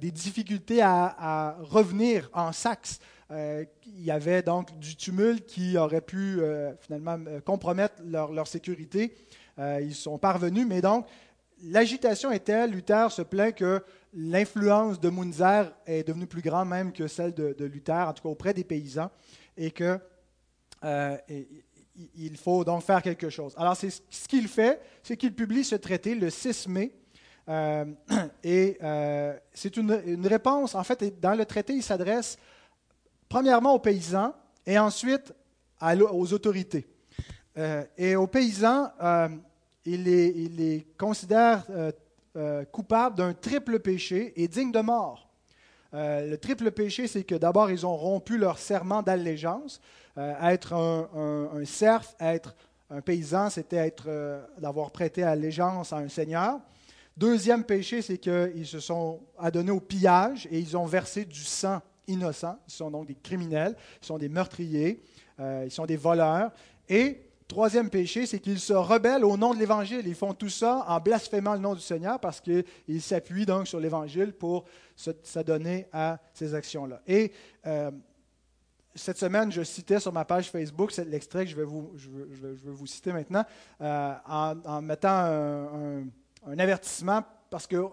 des 0.00 0.10
difficultés 0.10 0.80
à, 0.82 1.56
revenir 1.60 2.30
en 2.32 2.52
Saxe 2.52 3.00
euh, 3.32 3.64
il 3.86 4.04
y 4.04 4.10
avait 4.10 4.42
donc 4.42 4.78
du 4.78 4.94
tumulte 4.94 5.46
qui 5.46 5.78
aurait 5.78 6.02
pu 6.02 6.40
euh, 6.40 6.74
finalement 6.80 7.18
euh, 7.26 7.40
compromettre 7.40 7.94
leur, 8.04 8.46
sécurité. 8.46 9.14
ils 9.58 9.94
sont 9.94 10.18
parvenus, 10.18 10.66
mais 10.66 10.82
donc 10.82 11.06
l'agitation 11.64 12.30
est 12.30 12.40
telle, 12.40 12.72
Luther 12.72 13.10
se 13.10 13.22
plaint 13.22 13.54
que 13.54 13.82
l'influence 14.12 15.00
de 15.00 15.08
Munzer 15.08 15.72
est 15.86 16.06
devenue 16.06 16.26
plus 16.26 16.42
grande 16.42 16.68
même 16.68 16.92
que 16.92 17.06
celle 17.06 17.32
de, 17.32 17.64
Luther, 17.64 18.06
en 18.06 18.12
tout 18.12 18.22
cas 18.22 18.28
auprès 18.28 18.52
des 18.52 18.64
paysans, 18.64 19.10
et 19.56 19.70
que 19.70 19.98
il 22.14 22.36
faut 22.36 22.64
donc 22.64 22.82
faire 22.82 23.00
quelque 23.00 23.30
chose. 23.30 23.54
Alors, 23.56 23.76
ce 23.76 24.28
qu'il 24.28 24.48
fait, 24.48 24.80
c'est 25.02 25.16
qu'il 25.16 25.34
publie 25.34 25.62
ce 25.62 25.76
traité 25.76 26.14
le 26.14 26.28
6 26.28 26.68
mai. 26.68 26.92
Et 28.42 28.78
c'est 29.54 29.76
une, 29.76 30.26
réponse, 30.26 30.74
en 30.74 30.82
fait, 30.82 31.20
dans 31.20 31.34
le 31.34 31.44
traité, 31.44 31.74
il 31.74 31.82
s'adresse 31.82 32.38
premièrement 33.32 33.74
aux 33.74 33.78
paysans 33.78 34.34
et 34.66 34.78
ensuite 34.78 35.32
aux 35.80 36.32
autorités. 36.34 36.86
et 37.96 38.14
aux 38.14 38.26
paysans, 38.26 38.90
il 39.86 40.04
les, 40.04 40.26
il, 40.36 40.56
les, 40.56 40.86
considère 40.98 41.64
coupables 42.70 43.16
d'un 43.16 43.32
triple 43.32 43.80
péché 43.80 44.34
et 44.36 44.48
dignes 44.48 44.70
de 44.70 44.80
mort. 44.80 45.30
le 45.94 46.36
triple 46.36 46.72
péché, 46.72 47.06
c'est 47.06 47.24
que 47.24 47.34
d'abord, 47.34 47.70
ils 47.70 47.86
ont 47.86 47.96
rompu 47.96 48.36
leur 48.36 48.58
serment 48.58 49.00
d'allégeance. 49.00 49.80
Euh, 50.18 50.50
être 50.50 50.74
un, 50.74 51.64
serf, 51.64 52.14
être 52.20 52.54
un 52.90 53.00
paysan, 53.00 53.48
c'était 53.48 53.76
être, 53.76 54.04
euh, 54.08 54.44
d'avoir 54.58 54.90
prêté 54.90 55.22
allégeance 55.22 55.94
à 55.94 55.96
un 55.96 56.08
seigneur. 56.08 56.60
Deuxième 57.16 57.64
péché, 57.64 58.02
c'est 58.02 58.18
qu'ils 58.18 58.66
se 58.66 58.78
sont 58.78 59.20
adonnés 59.38 59.70
au 59.70 59.80
pillage 59.80 60.46
et 60.50 60.58
ils 60.58 60.76
ont 60.76 60.84
versé 60.84 61.24
du 61.24 61.44
sang 61.44 61.80
innocent. 62.06 62.58
Ils 62.68 62.72
sont 62.72 62.90
donc 62.90 63.06
des 63.06 63.14
criminels, 63.14 63.76
ils 64.02 64.06
sont 64.06 64.18
des 64.18 64.28
meurtriers, 64.28 65.02
euh, 65.40 65.62
ils 65.64 65.70
sont 65.70 65.86
des 65.86 65.96
voleurs. 65.96 66.50
Et 66.88 67.20
troisième 67.48 67.90
péché, 67.90 68.26
c'est 68.26 68.38
qu'ils 68.38 68.60
se 68.60 68.72
rebellent 68.72 69.24
au 69.24 69.36
nom 69.36 69.54
de 69.54 69.58
l'Évangile. 69.58 70.06
Ils 70.06 70.14
font 70.14 70.34
tout 70.34 70.48
ça 70.48 70.84
en 70.88 71.00
blasphémant 71.00 71.54
le 71.54 71.60
nom 71.60 71.74
du 71.74 71.80
Seigneur 71.80 72.18
parce 72.20 72.40
qu'ils 72.40 73.02
s'appuient 73.02 73.46
donc 73.46 73.68
sur 73.68 73.80
l'Évangile 73.80 74.32
pour 74.32 74.64
s'adonner 74.96 75.86
à 75.92 76.18
ces 76.34 76.54
actions-là. 76.54 77.00
Et 77.06 77.32
cette 78.94 79.18
semaine, 79.18 79.50
je 79.50 79.62
citais 79.62 80.00
sur 80.00 80.12
ma 80.12 80.24
page 80.24 80.50
Facebook 80.50 80.94
l'extrait 80.96 81.44
que 81.44 81.50
je 81.50 81.56
vais 81.56 81.64
vous, 81.64 81.92
je 81.96 82.70
vous 82.70 82.86
citer 82.86 83.12
maintenant, 83.12 83.44
euh, 83.80 84.14
en, 84.26 84.82
mettant 84.82 85.08
un, 85.08 86.58
avertissement, 86.58 87.22
parce 87.50 87.66
que 87.66 87.84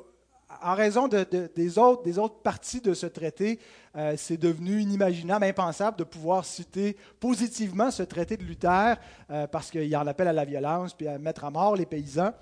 en 0.62 0.76
raison 0.76 1.08
des, 1.08 1.78
autres, 1.78 2.42
parties 2.42 2.82
de 2.82 2.94
ce 2.94 3.06
traité, 3.06 3.60
euh, 3.96 4.16
c'est 4.18 4.38
devenu 4.38 4.82
inimaginable, 4.82 5.46
impensable 5.46 5.98
de 5.98 6.04
pouvoir 6.04 6.46
citer 6.46 6.98
positivement 7.20 7.92
ce 7.92 8.04
traité 8.04 8.38
de 8.38 8.44
Luther, 8.44 8.96
euh, 9.30 9.48
parce 9.48 9.72
qu'il 9.72 9.96
en 9.96 10.08
appelle 10.08 10.28
à 10.28 10.34
la 10.34 10.46
violence, 10.46 10.94
puis 10.94 11.08
à 11.08 11.18
mettre 11.18 11.46
à 11.46 11.52
mort 11.52 11.76
les 11.76 11.86
paysans. 11.86 12.34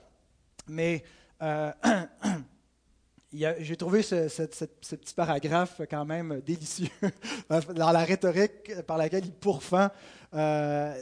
Mais 0.67 1.03
j'ai 3.31 3.75
trouvé 3.75 4.01
ce, 4.01 4.27
petit 4.95 5.13
paragraphe 5.13 5.81
quand 5.89 6.05
même 6.05 6.41
délicieux 6.45 6.89
dans 7.75 7.91
la 7.91 8.03
rhétorique 8.03 8.81
par 8.85 8.97
laquelle 8.97 9.25
il 9.25 9.33
pourfend 9.33 9.89
euh, 10.33 10.93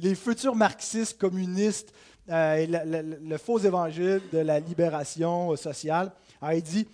les 0.00 0.14
futurs 0.14 0.54
marxistes 0.54 1.18
communistes 1.18 1.92
euh, 2.30 2.54
et 2.54 2.66
le, 2.66 3.36
faux 3.38 3.58
évangile 3.58 4.20
de 4.32 4.38
la 4.38 4.60
libération 4.60 5.54
sociale. 5.56 6.12
Il 6.50 6.62
dit 6.62 6.88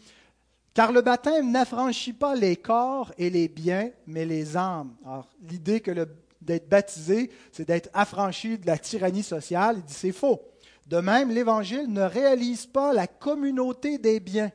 Car 0.74 0.92
le 0.92 1.00
baptême 1.00 1.50
n'affranchit 1.50 2.12
pas 2.12 2.34
les 2.34 2.56
corps 2.56 3.12
et 3.18 3.30
les 3.30 3.48
biens, 3.48 3.90
mais 4.06 4.24
les 4.24 4.56
âmes. 4.56 4.94
Alors, 5.04 5.28
l'idée 5.48 5.80
que 5.80 5.92
d'être 6.40 6.68
baptisé, 6.68 7.30
c'est 7.52 7.66
d'être 7.66 7.90
affranchi 7.94 8.58
de 8.58 8.66
la 8.66 8.78
tyrannie 8.78 9.22
sociale, 9.22 9.76
il 9.78 9.84
dit 9.84 9.94
c'est 9.94 10.12
faux. 10.12 10.40
De 10.86 10.98
même, 10.98 11.30
l'Évangile 11.30 11.92
ne 11.92 12.02
réalise 12.02 12.66
pas 12.66 12.92
la 12.92 13.06
communauté 13.06 13.98
des 13.98 14.20
biens, 14.20 14.50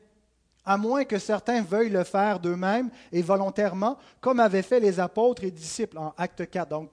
à 0.64 0.76
moins 0.76 1.04
que 1.04 1.18
certains 1.18 1.62
veuillent 1.62 1.90
le 1.90 2.04
faire 2.04 2.40
d'eux-mêmes 2.40 2.90
et 3.12 3.22
volontairement, 3.22 3.98
comme 4.20 4.40
avaient 4.40 4.62
fait 4.62 4.80
les 4.80 4.98
apôtres 4.98 5.44
et 5.44 5.50
disciples 5.50 5.98
en 5.98 6.12
Acte 6.16 6.50
4. 6.50 6.68
Donc, 6.68 6.90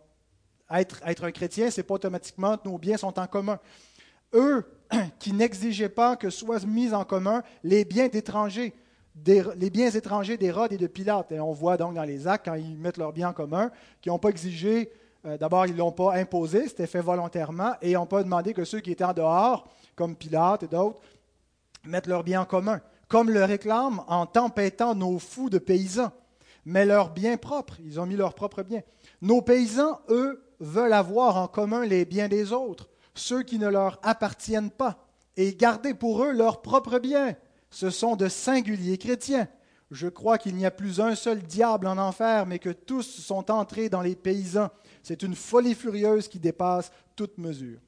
être, 0.70 1.02
être 1.06 1.24
un 1.24 1.32
chrétien, 1.32 1.72
ce 1.72 1.80
n'est 1.80 1.84
pas 1.84 1.96
automatiquement 1.96 2.58
que 2.58 2.68
nos 2.68 2.78
biens 2.78 2.98
sont 2.98 3.18
en 3.18 3.28
commun. 3.28 3.60
Eux 4.34 4.66
qui 5.20 5.34
n'exigeaient 5.34 5.90
pas 5.90 6.16
que 6.16 6.30
soient 6.30 6.66
mis 6.66 6.94
en 6.94 7.04
commun 7.04 7.44
les 7.64 7.86
biens 7.86 8.08
d'étrangers, 8.08 8.74
les 9.26 9.70
biens 9.70 9.90
étrangers 9.90 10.38
d'Hérode 10.38 10.74
et 10.74 10.78
de 10.78 10.88
Pilate. 10.88 11.32
Et 11.32 11.40
on 11.40 11.54
voit 11.54 11.78
donc 11.78 11.96
dans 11.96 12.04
les 12.04 12.28
actes, 12.28 12.46
quand 12.46 12.56
ils 12.56 12.78
mettent 12.78 12.98
leurs 12.98 13.14
biens 13.14 13.30
en 13.30 13.34
commun, 13.34 13.72
qu'ils 14.02 14.12
n'ont 14.12 14.20
pas 14.20 14.30
exigé, 14.30 14.92
euh, 15.26 15.38
d'abord, 15.38 15.66
ils 15.66 15.74
ne 15.74 15.78
l'ont 15.78 15.92
pas 15.92 16.16
imposé, 16.16 16.68
c'était 16.68 16.88
fait 16.88 17.02
volontairement, 17.02 17.74
et 17.82 17.92
ils 17.92 17.94
n'ont 17.94 18.06
pas 18.06 18.24
demandé 18.24 18.54
que 18.54 18.66
ceux 18.66 18.80
qui 18.80 18.92
étaient 18.92 19.04
en 19.04 19.14
dehors, 19.14 19.68
comme 19.96 20.16
Pilate 20.16 20.64
et 20.64 20.68
d'autres, 20.68 21.00
mettent 21.86 22.08
leurs 22.08 22.24
biens 22.24 22.42
en 22.42 22.46
commun 22.46 22.82
comme 23.12 23.30
le 23.30 23.44
réclament 23.44 24.06
en 24.08 24.26
tempêtant 24.26 24.96
nos 24.96 25.20
fous 25.20 25.50
de 25.50 25.58
paysans. 25.58 26.14
Mais 26.64 26.86
leurs 26.86 27.10
biens 27.10 27.36
propres, 27.36 27.76
ils 27.84 28.00
ont 28.00 28.06
mis 28.06 28.16
leurs 28.16 28.34
propres 28.34 28.64
biens. 28.64 28.84
Nos 29.22 29.42
paysans, 29.42 30.00
eux, 30.08 30.42
veulent 30.62 30.94
avoir 30.94 31.36
en 31.36 31.48
commun 31.50 31.86
les 31.86 32.06
biens 32.06 32.30
des 32.30 32.54
autres, 32.54 32.88
ceux 33.14 33.44
qui 33.44 33.60
ne 33.60 33.68
leur 33.68 34.00
appartiennent 34.04 34.72
pas, 34.72 35.06
et 35.38 35.56
garder 35.56 35.94
pour 35.94 36.24
eux 36.24 36.32
leurs 36.32 36.62
propres 36.62 37.00
biens. 37.00 37.36
Ce 37.70 37.90
sont 37.90 38.16
de 38.16 38.28
singuliers 38.28 38.98
chrétiens. 38.98 39.48
Je 39.92 40.08
crois 40.08 40.38
qu'il 40.38 40.56
n'y 40.56 40.66
a 40.66 40.72
plus 40.72 41.00
un 41.02 41.16
seul 41.16 41.42
diable 41.42 41.88
en 41.88 41.98
enfer, 41.98 42.46
mais 42.46 42.60
que 42.60 42.70
tous 42.70 43.04
sont 43.04 43.52
entrés 43.52 43.90
dans 43.90 44.02
les 44.02 44.16
paysans. 44.16 44.70
C'est 45.04 45.24
une 45.24 45.36
folie 45.36 45.76
furieuse 45.76 46.28
qui 46.28 46.40
dépasse 46.40 46.92
toute 47.16 47.38
mesure. 47.38 47.80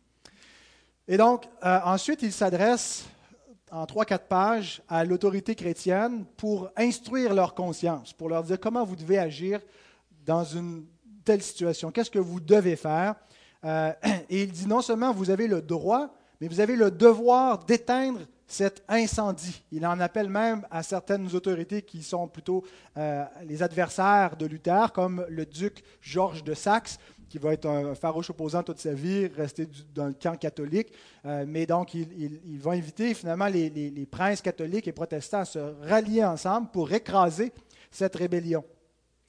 Et 1.07 1.17
donc, 1.17 1.45
euh, 1.63 1.79
ensuite, 1.83 2.21
il 2.21 2.31
s'adresse 2.31 3.05
en 3.71 3.85
trois, 3.85 4.05
quatre 4.05 4.27
pages 4.27 4.81
à 4.87 5.03
l'autorité 5.03 5.55
chrétienne 5.55 6.25
pour 6.37 6.69
instruire 6.77 7.33
leur 7.33 7.55
conscience, 7.55 8.13
pour 8.13 8.29
leur 8.29 8.43
dire 8.43 8.59
comment 8.59 8.85
vous 8.85 8.95
devez 8.95 9.17
agir 9.17 9.59
dans 10.25 10.43
une 10.43 10.85
telle 11.25 11.41
situation, 11.41 11.91
qu'est-ce 11.91 12.11
que 12.11 12.19
vous 12.19 12.39
devez 12.39 12.75
faire? 12.75 13.15
Euh, 13.65 13.93
et 14.29 14.43
il 14.43 14.51
dit 14.51 14.67
non 14.67 14.81
seulement 14.81 15.13
vous 15.13 15.29
avez 15.29 15.47
le 15.47 15.61
droit, 15.61 16.13
mais 16.41 16.47
vous 16.47 16.59
avez 16.59 16.75
le 16.75 16.91
devoir 16.91 17.63
d'éteindre 17.65 18.21
cet 18.47 18.83
incendie. 18.87 19.63
Il 19.71 19.85
en 19.85 19.99
appelle 19.99 20.29
même 20.29 20.65
à 20.69 20.83
certaines 20.83 21.33
autorités 21.33 21.81
qui 21.81 22.03
sont 22.03 22.27
plutôt 22.27 22.63
euh, 22.97 23.23
les 23.45 23.63
adversaires 23.63 24.35
de 24.37 24.45
Luther, 24.45 24.91
comme 24.93 25.25
le 25.29 25.45
duc 25.45 25.83
Georges 26.01 26.43
de 26.43 26.53
Saxe, 26.53 26.99
qui 27.29 27.39
va 27.39 27.53
être 27.53 27.65
un 27.65 27.95
farouche 27.95 28.29
opposant 28.29 28.61
toute 28.61 28.79
sa 28.79 28.93
vie, 28.93 29.25
rester 29.25 29.67
dans 29.95 30.05
le 30.05 30.13
camp 30.13 30.37
catholique. 30.37 30.93
Euh, 31.25 31.45
mais 31.47 31.65
donc, 31.65 31.95
il, 31.95 32.59
va 32.59 32.71
inviter 32.71 33.15
finalement 33.15 33.47
les, 33.47 34.07
princes 34.11 34.41
catholiques 34.41 34.87
et 34.87 34.91
protestants 34.91 35.39
à 35.39 35.45
se 35.45 35.59
rallier 35.87 36.23
ensemble 36.23 36.67
pour 36.71 36.91
écraser 36.91 37.51
cette 37.89 38.15
rébellion. 38.15 38.63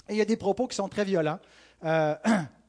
Et 0.08 0.12
il 0.14 0.18
y 0.18 0.20
a 0.20 0.26
des 0.26 0.36
propos 0.36 0.66
qui 0.66 0.76
sont 0.76 0.88
très 0.88 1.04
violents, 1.04 1.38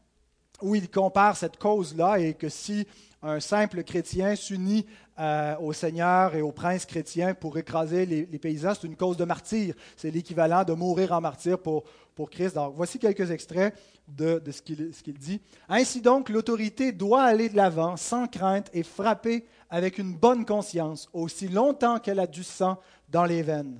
où 0.65 0.73
il 0.73 0.89
compare 0.89 1.37
cette 1.37 1.57
cause-là 1.57 2.19
et 2.19 2.33
que 2.33 2.49
si 2.49 2.87
un 3.21 3.39
simple 3.39 3.83
chrétien 3.83 4.35
s'unit 4.35 4.87
euh, 5.19 5.55
au 5.59 5.73
Seigneur 5.73 6.33
et 6.33 6.41
aux 6.41 6.51
princes 6.51 6.87
chrétiens 6.87 7.35
pour 7.35 7.55
écraser 7.59 8.07
les, 8.07 8.25
paysans, 8.39 8.73
c'est 8.73 8.87
une 8.87 8.95
cause 8.95 9.15
de 9.15 9.25
martyr. 9.25 9.75
C'est 9.95 10.09
l'équivalent 10.09 10.63
de 10.63 10.73
mourir 10.73 11.11
en 11.11 11.21
martyr 11.21 11.59
pour, 11.59 11.83
pour 12.15 12.31
Christ. 12.31 12.55
Donc, 12.55 12.73
voici 12.75 12.97
quelques 12.97 13.29
extraits 13.29 13.75
de, 14.07 14.41
ce 14.51 14.61
qu'il 14.61 15.17
dit. 15.19 15.39
Ainsi 15.69 16.01
donc, 16.01 16.29
l'autorité 16.29 16.91
doit 16.91 17.23
aller 17.23 17.47
de 17.47 17.55
l'avant 17.55 17.95
sans 17.95 18.27
crainte 18.27 18.71
et 18.73 18.81
frapper 18.81 19.45
avec 19.69 19.99
une 19.99 20.15
bonne 20.15 20.45
conscience 20.45 21.09
aussi 21.13 21.47
longtemps 21.47 21.99
qu'elle 21.99 22.19
a 22.19 22.27
du 22.27 22.43
sang 22.43 22.79
dans 23.09 23.25
les 23.25 23.43
veines. 23.43 23.79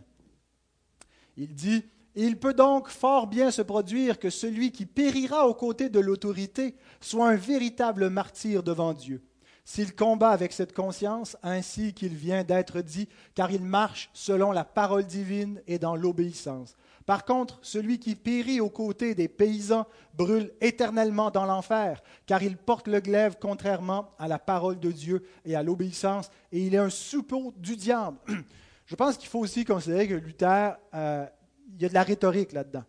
Il 1.35 1.55
dit, 1.55 1.83
il 2.15 2.37
peut 2.37 2.53
donc 2.53 2.89
fort 2.89 3.27
bien 3.27 3.51
se 3.51 3.61
produire 3.61 4.19
que 4.19 4.29
celui 4.29 4.71
qui 4.71 4.85
périra 4.85 5.47
aux 5.47 5.53
côtés 5.53 5.89
de 5.89 5.99
l'autorité 5.99 6.75
soit 7.01 7.29
un 7.29 7.35
véritable 7.35 8.09
martyr 8.09 8.63
devant 8.63 8.93
Dieu 8.93 9.21
s'il 9.65 9.95
combat 9.95 10.29
avec 10.29 10.53
cette 10.53 10.73
conscience, 10.73 11.35
ainsi 11.41 11.93
qu'il 11.93 12.13
vient 12.13 12.43
d'être 12.43 12.81
dit, 12.81 13.09
car 13.33 13.51
il 13.51 13.63
marche 13.63 14.11
selon 14.13 14.51
la 14.51 14.63
parole 14.63 15.05
divine 15.05 15.59
et 15.65 15.79
dans 15.79 15.95
l'obéissance. 15.95 16.75
Par 17.07 17.25
contre, 17.25 17.59
celui 17.61 17.99
qui 17.99 18.15
périt 18.15 18.61
aux 18.61 18.69
côtés 18.69 19.15
des 19.15 19.27
paysans 19.27 19.85
brûle 20.13 20.51
éternellement 20.61 21.31
dans 21.31 21.45
l'enfer, 21.45 22.01
car 22.25 22.41
il 22.43 22.57
porte 22.57 22.87
le 22.87 22.99
glaive 22.99 23.37
contrairement 23.41 24.11
à 24.17 24.27
la 24.27 24.39
parole 24.39 24.79
de 24.79 24.91
Dieu 24.91 25.25
et 25.45 25.55
à 25.55 25.63
l'obéissance, 25.63 26.29
et 26.51 26.61
il 26.61 26.75
est 26.75 26.79
un 26.79 26.89
suppôt 26.89 27.53
du 27.57 27.75
diable. 27.75 28.17
Je 28.85 28.95
pense 28.95 29.17
qu'il 29.17 29.29
faut 29.29 29.39
aussi 29.39 29.65
considérer 29.65 30.07
que 30.07 30.13
Luther, 30.13 30.77
euh, 30.93 31.25
il 31.73 31.81
y 31.81 31.85
a 31.85 31.89
de 31.89 31.93
la 31.93 32.03
rhétorique 32.03 32.53
là-dedans. 32.53 32.83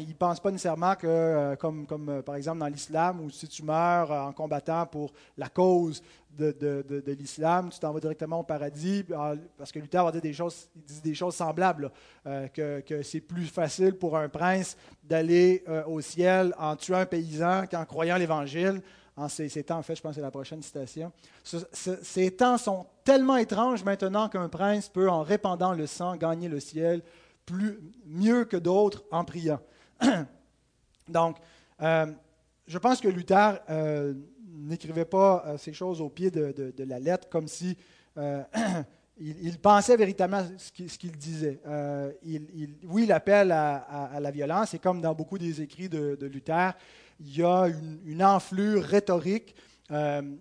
il 0.00 0.08
ne 0.08 0.14
pense 0.14 0.40
pas 0.40 0.50
nécessairement 0.50 0.94
que, 0.96 1.06
euh, 1.06 1.56
comme, 1.56 1.86
comme 1.86 2.08
euh, 2.08 2.22
par 2.22 2.34
exemple 2.34 2.58
dans 2.58 2.66
l'islam, 2.66 3.20
où 3.20 3.30
si 3.30 3.46
tu 3.46 3.62
meurs 3.62 4.10
euh, 4.10 4.20
en 4.22 4.32
combattant 4.32 4.86
pour 4.86 5.12
la 5.36 5.48
cause 5.48 6.02
de, 6.36 6.52
de, 6.52 7.12
l'islam, 7.12 7.70
tu 7.70 7.78
t'en 7.78 7.92
vas 7.92 8.00
directement 8.00 8.40
au 8.40 8.42
paradis, 8.44 9.04
parce 9.56 9.72
que 9.72 9.80
Luther 9.80 10.04
va 10.04 10.12
dire 10.12 10.20
des 10.20 10.32
choses, 10.32 10.68
dit 10.74 11.00
des 11.02 11.14
choses 11.14 11.34
semblables, 11.34 11.90
que, 12.54 12.78
que 12.78 13.02
c'est 13.02 13.20
plus 13.20 13.46
facile 13.46 13.94
pour 13.94 14.16
un 14.16 14.28
prince 14.28 14.76
d'aller 15.02 15.64
au 15.88 16.00
ciel 16.00 16.54
en 16.56 16.76
tuant 16.76 16.98
un 16.98 17.06
paysan 17.06 17.66
qu'en 17.68 17.84
croyant 17.84 18.16
l'Évangile. 18.16 18.80
En 19.16 19.28
ces, 19.28 19.48
ces, 19.48 19.64
temps, 19.64 19.78
en 19.78 19.82
fait, 19.82 19.96
je 19.96 20.00
pense 20.00 20.10
que 20.10 20.16
c'est 20.16 20.20
la 20.20 20.30
prochaine 20.30 20.62
citation. 20.62 21.10
ces 21.42 22.30
temps 22.30 22.56
sont 22.56 22.86
tellement 23.02 23.36
étranges 23.36 23.82
maintenant 23.82 24.28
qu'un 24.28 24.48
prince 24.48 24.88
peut, 24.88 25.10
en 25.10 25.24
répandant 25.24 25.72
le 25.72 25.88
sang, 25.88 26.14
gagner 26.14 26.48
le 26.48 26.60
ciel 26.60 27.02
plus, 27.48 27.78
mieux 28.06 28.44
que 28.44 28.56
d'autres 28.56 29.04
en 29.10 29.24
priant. 29.24 29.60
Donc, 31.08 31.38
euh, 31.80 32.06
je 32.66 32.78
pense 32.78 33.00
que 33.00 33.08
Luther 33.08 33.60
euh, 33.70 34.14
n'écrivait 34.46 35.06
pas 35.06 35.42
euh, 35.46 35.58
ces 35.58 35.72
choses 35.72 36.00
au 36.00 36.10
pied 36.10 36.30
de, 36.30 36.72
la 36.78 36.98
lettre 36.98 37.28
comme 37.28 37.48
si 37.48 37.76
il, 39.18 39.58
pensait 39.60 39.96
véritablement 39.96 40.44
ce 40.58 40.98
qu'il, 40.98 41.16
disait. 41.16 41.60
Il, 42.24 42.74
oui, 42.84 43.06
l'appel 43.06 43.52
à, 43.52 44.18
la 44.20 44.30
violence, 44.30 44.74
et 44.74 44.78
comme 44.78 45.00
dans 45.00 45.14
beaucoup 45.14 45.38
des 45.38 45.62
écrits 45.62 45.88
de, 45.88 46.26
Luther, 46.26 46.72
il 47.20 47.36
y 47.36 47.44
a 47.44 47.68
une, 48.04 48.22
enflure 48.24 48.82
rhétorique, 48.82 49.54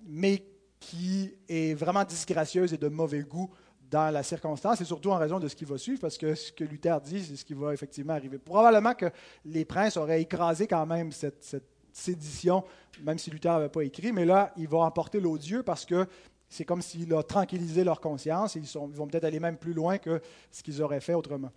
mais 0.08 0.44
qui 0.80 1.36
est 1.48 1.76
vraiment 1.76 2.04
disgracieuse 2.04 2.74
et 2.74 2.78
de 2.78 2.88
mauvais 2.88 3.22
goût 3.22 3.52
dans 3.90 4.12
la 4.14 4.24
circonstance, 4.24 4.82
et 4.82 4.86
surtout 4.86 5.12
en 5.12 5.18
raison 5.18 5.40
de 5.40 5.48
ce 5.48 5.56
qui 5.56 5.66
va 5.66 5.78
suivre, 5.78 6.00
parce 6.00 6.18
que 6.18 6.36
ce 6.36 6.52
que 6.52 6.64
Luther 6.64 7.00
dit, 7.02 7.24
c'est 7.24 7.36
ce 7.36 7.46
qui 7.46 7.54
va 7.54 7.74
effectivement 7.74 8.14
arriver. 8.14 8.38
Probablement 8.38 8.94
que 8.94 9.06
les 9.46 9.66
princes 9.66 9.98
auraient 9.98 10.22
écrasé 10.22 10.68
quand 10.68 10.86
même 10.86 11.12
cette, 11.12 11.64
sédition, 11.94 12.64
même 13.02 13.18
si 13.18 13.32
Luther 13.32 13.50
n'avait 13.50 13.70
pas 13.70 13.82
écrit, 13.82 14.12
mais 14.12 14.24
là, 14.24 14.54
il 14.56 14.68
va 14.68 14.80
emporter 14.80 15.20
l'odieux 15.20 15.64
parce 15.64 15.84
que 15.84 16.06
c'est 16.48 16.64
comme 16.64 16.84
s'il 16.84 17.12
a 17.16 17.24
tranquillisé 17.24 17.84
leur 17.84 18.00
conscience, 18.00 18.56
et 18.56 18.60
ils, 18.60 18.68
vont 18.72 19.08
peut-être 19.08 19.24
aller 19.24 19.40
même 19.40 19.58
plus 19.58 19.74
loin 19.74 19.98
que 19.98 20.22
ce 20.52 20.62
qu'ils 20.62 20.82
auraient 20.84 21.02
fait 21.02 21.16
autrement. 21.16 21.52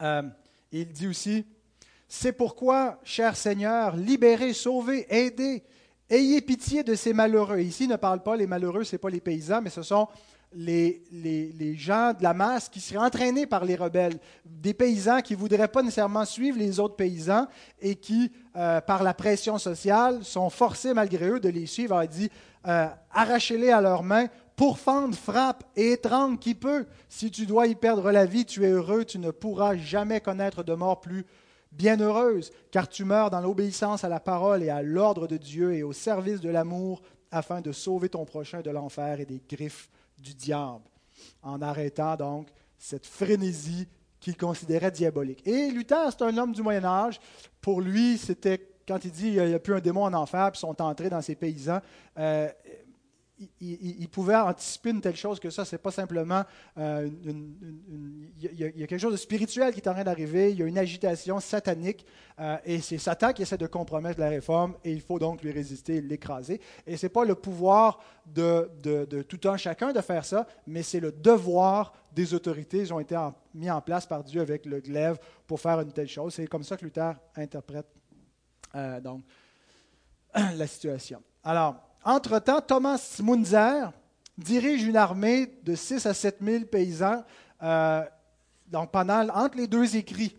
Euh, 0.00 0.22
il 0.70 0.92
dit 0.92 1.08
aussi, 1.08 1.44
c'est 2.06 2.32
pourquoi, 2.32 3.00
cher 3.02 3.36
Seigneur, 3.36 3.96
libérez, 3.96 4.52
sauvez, 4.52 5.06
aidez, 5.12 5.64
ayez 6.08 6.40
pitié 6.40 6.84
de 6.84 6.94
ces 6.94 7.12
malheureux. 7.12 7.58
Ici, 7.58 7.84
il 7.84 7.90
ne 7.90 7.96
parle 7.96 8.22
pas, 8.22 8.36
les 8.36 8.46
malheureux, 8.46 8.84
ce 8.84 8.94
n'est 8.94 9.00
pas 9.00 9.10
les 9.10 9.20
paysans, 9.20 9.60
mais 9.60 9.70
ce 9.70 9.82
sont 9.82 10.06
les, 10.52 11.74
gens 11.76 12.12
de 12.12 12.22
la 12.22 12.34
masse 12.34 12.68
qui 12.68 12.80
seraient 12.80 13.04
entraînés 13.04 13.46
par 13.46 13.64
les 13.64 13.76
rebelles, 13.76 14.18
des 14.44 14.74
paysans 14.74 15.20
qui 15.20 15.34
ne 15.34 15.38
voudraient 15.38 15.68
pas 15.68 15.82
nécessairement 15.82 16.24
suivre 16.24 16.58
les 16.58 16.80
autres 16.80 16.96
paysans 16.96 17.46
et 17.80 17.96
qui, 17.96 18.32
euh, 18.56 18.80
par 18.80 19.02
la 19.02 19.14
pression 19.14 19.58
sociale, 19.58 20.24
sont 20.24 20.50
forcés 20.50 20.94
malgré 20.94 21.28
eux 21.28 21.40
de 21.40 21.48
les 21.48 21.66
suivre. 21.66 22.02
Il 22.02 22.08
dit 22.08 22.30
euh, 22.66 22.86
Arrachez-les 23.12 23.70
à 23.70 23.80
leurs 23.80 24.02
mains, 24.02 24.26
pourfendre, 24.56 25.14
frappe 25.14 25.64
et 25.76 25.92
étrangle 25.92 26.38
qui 26.38 26.54
peut. 26.54 26.86
Si 27.08 27.30
tu 27.30 27.46
dois 27.46 27.66
y 27.66 27.74
perdre 27.74 28.10
la 28.10 28.24
vie, 28.24 28.44
tu 28.44 28.64
es 28.64 28.70
heureux, 28.70 29.04
tu 29.04 29.18
ne 29.18 29.30
pourras 29.30 29.76
jamais 29.76 30.20
connaître 30.20 30.62
de 30.62 30.74
mort 30.74 31.00
plus 31.00 31.26
bienheureuse, 31.72 32.50
car 32.70 32.88
tu 32.88 33.04
meurs 33.04 33.30
dans 33.30 33.40
l'obéissance 33.40 34.02
à 34.02 34.08
la 34.08 34.20
parole 34.20 34.62
et 34.62 34.70
à 34.70 34.82
l'ordre 34.82 35.26
de 35.26 35.36
Dieu 35.36 35.74
et 35.74 35.82
au 35.82 35.92
service 35.92 36.40
de 36.40 36.48
l'amour 36.48 37.02
afin 37.30 37.60
de 37.60 37.72
sauver 37.72 38.08
ton 38.08 38.24
prochain 38.24 38.62
de 38.62 38.70
l'enfer 38.70 39.20
et 39.20 39.26
des 39.26 39.42
griffes 39.46 39.90
du 40.18 40.34
diable, 40.34 40.84
en 41.42 41.62
arrêtant 41.62 42.16
donc 42.16 42.48
cette 42.78 43.06
frénésie 43.06 43.86
qu'il 44.20 44.36
considérait 44.36 44.90
diabolique. 44.90 45.46
Et 45.46 45.70
Luther, 45.70 46.10
c'est 46.10 46.22
un 46.22 46.36
homme 46.36 46.52
du 46.52 46.62
Moyen 46.62 46.84
Âge. 46.84 47.20
Pour 47.60 47.80
lui, 47.80 48.18
c'était 48.18 48.68
quand 48.86 49.04
il 49.04 49.10
dit 49.10 49.28
il 49.28 49.44
n'y 49.44 49.54
a 49.54 49.58
plus 49.58 49.74
un 49.74 49.80
démon 49.80 50.04
en 50.04 50.14
enfer, 50.14 50.50
puis 50.50 50.60
sont 50.60 50.80
entrés 50.80 51.10
dans 51.10 51.20
ces 51.20 51.34
paysans. 51.34 51.80
Euh, 52.18 52.48
il, 54.08 54.10
pouvait 54.10 54.36
anticiper 54.36 54.90
une 54.90 55.00
telle 55.00 55.16
chose 55.16 55.38
que 55.38 55.50
ça. 55.50 55.64
C'est 55.64 55.78
pas 55.78 55.90
simplement 55.90 56.42
euh, 56.78 57.08
il, 58.40 58.54
y 58.54 58.64
a, 58.64 58.70
quelque 58.70 58.98
chose 58.98 59.12
de 59.12 59.18
spirituel 59.18 59.72
qui 59.72 59.80
est 59.80 59.88
en 59.88 59.92
train 59.92 60.04
d'arriver. 60.04 60.50
Il 60.50 60.58
y 60.58 60.62
a 60.62 60.66
une 60.66 60.78
agitation 60.78 61.40
satanique 61.40 62.06
euh, 62.40 62.56
et 62.64 62.80
c'est 62.80 62.98
Satan 62.98 63.32
qui 63.32 63.42
essaie 63.42 63.58
de 63.58 63.66
compromettre 63.66 64.20
la 64.20 64.28
réforme 64.28 64.74
et 64.84 64.92
il 64.92 65.00
faut 65.00 65.18
donc 65.18 65.42
lui 65.42 65.52
résister, 65.52 66.00
l'écraser. 66.00 66.60
Et 66.86 66.96
c'est 66.96 67.08
pas 67.08 67.24
le 67.24 67.34
pouvoir 67.34 68.00
de, 68.26 68.70
tout 69.22 69.48
un 69.48 69.56
chacun 69.56 69.92
de 69.92 70.00
faire 70.00 70.24
ça, 70.24 70.46
mais 70.66 70.82
c'est 70.82 71.00
le 71.00 71.12
devoir 71.12 71.92
des 72.12 72.34
autorités. 72.34 72.78
Ils 72.78 72.92
ont 72.92 73.00
été 73.00 73.16
mis 73.54 73.70
en 73.70 73.80
place 73.80 74.06
par 74.06 74.24
Dieu 74.24 74.40
avec 74.40 74.66
le 74.66 74.80
glaive 74.80 75.18
pour 75.46 75.60
faire 75.60 75.80
une 75.80 75.92
telle 75.92 76.08
chose. 76.08 76.34
C'est 76.34 76.46
comme 76.46 76.64
ça 76.64 76.76
que 76.76 76.84
Luther 76.84 77.14
interprète 77.36 77.86
euh, 78.74 79.00
donc 79.00 79.22
la 80.34 80.66
situation. 80.66 81.22
Alors 81.42 81.76
entre-temps, 82.04 82.60
Thomas 82.60 83.20
Munzer 83.22 83.92
dirige 84.38 84.84
une 84.84 84.96
armée 84.96 85.52
de 85.64 85.74
6 85.74 86.06
à 86.06 86.14
7 86.14 86.38
000 86.40 86.64
paysans 86.64 87.24
euh, 87.62 88.04
donc 88.68 88.90
pendant, 88.92 89.28
entre 89.30 89.56
les 89.56 89.66
deux 89.66 89.96
écrits 89.96 90.36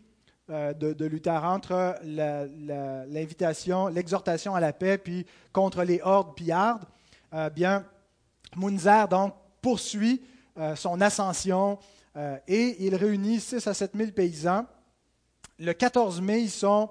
euh, 0.49 0.73
de, 0.73 1.05
Luther, 1.05 1.43
entre 1.43 1.95
l'invitation, 2.03 3.87
l'exhortation 3.87 4.55
à 4.55 4.59
la 4.59 4.73
paix, 4.73 4.97
puis 4.97 5.25
contre 5.51 5.83
les 5.83 5.99
hordes 6.01 6.35
pillardes. 6.35 6.85
Euh, 7.33 7.49
bien, 7.49 7.85
Munzer 8.55 9.07
donc 9.07 9.33
poursuit 9.61 10.23
son 10.75 10.99
ascension 10.99 11.79
et 12.47 12.85
il 12.85 12.93
réunit 12.95 13.39
6 13.39 13.65
à 13.67 13.73
7 13.73 13.91
000 13.95 14.11
paysans. 14.11 14.65
Le 15.57 15.71
14 15.71 16.19
mai, 16.19 16.41
ils 16.41 16.49
sont 16.49 16.89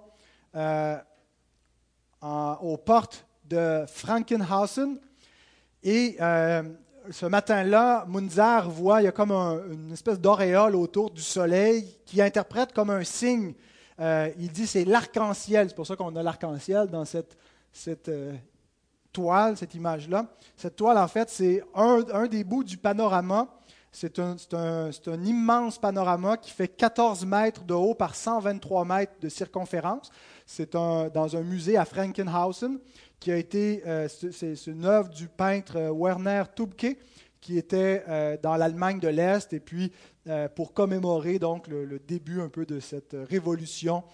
aux 2.23 2.77
portes 2.79 3.27
de 3.45 3.85
Frankenhausen. 3.89 4.99
Et 5.83 6.17
euh, 6.21 6.63
ce 7.11 7.27
matin-là, 7.27 8.05
Munzer 8.09 8.69
voit, 8.69 9.01
il 9.03 9.05
y 9.05 9.09
a 9.09 9.13
comme 9.13 9.33
une 9.33 9.93
espèce 9.93 10.21
d'auréole 10.21 10.75
autour 10.77 11.11
du 11.11 11.23
soleil 11.23 11.97
qui 12.05 12.21
interprète 12.21 12.73
comme 12.73 12.91
un 12.91 13.05
signe. 13.05 13.55
Euh, 14.01 14.31
il 14.39 14.51
dit 14.51 14.67
c'est 14.67 14.85
l'arc-en-ciel. 14.85 15.69
C'est 15.69 15.75
pour 15.75 15.87
ça 15.87 15.97
qu'on 15.97 16.15
a 16.17 16.23
l'arc-en-ciel 16.23 16.89
dans 16.89 17.05
cette, 17.05 17.37
euh, 18.09 18.35
toile, 19.13 19.57
cette 19.57 19.75
image-là. 19.75 20.27
Cette 20.57 20.77
toile, 20.77 20.99
en 20.99 21.09
fait, 21.09 21.29
c'est 21.31 21.63
un, 21.75 22.27
des 22.27 22.45
bouts 22.45 22.65
du 22.65 22.77
panorama. 22.77 23.49
C'est 24.01 24.21
un, 24.21 25.25
immense 25.25 25.77
panorama 25.77 26.37
qui 26.37 26.53
fait 26.53 26.69
14 26.69 27.27
mètres 27.27 27.65
de 27.65 27.75
haut 27.75 27.95
par 27.95 28.15
123 28.15 28.85
mètres 28.85 29.15
de 29.21 29.29
circonférence. 29.29 30.13
C'est 30.47 30.75
dans 30.75 31.37
un 31.37 31.43
musée 31.43 31.77
à 31.77 31.85
Frankenhausen 31.85 32.79
qui 33.19 33.33
a 33.33 33.37
été, 33.37 33.83
euh, 33.89 34.07
c'est 34.09 34.67
une 34.69 34.85
œuvre 34.85 35.09
du 35.09 35.27
peintre 35.27 35.77
euh, 35.77 35.91
Werner 35.93 36.45
Tubke, 36.55 36.97
qui 37.41 37.59
était 37.59 38.05
euh, 38.09 38.37
dans 38.41 38.55
l'Allemagne 38.55 39.01
de 39.01 39.09
l'Est, 39.09 39.53
et 39.53 39.59
puis 39.59 39.93
pour 40.55 40.75
commémorer 40.75 41.41
donc 41.41 41.67
le, 41.67 41.99
début 41.99 42.41
de 42.69 42.81
cette 42.81 43.17
révolution 43.29 44.05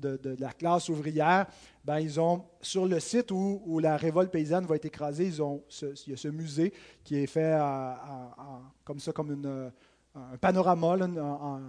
de, 0.00 0.36
la 0.38 0.52
classe 0.52 0.88
ouvrière, 0.88 1.46
ben, 1.84 1.98
ils 1.98 2.20
ont 2.20 2.44
sur 2.60 2.86
le 2.86 3.00
site 3.00 3.30
où, 3.30 3.78
la 3.80 3.96
révolte 3.96 4.30
paysanne 4.30 4.66
va 4.66 4.76
être 4.76 4.84
écrasée, 4.84 5.26
ils 5.26 5.42
ont 5.42 5.62
il 6.06 6.10
y 6.10 6.12
a 6.14 6.16
ce 6.16 6.28
musée 6.28 6.72
qui 7.02 7.16
est 7.16 7.26
fait 7.26 7.58
comme 8.84 9.00
ça, 9.00 9.12
comme 9.12 9.70
un 10.14 10.36
panorama 10.36 10.96
en, 11.20 11.60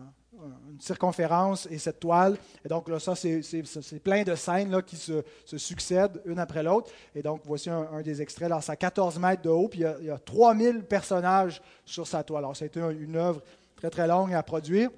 une 0.70 0.82
circonférence 0.82 1.68
et 1.72 1.78
cette 1.78 2.00
toile. 2.00 2.38
Et 2.64 2.68
donc, 2.68 2.90
là, 2.90 3.00
ça, 3.00 3.16
c'est 3.16 4.00
plein 4.04 4.24
de 4.24 4.36
scènes 4.36 4.72
là, 4.72 4.82
qui 4.82 4.96
se, 4.96 5.24
succèdent 5.58 6.22
une 6.26 6.40
après 6.40 6.64
l'autre. 6.64 6.92
Et 7.14 7.22
donc, 7.22 7.42
voici 7.46 7.70
un, 7.70 8.02
des 8.02 8.22
extraits. 8.22 8.50
Là, 8.50 8.60
c'est 8.62 8.72
à 8.72 8.76
14 8.76 9.18
mètres 9.20 9.42
de 9.42 9.50
haut, 9.50 9.68
puis 9.68 9.82
il 10.00 10.06
y, 10.06 10.10
a, 10.10 10.18
3000 10.18 10.84
personnages 10.84 11.62
sur 11.86 12.08
sa 12.08 12.24
toile. 12.24 12.44
Alors, 12.44 12.56
ça 12.56 12.66
a 12.66 12.68
été 12.68 12.80
une 12.80 13.16
œuvre 13.16 13.42
très, 13.76 13.90
très 13.90 14.08
longue 14.08 14.34
à 14.34 14.44
produire. 14.44 14.90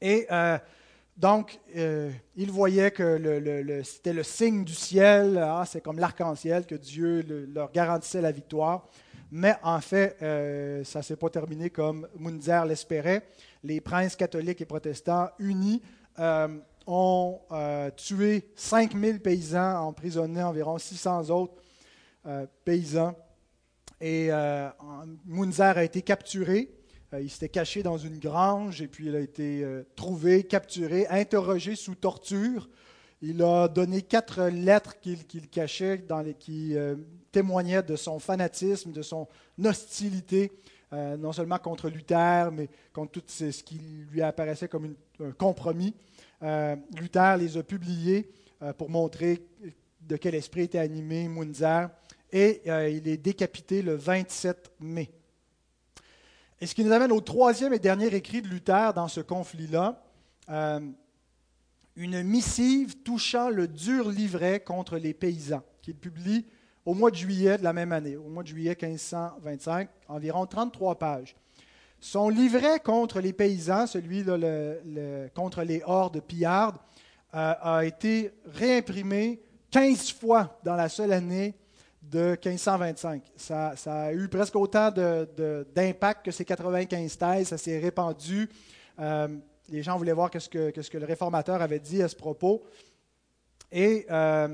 Et 0.00 0.26
euh, 0.30 0.58
donc, 1.16 1.60
euh, 1.76 2.10
il 2.34 2.50
voyait 2.50 2.90
que 2.90 3.82
c'était 3.84 4.12
le 4.12 4.24
signe 4.24 4.64
du 4.64 4.74
ciel, 4.74 5.38
ah, 5.38 5.64
c'est 5.64 5.80
comme 5.80 6.00
l'arc-en-ciel, 6.00 6.66
que 6.66 6.74
Dieu 6.74 7.24
leur 7.54 7.70
garantissait 7.70 8.20
la 8.20 8.32
victoire. 8.32 8.88
Mais 9.30 9.54
en 9.62 9.80
fait, 9.80 10.16
euh, 10.22 10.82
ça 10.82 11.00
ne 11.00 11.04
s'est 11.04 11.16
pas 11.16 11.30
terminé 11.30 11.70
comme 11.70 12.08
Munzer 12.18 12.64
l'espérait 12.66 13.26
les 13.62 13.80
princes 13.80 14.16
catholiques 14.16 14.60
et 14.60 14.66
protestants 14.66 15.28
unis 15.38 15.80
euh, 16.18 16.48
ont 16.86 17.40
tué 17.96 18.50
5000 18.56 19.20
paysans, 19.20 19.86
emprisonné 19.86 20.42
environ 20.42 20.76
600 20.76 21.30
autres 21.30 21.54
paysans. 22.64 23.14
Et 24.02 24.28
Munzer 25.24 25.78
a 25.78 25.84
été 25.84 26.02
capturé. 26.02 26.70
Il 27.20 27.30
s'était 27.30 27.48
caché 27.48 27.82
dans 27.82 27.98
une 27.98 28.18
grange 28.18 28.82
et 28.82 28.88
puis 28.88 29.06
il 29.06 29.16
a 29.16 29.20
été 29.20 29.64
trouvé, 29.96 30.44
capturé, 30.44 31.06
interrogé 31.08 31.76
sous 31.76 31.94
torture. 31.94 32.68
Il 33.22 33.42
a 33.42 33.68
donné 33.68 34.02
quatre 34.02 34.44
lettres 34.44 34.96
qu'il 35.00 35.48
cachait, 35.48 36.04
qui 36.38 36.76
témoignaient 37.32 37.82
de 37.82 37.96
son 37.96 38.18
fanatisme, 38.18 38.92
de 38.92 39.02
son 39.02 39.28
hostilité 39.62 40.50
euh, 40.94 41.16
non 41.16 41.32
seulement 41.32 41.58
contre 41.58 41.88
Luther, 41.88 42.52
mais 42.52 42.68
contre 42.92 43.12
tout 43.12 43.22
ce 43.26 43.62
qui 43.64 43.80
lui 44.12 44.22
apparaissait 44.22 44.68
comme 44.68 44.94
un 45.20 45.32
compromis. 45.32 45.92
Euh, 46.42 46.76
Luther 46.96 47.36
les 47.36 47.56
a 47.56 47.64
publiés 47.64 48.30
euh, 48.62 48.72
pour 48.72 48.90
montrer 48.90 49.44
de 50.02 50.16
quel 50.16 50.36
esprit 50.36 50.62
était 50.62 50.78
animé 50.78 51.26
Munzer, 51.26 51.88
et 52.30 52.62
il 52.66 53.08
est 53.08 53.16
décapité 53.16 53.80
le 53.80 53.94
27 53.94 54.72
mai. 54.80 55.08
Et 56.64 56.66
ce 56.66 56.74
qui 56.74 56.82
nous 56.82 56.92
amène 56.92 57.12
au 57.12 57.20
troisième 57.20 57.74
et 57.74 57.78
dernier 57.78 58.06
écrit 58.14 58.40
de 58.40 58.48
Luther 58.48 58.94
dans 58.94 59.06
ce 59.06 59.20
conflit-là, 59.20 60.02
une 61.94 62.22
missive 62.22 63.02
touchant 63.02 63.50
le 63.50 63.68
dur 63.68 64.08
livret 64.08 64.60
contre 64.60 64.96
les 64.96 65.12
paysans, 65.12 65.62
qu'il 65.82 65.94
publie 65.94 66.46
au 66.86 66.94
mois 66.94 67.10
de 67.10 67.16
juillet 67.16 67.58
de 67.58 67.64
la 67.64 67.74
même 67.74 67.92
année, 67.92 68.16
au 68.16 68.30
mois 68.30 68.42
de 68.42 68.48
juillet 68.48 68.74
1525, 68.80 69.90
environ 70.08 70.46
33 70.46 70.98
pages. 70.98 71.36
Son 72.00 72.30
livret 72.30 72.80
contre 72.80 73.20
les 73.20 73.34
paysans, 73.34 73.86
celui 73.86 74.24
contre 75.34 75.64
les 75.64 75.82
hordes 75.84 76.22
pillardes, 76.22 76.78
euh, 77.34 77.54
a 77.60 77.84
été 77.84 78.32
réimprimé 78.46 79.42
15 79.70 80.12
fois 80.12 80.58
dans 80.64 80.76
la 80.76 80.88
seule 80.88 81.12
année 81.12 81.56
de 82.14 82.38
1525. 82.44 83.22
Ça, 83.36 83.74
a 83.86 84.12
eu 84.12 84.28
presque 84.28 84.54
autant 84.54 84.90
d'impact 84.92 86.24
que 86.24 86.30
ces 86.30 86.44
95 86.44 87.18
thèses. 87.18 87.48
Ça 87.48 87.58
s'est 87.58 87.80
répandu. 87.80 88.48
Euh, 89.00 89.26
les 89.68 89.82
gens 89.82 89.98
voulaient 89.98 90.12
voir 90.12 90.30
ce 90.32 90.48
que, 90.48 90.72
ce 90.80 90.88
que 90.88 90.98
le 90.98 91.06
réformateur 91.06 91.60
avait 91.60 91.80
dit 91.80 92.02
à 92.02 92.08
ce 92.08 92.14
propos. 92.14 92.62
Et 93.72 94.06
euh, 94.10 94.48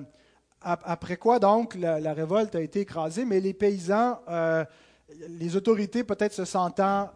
après 0.63 1.19
quoi, 1.19 1.39
donc, 1.39 1.75
la, 1.75 2.15
révolte 2.15 2.55
a 2.55 2.63
été 2.63 2.81
écrasée, 2.81 3.27
mais 3.27 3.41
les 3.41 3.53
paysans, 3.53 4.21
euh, 4.31 4.65
les 5.29 5.55
autorités, 5.55 6.03
peut-être 6.03 6.33
se 6.33 6.47
sentant 6.47 7.11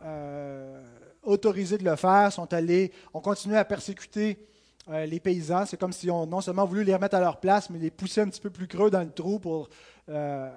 autorisées 1.23 1.79
de 1.79 1.85
le 1.85 1.97
faire, 1.97 2.31
sont 2.31 2.53
allés, 2.53 2.93
ont 3.15 3.21
continué 3.21 3.57
à 3.57 3.65
persécuter 3.65 4.47
les 4.89 5.21
paysans. 5.21 5.67
C'est 5.67 5.79
comme 5.79 5.93
si 5.93 6.11
on 6.11 6.27
non 6.27 6.41
seulement 6.41 6.67
voulu 6.67 6.85
les 6.85 6.95
remettre 6.95 7.17
à 7.17 7.21
leur 7.21 7.41
place, 7.41 7.71
mais 7.71 7.79
les 7.79 7.91
pousser 7.91 8.21
un 8.21 8.29
petit 8.29 8.41
peu 8.41 8.51
plus 8.51 8.67
creux 8.67 8.91
dans 8.91 9.03
le 9.03 9.11
trou 9.11 9.39
pour 9.39 9.69
euh, 10.09 10.51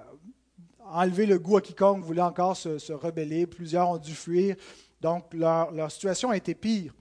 enlever 0.80 1.26
le 1.26 1.38
goût 1.38 1.56
à 1.56 1.60
quiconque 1.60 2.02
voulait 2.02 2.22
encore 2.22 2.56
se, 2.56 2.92
rebeller. 2.92 3.46
Plusieurs 3.46 3.90
ont 3.90 3.98
dû 3.98 4.14
fuir. 4.14 4.56
Donc, 5.00 5.32
leur, 5.32 5.90
situation 5.90 6.30
a 6.30 6.36
été 6.36 6.54
pire 6.54 6.94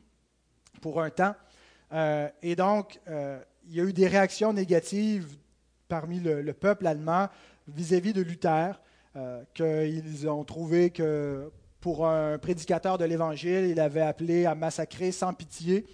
pour 0.81 1.01
un 1.01 1.09
temps. 1.09 1.35
Euh, 1.93 2.29
et 2.41 2.55
donc, 2.55 2.99
euh, 3.07 3.39
il 3.65 3.75
y 3.75 3.81
a 3.81 3.83
eu 3.83 3.93
des 3.93 4.07
réactions 4.07 4.53
négatives 4.53 5.37
parmi 5.87 6.19
le, 6.19 6.53
peuple 6.53 6.85
allemand 6.85 7.27
vis-à-vis 7.67 8.13
de 8.13 8.21
Luther, 8.21 8.79
qu'ils 9.55 10.29
ont 10.29 10.43
trouvé 10.43 10.91
que 10.91 11.51
pour 11.79 12.05
un 12.05 12.37
prédicateur 12.37 12.97
de 12.97 13.05
l'Évangile, 13.05 13.65
il 13.65 13.79
avait 13.79 14.01
appelé 14.01 14.45
à 14.45 14.53
massacrer 14.53 15.11
sans 15.11 15.33
pitié, 15.33 15.85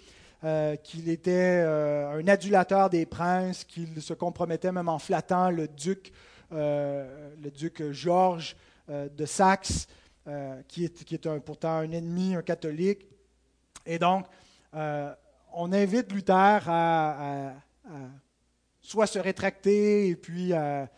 qu'il 0.82 1.08
était 1.08 1.62
un 1.62 2.28
adulateur 2.28 2.90
des 2.90 3.06
princes, 3.06 3.64
qu'il 3.64 4.02
se 4.02 4.12
compromettait 4.12 4.72
même 4.72 4.88
en 4.88 4.98
flattant 4.98 5.50
le 5.50 5.68
duc 5.68 6.12
euh, 6.54 7.30
le 7.42 7.50
duc 7.50 7.82
Georges 7.90 8.54
euh, 8.88 9.08
de 9.08 9.26
Saxe, 9.26 9.88
euh, 10.28 10.60
qui 10.68 10.84
est, 10.84 11.04
qui 11.04 11.14
est 11.16 11.40
pourtant 11.40 11.78
un 11.78 11.90
ennemi, 11.90 12.36
un 12.36 12.42
catholique. 12.42 13.06
Et 13.86 13.98
donc, 13.98 14.26
on 14.72 15.72
invite 15.72 16.12
Luther 16.12 16.60
à, 16.68 17.52
soit 18.80 19.06
se 19.06 19.18
rétracter 19.18 20.08
et 20.08 20.16
puis 20.16 20.52
à, 20.52 20.88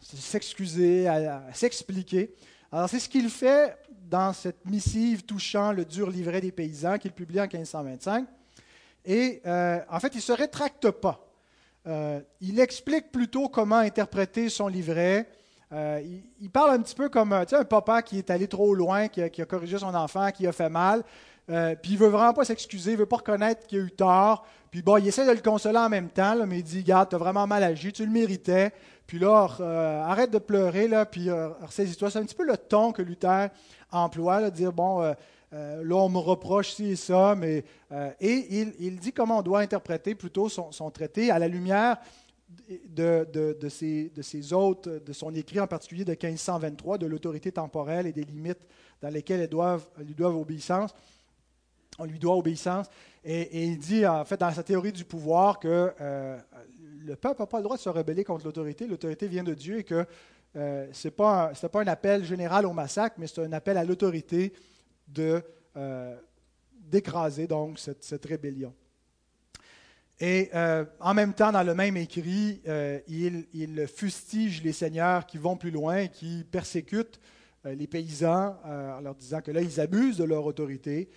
s'excuser, 0.00 1.08
à, 1.08 1.52
s'expliquer. 1.52 2.34
Alors, 2.70 2.88
c'est 2.88 3.00
ce 3.00 3.08
qu'il 3.08 3.28
fait 3.28 3.76
dans 4.08 4.32
cette 4.32 4.64
missive 4.66 5.24
touchant 5.24 5.72
le 5.72 5.84
dur 5.84 6.10
livret 6.10 6.40
des 6.40 6.52
paysans 6.52 6.98
qu'il 6.98 7.12
publie 7.12 7.40
en 7.40 7.44
1525. 7.44 8.26
Et 9.04 9.42
en 9.44 10.00
fait, 10.00 10.14
il 10.14 10.18
ne 10.18 10.22
se 10.22 10.32
rétracte 10.32 10.90
pas. 10.90 11.24
Euh, 11.86 12.20
il 12.40 12.60
explique 12.60 13.12
plutôt 13.12 13.48
comment 13.48 13.76
interpréter 13.76 14.48
son 14.48 14.68
livret. 14.68 15.28
Euh, 15.72 16.00
il, 16.40 16.50
parle 16.50 16.70
un 16.70 16.80
petit 16.80 16.94
peu 16.94 17.08
comme 17.08 17.32
un 17.32 17.44
papa 17.44 18.02
qui 18.02 18.18
est 18.18 18.30
allé 18.30 18.48
trop 18.48 18.74
loin, 18.74 19.08
qui 19.08 19.22
a, 19.22 19.28
corrigé 19.44 19.78
son 19.78 19.94
enfant, 19.94 20.30
qui 20.30 20.46
a 20.46 20.52
fait 20.52 20.68
mal. 20.68 21.02
Euh, 21.50 21.74
puis 21.80 21.92
il 21.92 21.98
veut 21.98 22.08
vraiment 22.08 22.32
pas 22.32 22.44
s'excuser, 22.44 22.92
il 22.92 22.96
veut 22.96 23.06
pas 23.06 23.16
reconnaître 23.16 23.66
qu'il 23.66 23.80
a 23.80 23.82
eu 23.82 23.90
tort. 23.90 24.46
Puis 24.70 24.82
bon, 24.82 24.96
il 24.96 25.06
essaie 25.06 25.26
de 25.26 25.32
le 25.32 25.42
consoler 25.42 25.78
en 25.78 25.90
même 25.90 26.08
temps, 26.08 26.34
mais 26.46 26.60
il 26.60 26.62
dit 26.62 26.82
Garde, 26.82 27.10
tu 27.10 27.16
as 27.16 27.18
vraiment 27.18 27.46
mal 27.46 27.62
agi, 27.62 27.92
tu 27.92 28.04
le 28.06 28.12
méritais. 28.12 28.72
Puis 29.06 29.18
là, 29.18 29.48
arrête 30.06 30.30
de 30.30 30.38
pleurer, 30.38 30.88
là, 30.88 31.04
puis 31.04 31.28
ressaisis-toi. 31.30 32.10
C'est 32.10 32.18
un 32.18 32.24
petit 32.24 32.34
peu 32.34 32.46
le 32.46 32.56
ton 32.56 32.92
que 32.92 33.02
Luther 33.02 33.50
emploie, 33.92 34.42
de 34.42 34.50
dire 34.50 34.72
Bon, 34.72 35.14
euh, 35.54 35.84
là, 35.84 35.96
on 35.96 36.08
me 36.08 36.18
reproche 36.18 36.72
ci 36.72 36.86
et 36.86 36.96
ça, 36.96 37.36
mais. 37.36 37.64
Euh, 37.92 38.10
et 38.20 38.72
il, 38.80 38.98
dit 38.98 39.12
comment 39.12 39.38
on 39.38 39.42
doit 39.42 39.60
interpréter 39.60 40.16
plutôt 40.16 40.48
son, 40.48 40.90
traité 40.90 41.30
à 41.30 41.38
la 41.38 41.46
lumière 41.46 41.98
de, 42.88 43.26
de, 43.32 43.68
ses, 43.68 44.10
de, 44.10 44.54
hôtes, 44.54 44.88
de 44.88 45.12
son 45.12 45.32
écrit 45.34 45.60
en 45.60 45.68
particulier 45.68 46.04
de 46.04 46.10
1523, 46.10 46.98
de 46.98 47.06
l'autorité 47.06 47.52
temporelle 47.52 48.06
et 48.08 48.12
des 48.12 48.24
limites 48.24 48.66
dans 49.00 49.10
lesquelles 49.10 49.40
elles 49.40 49.48
doivent, 49.48 49.86
lui 49.98 50.14
doivent 50.14 50.36
obéissance. 50.36 50.92
On 52.00 52.04
lui 52.04 52.18
doit 52.18 52.34
obéissance. 52.34 52.88
Et, 53.24 53.64
il 53.64 53.78
dit, 53.78 54.04
en 54.04 54.24
fait, 54.24 54.40
dans 54.40 54.50
sa 54.50 54.64
théorie 54.64 54.92
du 54.92 55.04
pouvoir, 55.04 55.60
que 55.60 55.92
euh, 56.00 56.36
le 57.04 57.14
peuple 57.14 57.40
n'a 57.42 57.46
pas 57.46 57.58
le 57.58 57.64
droit 57.64 57.76
de 57.76 57.82
se 57.82 57.88
rebeller 57.88 58.24
contre 58.24 58.44
l'autorité. 58.44 58.88
L'autorité 58.88 59.28
vient 59.28 59.44
de 59.44 59.54
Dieu 59.54 59.78
et 59.78 59.84
que 59.84 60.04
ce 60.56 61.06
n'est 61.06 61.12
pas 61.12 61.52
un 61.74 61.86
appel 61.86 62.24
général 62.24 62.66
au 62.66 62.72
massacre, 62.72 63.16
mais 63.18 63.28
c'est 63.28 63.44
un 63.44 63.52
appel 63.52 63.76
à 63.76 63.84
l'autorité 63.84 64.52
de, 65.08 65.42
euh, 65.76 66.16
d'écraser 66.72 67.46
donc 67.46 67.78
cette, 67.78 68.24
rébellion. 68.24 68.72
Et 70.20 70.50
euh, 70.54 70.84
en 71.00 71.14
même 71.14 71.34
temps, 71.34 71.50
dans 71.50 71.62
le 71.62 71.74
même 71.74 71.96
écrit, 71.96 72.60
euh, 72.68 73.00
il, 73.08 73.86
fustige 73.88 74.62
les 74.62 74.72
seigneurs 74.72 75.26
qui 75.26 75.38
vont 75.38 75.56
plus 75.56 75.70
loin, 75.70 76.06
qui 76.06 76.44
persécutent 76.50 77.20
les 77.64 77.86
paysans 77.86 78.58
en 78.62 79.00
leur 79.00 79.14
disant 79.14 79.40
que 79.40 79.50
là, 79.50 79.62
ils 79.62 79.80
abusent 79.80 80.18
de 80.18 80.24
leur 80.24 80.44
autorité 80.44 81.08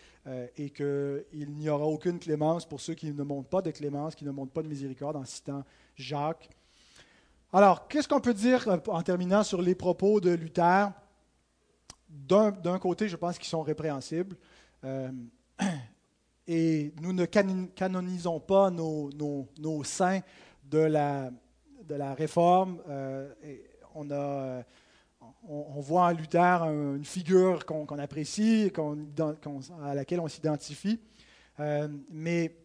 et 0.56 0.70
qu'il 0.70 1.52
n'y 1.58 1.68
aura 1.68 1.84
aucune 1.86 2.20
clémence 2.20 2.66
pour 2.66 2.80
ceux 2.80 2.94
qui 2.94 3.12
ne 3.12 3.24
montrent 3.24 3.50
pas 3.50 3.62
de 3.62 3.70
clémence, 3.70 4.16
qui 4.16 4.24
ne 4.24 4.32
montrent 4.32 4.54
pas 4.54 4.64
de 4.64 4.70
miséricorde, 4.70 5.18
en 5.18 5.26
citant 5.26 5.66
Jacques. 5.98 6.50
Alors, 7.52 7.90
qu'est-ce 7.90 8.08
qu'on 8.08 8.22
peut 8.22 8.34
dire 8.34 8.66
en 8.88 9.02
terminant 9.02 9.44
sur 9.44 9.62
les 9.62 9.76
propos 9.76 10.22
de 10.22 10.30
Luther? 10.32 10.88
D'un 12.26 12.80
côté, 12.80 13.08
je 13.08 13.16
pense 13.16 13.38
qu'ils 13.38 13.48
sont 13.48 13.62
répréhensibles. 13.62 14.36
Euh, 14.84 15.12
et 16.48 16.94
nous 17.02 17.14
ne 17.14 17.26
canonisons 17.26 18.40
pas 18.40 18.70
nos, 18.70 19.84
saints 19.84 20.22
de 20.64 20.80
la, 20.80 22.14
réforme. 22.14 22.80
Euh, 22.88 23.32
on, 23.96 24.10
a, 24.12 24.64
on, 25.48 25.82
voit 25.82 26.06
en 26.06 26.12
Luther 26.12 26.64
une 26.64 27.06
figure 27.06 27.66
qu'on 27.66 28.00
apprécie, 28.00 28.72
à 29.84 29.96
laquelle 29.96 30.20
on 30.20 30.28
s'identifie. 30.28 31.00
Euh, 31.60 31.88
mais 32.12 32.56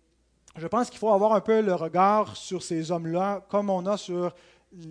je 0.56 0.66
pense 0.66 0.90
qu'il 0.90 0.98
faut 0.98 1.12
avoir 1.12 1.32
un 1.32 1.40
peu 1.40 1.62
le 1.62 1.74
regard 1.74 2.36
sur 2.36 2.62
ces 2.62 2.90
hommes-là, 2.90 3.44
comme 3.48 3.70
on 3.70 3.86
a 3.86 3.96
sur 3.96 4.34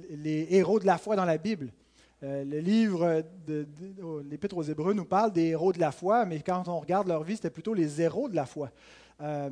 les 0.09 0.47
héros 0.51 0.79
de 0.79 0.85
la 0.85 0.97
foi 0.97 1.15
dans 1.15 1.25
la 1.25 1.37
Bible. 1.37 1.71
Euh, 2.23 2.43
le 2.43 2.59
livre 2.59 3.23
de, 3.47 3.67
l'Épître 4.29 4.55
aux 4.55 4.63
Hébreux 4.63 4.93
nous 4.93 5.05
parle 5.05 5.31
des 5.33 5.47
héros 5.47 5.73
de 5.73 5.79
la 5.79 5.91
foi, 5.91 6.25
mais 6.25 6.41
quand 6.41 6.67
on 6.67 6.79
regarde 6.79 7.07
leur 7.07 7.23
vie, 7.23 7.35
c'était 7.35 7.49
plutôt 7.49 7.73
les 7.73 7.99
héros 7.99 8.29
de 8.29 8.35
la 8.35 8.45
foi. 8.45 8.69
Euh, 9.21 9.49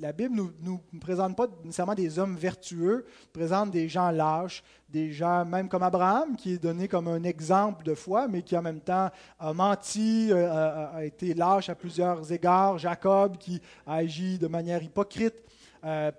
la 0.00 0.12
Bible 0.12 0.34
ne 0.34 0.42
nous, 0.62 0.80
présente 1.00 1.36
pas 1.36 1.46
nécessairement 1.62 1.94
des 1.94 2.18
hommes 2.18 2.34
vertueux, 2.34 3.04
présente 3.32 3.70
des 3.70 3.88
gens 3.88 4.10
lâches, 4.10 4.64
des 4.88 5.12
gens 5.12 5.44
même 5.44 5.68
comme 5.68 5.84
Abraham, 5.84 6.34
qui 6.34 6.54
est 6.54 6.58
donné 6.58 6.88
comme 6.88 7.06
un 7.06 7.22
exemple 7.22 7.84
de 7.84 7.94
foi, 7.94 8.26
mais 8.26 8.42
qui 8.42 8.56
en 8.56 8.62
même 8.62 8.80
temps 8.80 9.10
a 9.38 9.52
menti, 9.52 10.30
euh, 10.32 10.88
a, 10.96 11.04
été 11.04 11.34
lâche 11.34 11.68
à 11.68 11.74
plusieurs 11.74 12.32
égards. 12.32 12.78
Jacob, 12.78 13.36
qui 13.36 13.60
a 13.86 13.96
agi 13.96 14.38
de 14.38 14.48
manière 14.48 14.82
hypocrite. 14.82 15.44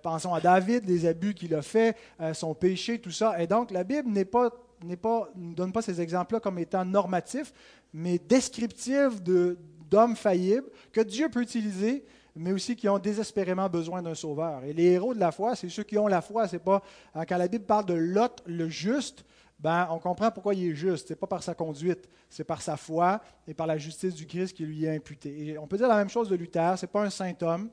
pensons 0.01 0.33
à 0.33 0.39
David, 0.39 0.87
les 0.87 1.05
abus 1.05 1.33
qu'il 1.33 1.53
a 1.55 1.61
faits, 1.61 1.97
son 2.33 2.53
péché, 2.53 2.99
tout 2.99 3.11
ça. 3.11 3.41
Et 3.41 3.47
donc, 3.47 3.71
la 3.71 3.83
Bible 3.83 4.09
n'est 4.09 4.23
pas 4.23 4.49
pas, 4.95 5.29
ne 5.35 5.53
donne 5.53 5.71
pas 5.71 5.81
ces 5.81 5.99
exemples-là 6.01 6.39
comme 6.39 6.59
étant 6.59 6.85
normatifs, 6.85 7.53
mais 7.93 8.19
descriptifs 8.19 9.21
d'hommes 9.21 10.15
faillibles 10.15 10.69
que 10.91 11.01
Dieu 11.01 11.29
peut 11.29 11.41
utiliser, 11.41 12.05
mais 12.35 12.51
aussi 12.51 12.75
qui 12.75 12.87
ont 12.87 12.99
désespérément 12.99 13.69
besoin 13.69 14.01
d'un 14.01 14.15
sauveur. 14.15 14.63
Et 14.63 14.73
les 14.73 14.85
héros 14.85 15.13
de 15.13 15.19
la 15.19 15.31
foi, 15.31 15.55
c'est 15.55 15.69
ceux 15.69 15.83
qui 15.83 15.97
ont 15.97 16.07
la 16.07 16.21
foi. 16.21 16.47
C'est 16.47 16.59
pas 16.59 16.81
hein, 17.13 17.25
quand 17.25 17.37
la 17.37 17.47
Bible 17.47 17.65
parle 17.65 17.85
de 17.85 17.93
Lot, 17.93 18.41
le 18.45 18.69
juste. 18.69 19.25
Ben, 19.59 19.87
on 19.91 19.99
comprend 19.99 20.31
pourquoi 20.31 20.53
il 20.53 20.69
est 20.69 20.75
juste. 20.75 21.09
Ce 21.09 21.13
n'est 21.13 21.17
pas 21.17 21.27
par 21.27 21.43
sa 21.43 21.53
conduite, 21.53 22.07
c'est 22.29 22.45
par 22.45 22.61
sa 22.61 22.77
foi 22.77 23.21
et 23.45 23.53
par 23.53 23.67
la 23.67 23.77
justice 23.77 24.15
du 24.15 24.25
Christ 24.25 24.55
qui 24.55 24.63
lui 24.63 24.85
est 24.85 24.95
imputée. 24.95 25.47
Et 25.47 25.57
on 25.57 25.67
peut 25.67 25.77
dire 25.77 25.89
la 25.89 25.97
même 25.97 26.09
chose 26.09 26.29
de 26.29 26.35
Luther. 26.35 26.77
Ce 26.77 26.85
n'est 26.85 26.91
pas 26.91 27.03
un 27.03 27.09
saint 27.09 27.33
homme, 27.41 27.69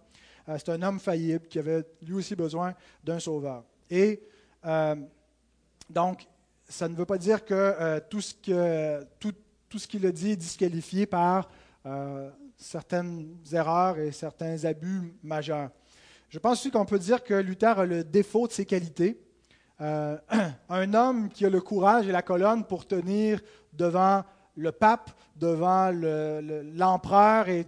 euh, 0.48 0.56
c'est 0.58 0.70
un 0.70 0.82
homme 0.82 0.98
faillible 0.98 1.46
qui 1.46 1.58
avait 1.58 1.84
lui 2.02 2.14
aussi 2.14 2.34
besoin 2.34 2.74
d'un 3.04 3.20
sauveur. 3.20 3.62
Et 3.88 4.20
euh, 4.64 4.96
donc, 5.88 6.26
ça 6.68 6.88
ne 6.88 6.94
veut 6.94 7.04
pas 7.04 7.18
dire 7.18 7.44
que, 7.44 7.54
euh, 7.54 8.00
tout, 8.08 8.20
ce 8.20 9.86
qu'il 9.86 10.06
a 10.06 10.12
dit 10.12 10.32
est 10.32 10.36
disqualifié 10.36 11.06
par 11.06 11.48
euh, 11.84 12.30
certaines 12.56 13.36
erreurs 13.52 13.98
et 13.98 14.12
certains 14.12 14.64
abus 14.64 15.14
majeurs. 15.22 15.70
Je 16.28 16.38
pense 16.38 16.60
aussi 16.60 16.70
qu'on 16.70 16.84
peut 16.84 16.98
dire 16.98 17.22
que 17.22 17.34
Luther 17.34 17.78
a 17.78 17.86
le 17.86 18.02
défaut 18.02 18.48
de 18.48 18.52
ses 18.52 18.64
qualités. 18.64 19.20
Euh, 19.80 20.16
un 20.68 20.94
homme 20.94 21.28
qui 21.28 21.44
a 21.46 21.50
le 21.50 21.60
courage 21.60 22.08
et 22.08 22.12
la 22.12 22.22
colonne 22.22 22.64
pour 22.64 22.86
tenir 22.86 23.40
devant 23.72 24.24
le 24.56 24.72
pape, 24.72 25.10
devant 25.36 25.90
l'empereur 25.92 27.50
et, 27.50 27.66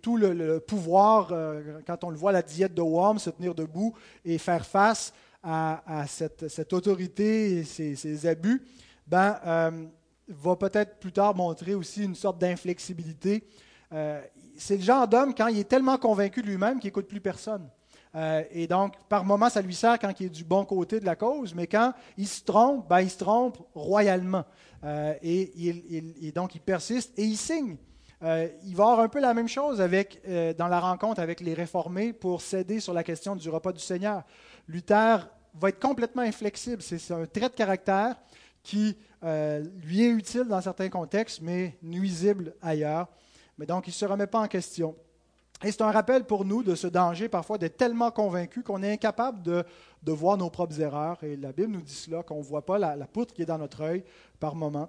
tout 0.00 0.16
le, 0.16 0.60
pouvoir, 0.60 1.32
quand 1.84 2.04
on 2.04 2.10
le 2.10 2.16
voit, 2.16 2.30
la 2.30 2.42
diète 2.42 2.72
de 2.72 2.82
Worms, 2.82 3.18
se 3.18 3.30
tenir 3.30 3.52
debout 3.52 3.92
et 4.24 4.38
faire 4.38 4.64
face 4.64 5.12
à, 5.48 6.04
cette, 6.06 6.72
autorité 6.72 7.58
et 7.58 7.64
ces, 7.64 8.26
abus, 8.26 8.62
ben, 9.06 9.38
euh, 9.46 9.86
va 10.28 10.56
peut-être 10.56 10.98
plus 10.98 11.12
tard 11.12 11.34
montrer 11.34 11.74
aussi 11.74 12.04
une 12.04 12.14
sorte 12.14 12.38
d'inflexibilité. 12.38 13.44
Euh, 13.92 14.20
c'est 14.56 14.76
le 14.76 14.82
genre 14.82 15.08
d'homme, 15.08 15.34
quand 15.34 15.46
il 15.46 15.58
est 15.58 15.68
tellement 15.68 15.96
convaincu 15.96 16.42
de 16.42 16.48
lui-même 16.48 16.78
qu'il 16.78 16.88
n'écoute 16.88 17.08
plus 17.08 17.20
personne. 17.20 17.66
Euh, 18.14 18.42
et 18.50 18.66
donc, 18.66 18.94
par 19.08 19.24
moments, 19.24 19.48
ça 19.48 19.62
lui 19.62 19.74
sert 19.74 19.98
quand 19.98 20.12
il 20.20 20.26
est 20.26 20.30
du 20.30 20.44
bon 20.44 20.64
côté 20.64 21.00
de 21.00 21.06
la 21.06 21.16
cause, 21.16 21.54
mais 21.54 21.66
quand 21.66 21.94
il 22.18 22.26
se 22.26 22.44
trompe, 22.44 22.86
ben, 22.88 23.00
il 23.00 23.10
se 23.10 23.18
trompe 23.18 23.58
royalement. 23.74 24.44
Et, 25.22 26.32
donc, 26.34 26.54
il 26.54 26.60
persiste 26.60 27.18
et 27.18 27.24
il 27.24 27.36
signe. 27.36 27.76
Il 28.20 28.74
va 28.74 28.84
avoir 28.84 29.00
un 29.00 29.08
peu 29.08 29.20
la 29.20 29.32
même 29.32 29.48
chose 29.48 29.80
avec, 29.80 30.20
dans 30.56 30.68
la 30.68 30.80
rencontre 30.80 31.20
avec 31.20 31.40
les 31.40 31.54
réformés 31.54 32.12
pour 32.12 32.42
céder 32.42 32.80
sur 32.80 32.92
la 32.92 33.02
question 33.02 33.34
du 33.34 33.48
repas 33.48 33.72
du 33.72 33.80
Seigneur. 33.80 34.22
Luther 34.68 35.26
va 35.58 35.68
être 35.70 35.80
complètement 35.80 36.22
inflexible. 36.22 36.82
C'est 36.82 37.12
un 37.12 37.26
trait 37.26 37.48
de 37.48 37.54
caractère 37.54 38.16
qui 38.62 38.96
lui 39.22 40.02
est 40.02 40.10
utile 40.10 40.44
dans 40.44 40.60
certains 40.60 40.88
contextes, 40.88 41.40
mais 41.42 41.76
nuisible 41.82 42.54
ailleurs. 42.62 43.08
Mais 43.58 43.66
donc, 43.66 43.86
il 43.86 43.90
ne 43.90 43.94
se 43.94 44.04
remet 44.04 44.26
pas 44.26 44.40
en 44.40 44.46
question. 44.46 44.94
Et 45.64 45.72
c'est 45.72 45.82
un 45.82 45.90
rappel 45.90 46.24
pour 46.24 46.44
nous 46.44 46.62
de 46.62 46.76
ce 46.76 46.86
danger 46.86 47.28
parfois 47.28 47.58
d'être 47.58 47.76
tellement 47.76 48.12
convaincu 48.12 48.62
qu'on 48.62 48.82
est 48.84 48.92
incapable 48.92 49.42
de, 49.42 49.64
voir 50.12 50.36
nos 50.36 50.50
propres 50.50 50.80
erreurs. 50.80 51.22
Et 51.24 51.36
la 51.36 51.50
Bible 51.50 51.72
nous 51.72 51.80
dit 51.80 51.92
cela, 51.92 52.22
qu'on 52.22 52.38
ne 52.38 52.42
voit 52.42 52.64
pas 52.64 52.78
la, 52.78 52.96
poutre 53.06 53.34
qui 53.34 53.42
est 53.42 53.46
dans 53.46 53.58
notre 53.58 53.80
œil 53.82 54.04
par 54.38 54.54
moment. 54.54 54.88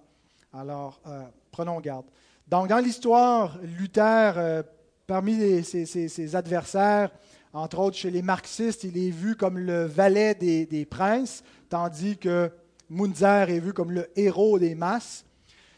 Alors, 0.53 1.01
euh, 1.07 1.23
prenons 1.51 1.79
garde. 1.79 2.05
Donc, 2.47 2.67
dans 2.67 2.77
l'histoire, 2.77 3.57
Luther, 3.63 4.33
euh, 4.37 4.63
parmi 5.07 5.63
ses, 5.63 6.35
adversaires, 6.35 7.11
entre 7.53 7.79
autres 7.79 7.97
chez 7.97 8.11
les 8.11 8.21
marxistes, 8.21 8.83
il 8.83 8.97
est 8.97 9.09
vu 9.09 9.35
comme 9.35 9.57
le 9.57 9.85
valet 9.85 10.35
des, 10.35 10.85
princes, 10.85 11.43
tandis 11.69 12.17
que 12.17 12.51
Munzer 12.89 13.49
est 13.49 13.59
vu 13.59 13.73
comme 13.73 13.91
le 13.91 14.07
héros 14.15 14.59
des 14.59 14.75
masses. 14.75 15.25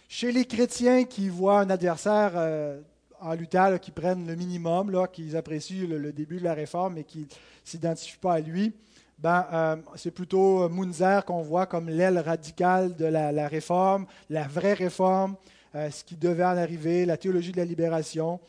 Chez 0.10 0.32
les 0.34 0.46
chrétiens 0.46 1.06
qui 1.06 1.30
voient 1.30 1.62
un 1.62 1.70
adversaire 1.70 2.34
euh, 2.36 2.82
en 3.22 3.34
Luther 3.36 3.80
qui 3.80 3.92
prennent 3.92 4.28
le 4.28 4.36
minimum, 4.36 4.92
là, 4.92 5.08
qu'ils 5.08 5.38
apprécient 5.38 5.88
le, 5.88 6.12
début 6.12 6.40
de 6.40 6.44
la 6.44 6.54
réforme 6.54 6.98
et 6.98 7.06
qui 7.06 7.20
ne 7.20 7.26
s'identifient 7.64 8.18
pas 8.18 8.34
à 8.34 8.40
lui, 8.42 8.74
ben, 9.20 9.46
euh, 9.54 9.78
c'est 9.96 10.12
plutôt 10.12 10.68
Munzer 10.68 11.24
qu'on 11.24 11.42
voit 11.42 11.68
comme 11.68 11.88
l'aile 11.88 12.20
radicale 12.20 12.98
de 12.98 13.06
la, 13.06 13.48
réforme, 13.48 14.08
la 14.30 14.46
vraie 14.46 14.74
réforme, 14.74 15.36
euh, 15.76 15.90
ce 15.90 16.04
qui 16.04 16.16
devait 16.18 16.44
en 16.44 16.58
arriver, 16.58 17.06
la 17.06 17.16
théologie 17.16 17.54
de 17.54 17.58
la 17.58 17.66
libération. 17.66 18.42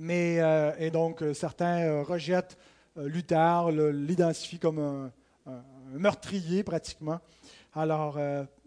Euh, 0.00 0.72
mais, 0.78 0.86
et 0.86 0.90
donc, 0.90 1.22
certains 1.34 2.02
rejettent 2.02 2.56
Luther, 2.96 3.70
l'identifient 3.70 4.58
comme 4.58 4.78
un, 4.78 5.10
meurtrier 5.92 6.62
pratiquement. 6.62 7.20
Alors, 7.74 8.18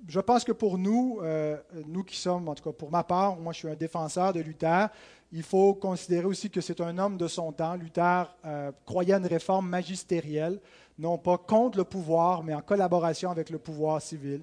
je 0.07 0.19
pense 0.19 0.43
que 0.43 0.51
pour 0.51 0.77
nous, 0.77 1.19
euh, 1.21 1.57
nous 1.88 2.03
qui 2.03 2.17
sommes, 2.17 2.49
en 2.49 2.55
tout 2.55 2.63
cas 2.63 2.71
pour 2.71 2.91
ma 2.91 3.03
part, 3.03 3.38
moi 3.38 3.53
je 3.53 3.59
suis 3.59 3.69
un 3.69 3.75
défenseur 3.75 4.34
de 4.34 4.41
Luther, 4.41 4.89
il 5.31 5.43
faut 5.43 5.73
considérer 5.73 6.25
aussi 6.25 6.49
que 6.49 6.61
c'est 6.61 6.79
un 6.81 6.97
homme 6.97 7.17
de 7.17 7.27
son 7.27 7.51
temps. 7.51 7.75
Luther 7.75 8.36
euh, 8.45 8.71
croyait 8.86 9.13
à 9.13 9.17
une 9.17 9.25
réforme 9.25 9.67
magistérielle, 9.67 10.59
non 10.99 11.17
pas 11.17 11.38
contre 11.38 11.77
le 11.77 11.84
pouvoir, 11.84 12.43
mais 12.43 12.53
en 12.53 12.61
collaboration 12.61 13.31
avec 13.31 13.49
le 13.49 13.57
pouvoir 13.57 14.01
civil. 14.01 14.41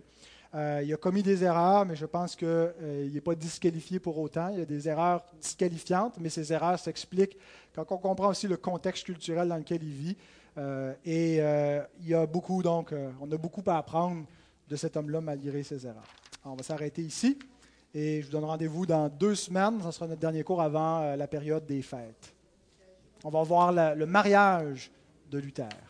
Euh, 0.55 0.81
il 0.85 0.93
a 0.93 0.97
commis 0.97 1.23
des 1.23 1.45
erreurs, 1.45 1.87
mais 1.87 1.95
je 1.95 2.07
pense 2.07 2.35
qu'il 2.35 3.11
n'est 3.13 3.21
pas 3.21 3.35
disqualifié 3.35 4.01
pour 4.01 4.19
autant. 4.19 4.49
Il 4.49 4.59
y 4.59 4.63
a 4.63 4.67
des 4.67 4.89
erreurs 4.89 5.25
disqualifiantes, 5.41 6.17
mais 6.19 6.29
ces 6.29 6.53
erreurs 6.53 6.79
s'expliquent 6.79 7.39
quand 7.75 7.85
on 7.91 7.99
comprend 7.99 8.29
aussi 8.29 8.49
le 8.49 8.57
contexte 8.57 9.05
culturel 9.05 9.49
dans 9.49 9.57
lequel 9.57 9.83
il 9.83 9.93
vit. 9.93 10.17
et 11.05 11.37
il 11.37 12.09
y 12.09 12.15
a 12.15 12.27
beaucoup, 12.27 12.63
donc, 12.63 12.93
on 13.21 13.31
a 13.31 13.37
beaucoup 13.37 13.63
à 13.67 13.79
apprendre 13.79 14.25
de 14.69 14.77
cet 14.77 14.97
homme-là 14.97 15.21
malgré 15.21 15.63
ses 15.63 15.87
erreurs. 15.87 16.03
on 16.45 16.55
va 16.55 16.63
s'arrêter 16.65 17.03
ici 17.03 17.39
et 17.95 18.21
je 18.21 18.27
vous 18.27 18.33
donne 18.33 18.45
rendez-vous 18.45 18.87
dans 18.87 19.09
deux 19.09 19.35
semaines. 19.35 19.81
Ce 19.83 19.91
sera 19.91 20.07
notre 20.07 20.21
dernier 20.21 20.43
cours 20.45 20.63
avant 20.63 21.01
euh, 21.01 21.17
la 21.17 21.27
période 21.27 21.67
des 21.67 21.83
fêtes. 21.83 22.35
On 23.25 23.31
va 23.31 23.43
voir 23.43 23.73
le 23.73 24.07
mariage 24.07 24.91
de 25.31 25.39
Luther. 25.39 25.90